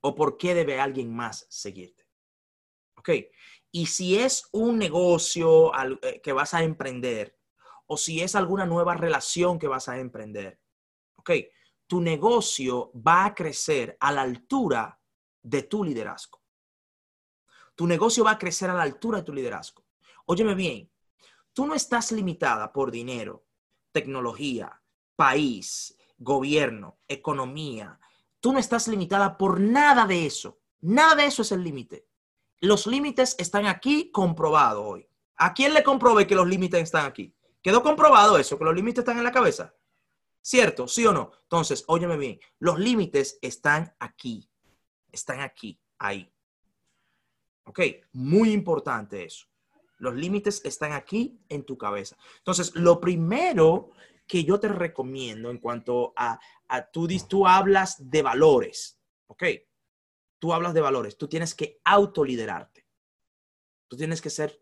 [0.00, 2.04] ¿O por qué debe alguien más seguirte?
[2.96, 3.10] ¿Ok?
[3.70, 5.70] Y si es un negocio
[6.02, 7.38] eh, que vas a emprender,
[7.86, 10.58] o si es alguna nueva relación que vas a emprender,
[11.14, 11.30] ¿ok?
[11.86, 15.00] tu negocio va a crecer a la altura
[15.44, 16.42] de tu liderazgo.
[17.76, 19.86] Tu negocio va a crecer a la altura de tu liderazgo.
[20.24, 20.90] Óyeme bien,
[21.52, 23.45] tú no estás limitada por dinero,
[23.96, 24.82] tecnología,
[25.16, 27.98] país, gobierno, economía.
[28.40, 30.60] Tú no estás limitada por nada de eso.
[30.82, 32.06] Nada de eso es el límite.
[32.60, 35.08] Los límites están aquí comprobado hoy.
[35.36, 37.34] ¿A quién le comprobé que los límites están aquí?
[37.62, 39.74] ¿Quedó comprobado eso, que los límites están en la cabeza?
[40.42, 40.86] ¿Cierto?
[40.88, 41.32] ¿Sí o no?
[41.44, 44.46] Entonces, óyeme bien, los límites están aquí,
[45.10, 46.30] están aquí, ahí.
[47.64, 47.80] ¿Ok?
[48.12, 49.46] Muy importante eso.
[49.98, 52.16] Los límites están aquí en tu cabeza.
[52.38, 53.90] Entonces, lo primero
[54.26, 59.44] que yo te recomiendo en cuanto a, a tú, tú hablas de valores, ¿ok?
[60.38, 62.86] Tú hablas de valores, tú tienes que autoliderarte.
[63.88, 64.60] Tú tienes que ser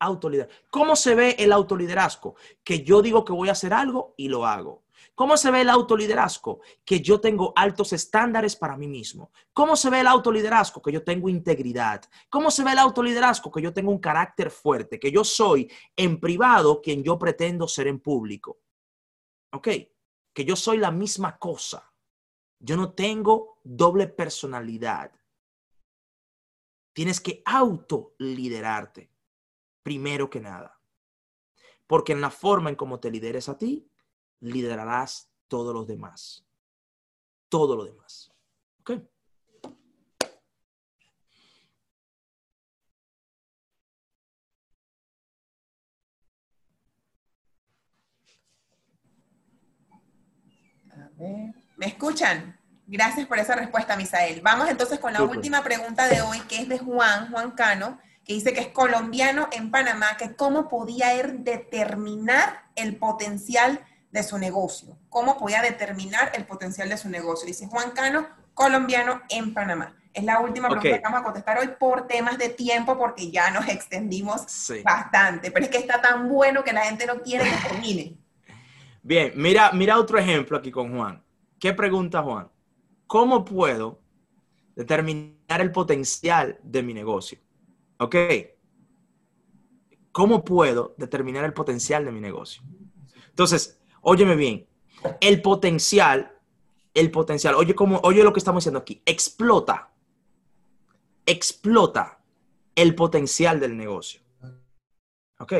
[0.00, 0.48] autolider.
[0.70, 2.34] ¿Cómo se ve el autoliderazgo?
[2.62, 4.83] Que yo digo que voy a hacer algo y lo hago.
[5.14, 6.60] ¿Cómo se ve el autoliderazgo?
[6.84, 9.32] Que yo tengo altos estándares para mí mismo.
[9.52, 10.82] ¿Cómo se ve el autoliderazgo?
[10.82, 12.02] Que yo tengo integridad.
[12.28, 13.50] ¿Cómo se ve el autoliderazgo?
[13.50, 17.86] Que yo tengo un carácter fuerte, que yo soy en privado quien yo pretendo ser
[17.86, 18.60] en público.
[19.52, 19.68] ¿Ok?
[20.32, 21.92] Que yo soy la misma cosa.
[22.58, 25.12] Yo no tengo doble personalidad.
[26.94, 29.10] Tienes que autoliderarte,
[29.82, 30.80] primero que nada.
[31.86, 33.90] Porque en la forma en cómo te lideres a ti,
[34.44, 36.44] liderarás todos los demás.
[37.48, 38.30] Todo lo demás.
[38.80, 38.90] ¿Ok?
[51.76, 52.58] ¿Me escuchan?
[52.86, 54.42] Gracias por esa respuesta, Misael.
[54.42, 58.34] Vamos entonces con la última pregunta de hoy, que es de Juan, Juan Cano, que
[58.34, 63.84] dice que es colombiano en Panamá, que cómo podía él determinar el potencial
[64.14, 64.96] de su negocio.
[65.08, 67.48] ¿Cómo podía determinar el potencial de su negocio?
[67.48, 69.96] Dice Juan Cano, colombiano en Panamá.
[70.12, 73.50] Es la última pregunta que vamos a contestar hoy por temas de tiempo, porque ya
[73.50, 75.50] nos extendimos bastante.
[75.50, 78.16] Pero es que está tan bueno que la gente no quiere que termine.
[79.02, 81.20] Bien, mira, mira otro ejemplo aquí con Juan.
[81.58, 82.48] ¿Qué pregunta Juan?
[83.08, 84.00] ¿Cómo puedo
[84.76, 87.38] determinar el potencial de mi negocio?
[87.98, 88.14] ¿Ok?
[90.12, 92.62] ¿Cómo puedo determinar el potencial de mi negocio?
[93.28, 94.66] Entonces, Óyeme bien,
[95.20, 96.38] el potencial,
[96.92, 99.90] el potencial, oye, como, oye lo que estamos diciendo aquí, explota,
[101.26, 102.20] explota
[102.74, 104.20] el potencial del negocio.
[105.38, 105.54] ¿Ok?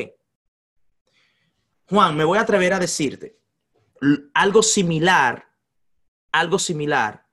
[1.88, 3.40] Juan, me voy a atrever a decirte
[4.34, 5.48] algo similar,
[6.32, 7.26] algo similar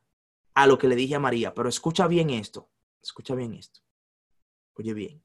[0.53, 2.69] a lo que le dije a María, pero escucha bien esto,
[3.01, 3.81] escucha bien esto.
[4.75, 5.21] Oye bien.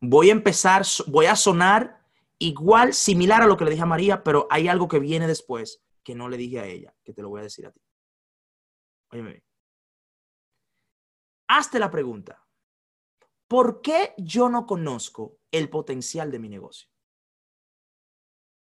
[0.00, 1.97] Voy a empezar, voy a sonar
[2.38, 5.82] igual, similar a lo que le dije a María, pero hay algo que viene después
[6.02, 7.80] que no le dije a ella, que te lo voy a decir a ti.
[9.10, 9.42] Óyeme
[11.48, 12.48] Hazte la pregunta.
[13.48, 16.88] ¿por qué yo no conozco el potencial de mi negocio?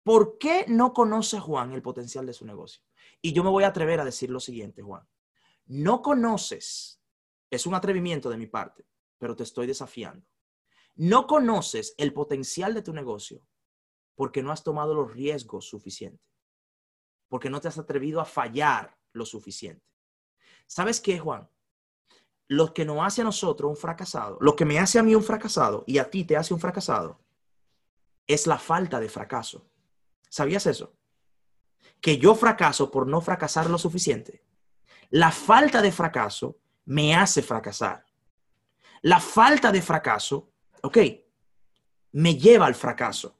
[0.04, 2.82] ¿Por qué no conoce Juan el potencial de su negocio?
[3.22, 5.08] Y yo me voy a atrever a decir lo siguiente, Juan.
[5.66, 7.04] No conoces,
[7.52, 8.88] es un atrevimiento de mi parte,
[9.18, 10.26] pero te estoy desafiando.
[10.96, 13.42] No conoces el potencial de tu negocio
[14.20, 16.20] porque no has tomado los riesgos suficientes,
[17.30, 19.86] porque no te has atrevido a fallar lo suficiente.
[20.68, 21.50] ¿Sabes qué, Juan?
[22.50, 25.24] Lo que nos hace a nosotros un fracasado, lo que me hace a mí un
[25.24, 27.22] fracasado y a ti te hace un fracasado,
[28.28, 29.72] es la falta de fracaso.
[30.28, 30.98] ¿Sabías eso?
[32.02, 34.44] Que yo fracaso por no fracasar lo suficiente.
[35.12, 38.06] La falta de fracaso me hace fracasar.
[39.02, 40.52] La falta de fracaso,
[40.84, 40.98] ok,
[42.12, 43.39] me lleva al fracaso.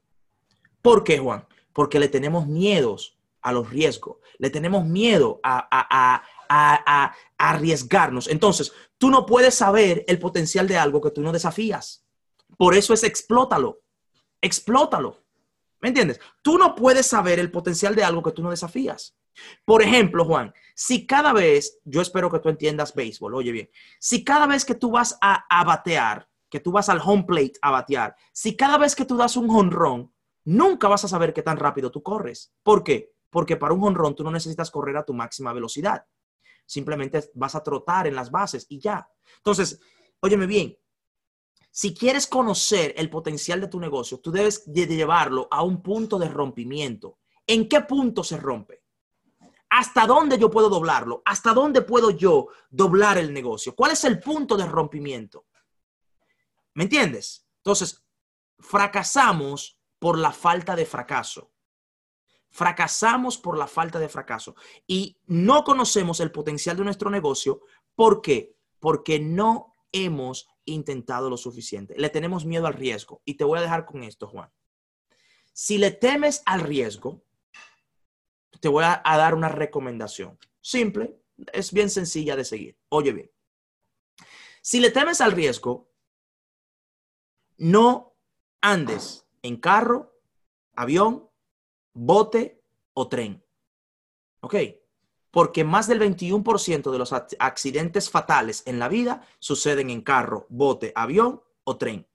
[0.82, 1.46] ¿Por qué, Juan?
[1.72, 8.28] Porque le tenemos miedos a los riesgos, le tenemos miedo a, a, a, arriesgarnos.
[8.28, 12.04] Entonces, tú no puedes saber el potencial de algo que tú no desafías.
[12.56, 13.80] Por eso es explótalo,
[14.40, 15.22] explótalo.
[15.80, 16.20] ¿Me entiendes?
[16.42, 19.16] Tú no puedes saber el potencial de algo que tú no desafías.
[19.64, 24.22] Por ejemplo, Juan, si cada vez, yo espero que tú entiendas béisbol, oye bien, si
[24.22, 27.70] cada vez que tú vas a, a batear, que tú vas al home plate a
[27.70, 30.12] batear, si cada vez que tú das un honrón,
[30.50, 32.52] nunca vas a saber qué tan rápido tú corres.
[32.62, 33.12] ¿Por qué?
[33.30, 36.04] Porque para un honrón tú no necesitas correr a tu máxima velocidad.
[36.66, 39.08] Simplemente vas a trotar en las bases y ya.
[39.36, 39.80] Entonces,
[40.20, 40.76] óyeme bien,
[41.70, 46.18] si quieres conocer el potencial de tu negocio, tú debes de llevarlo a un punto
[46.18, 47.18] de rompimiento.
[47.46, 48.82] ¿En qué punto se rompe?
[49.68, 51.22] ¿Hasta dónde yo puedo doblarlo?
[51.24, 53.76] ¿Hasta dónde puedo yo doblar el negocio?
[53.76, 55.46] ¿Cuál es el punto de rompimiento?
[56.74, 57.46] ¿Me entiendes?
[57.58, 58.04] Entonces,
[58.58, 61.52] fracasamos por la falta de fracaso.
[62.48, 64.56] Fracasamos por la falta de fracaso
[64.88, 67.60] y no conocemos el potencial de nuestro negocio.
[67.94, 68.56] ¿Por qué?
[68.80, 71.94] Porque no hemos intentado lo suficiente.
[71.96, 73.22] Le tenemos miedo al riesgo.
[73.24, 74.50] Y te voy a dejar con esto, Juan.
[75.52, 77.22] Si le temes al riesgo,
[78.60, 80.38] te voy a, dar una recomendación.
[80.60, 81.20] Simple,
[81.52, 82.78] es bien sencilla de seguir.
[82.88, 83.30] Oye bien.
[84.62, 85.90] Si le temes al riesgo,
[87.58, 88.16] no
[88.60, 90.12] andes en carro,
[90.74, 91.28] avión,
[91.92, 92.62] bote
[92.94, 93.44] o tren.
[94.40, 94.54] ¿Ok?
[95.30, 100.92] Porque más del 21% de los accidentes fatales en la vida suceden en carro, bote,
[100.94, 102.06] avión o tren.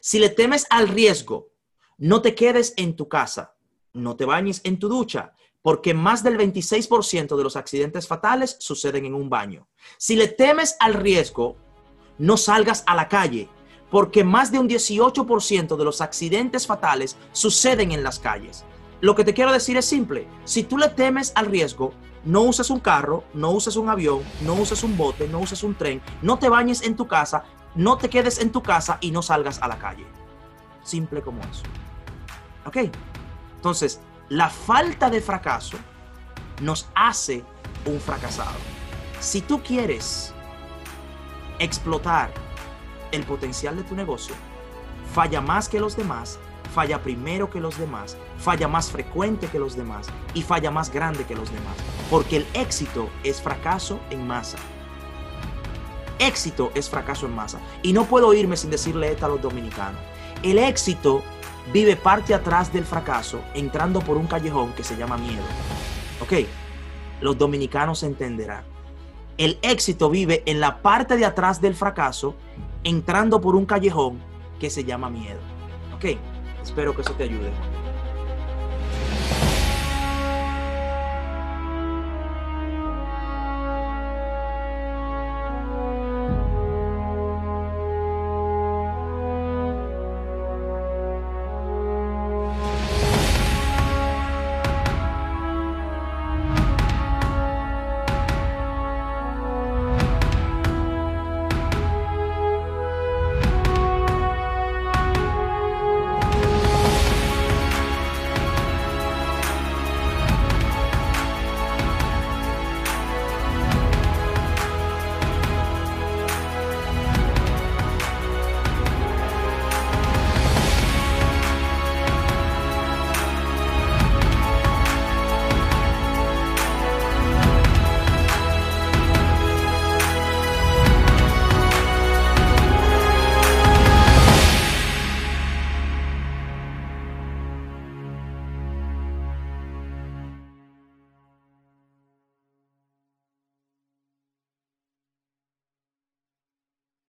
[0.00, 1.52] Si le temes al riesgo,
[1.96, 3.56] no te quedes en tu casa,
[3.92, 9.04] no te bañes en tu ducha, porque más del 26% de los accidentes fatales suceden
[9.04, 9.68] en un baño.
[9.96, 11.56] Si le temes al riesgo,
[12.18, 13.48] no salgas a la calle,
[13.90, 18.64] porque más de un 18% de los accidentes fatales suceden en las calles.
[19.00, 21.92] Lo que te quiero decir es simple, si tú le temes al riesgo,
[22.24, 25.74] no uses un carro, no uses un avión, no uses un bote, no uses un
[25.74, 27.44] tren, no te bañes en tu casa,
[27.74, 30.04] no te quedes en tu casa y no salgas a la calle.
[30.82, 31.62] Simple como eso.
[32.66, 32.92] ¿Ok?
[33.56, 35.78] Entonces, la falta de fracaso
[36.60, 37.44] nos hace
[37.86, 38.58] un fracasado.
[39.20, 40.34] Si tú quieres
[41.58, 42.30] explotar
[43.12, 44.34] el potencial de tu negocio,
[45.12, 46.38] falla más que los demás,
[46.74, 51.24] falla primero que los demás, falla más frecuente que los demás y falla más grande
[51.24, 51.74] que los demás.
[52.10, 54.58] Porque el éxito es fracaso en masa.
[56.18, 57.60] Éxito es fracaso en masa.
[57.82, 60.00] Y no puedo irme sin decirle esto a los dominicanos.
[60.42, 61.22] El éxito
[61.72, 65.42] vive parte atrás del fracaso, entrando por un callejón que se llama miedo.
[66.20, 66.46] Ok,
[67.20, 68.64] los dominicanos entenderán.
[69.36, 72.34] El éxito vive en la parte de atrás del fracaso,
[72.84, 74.18] entrando por un callejón
[74.58, 75.40] que se llama miedo.
[75.94, 76.16] Ok,
[76.62, 77.50] espero que eso te ayude.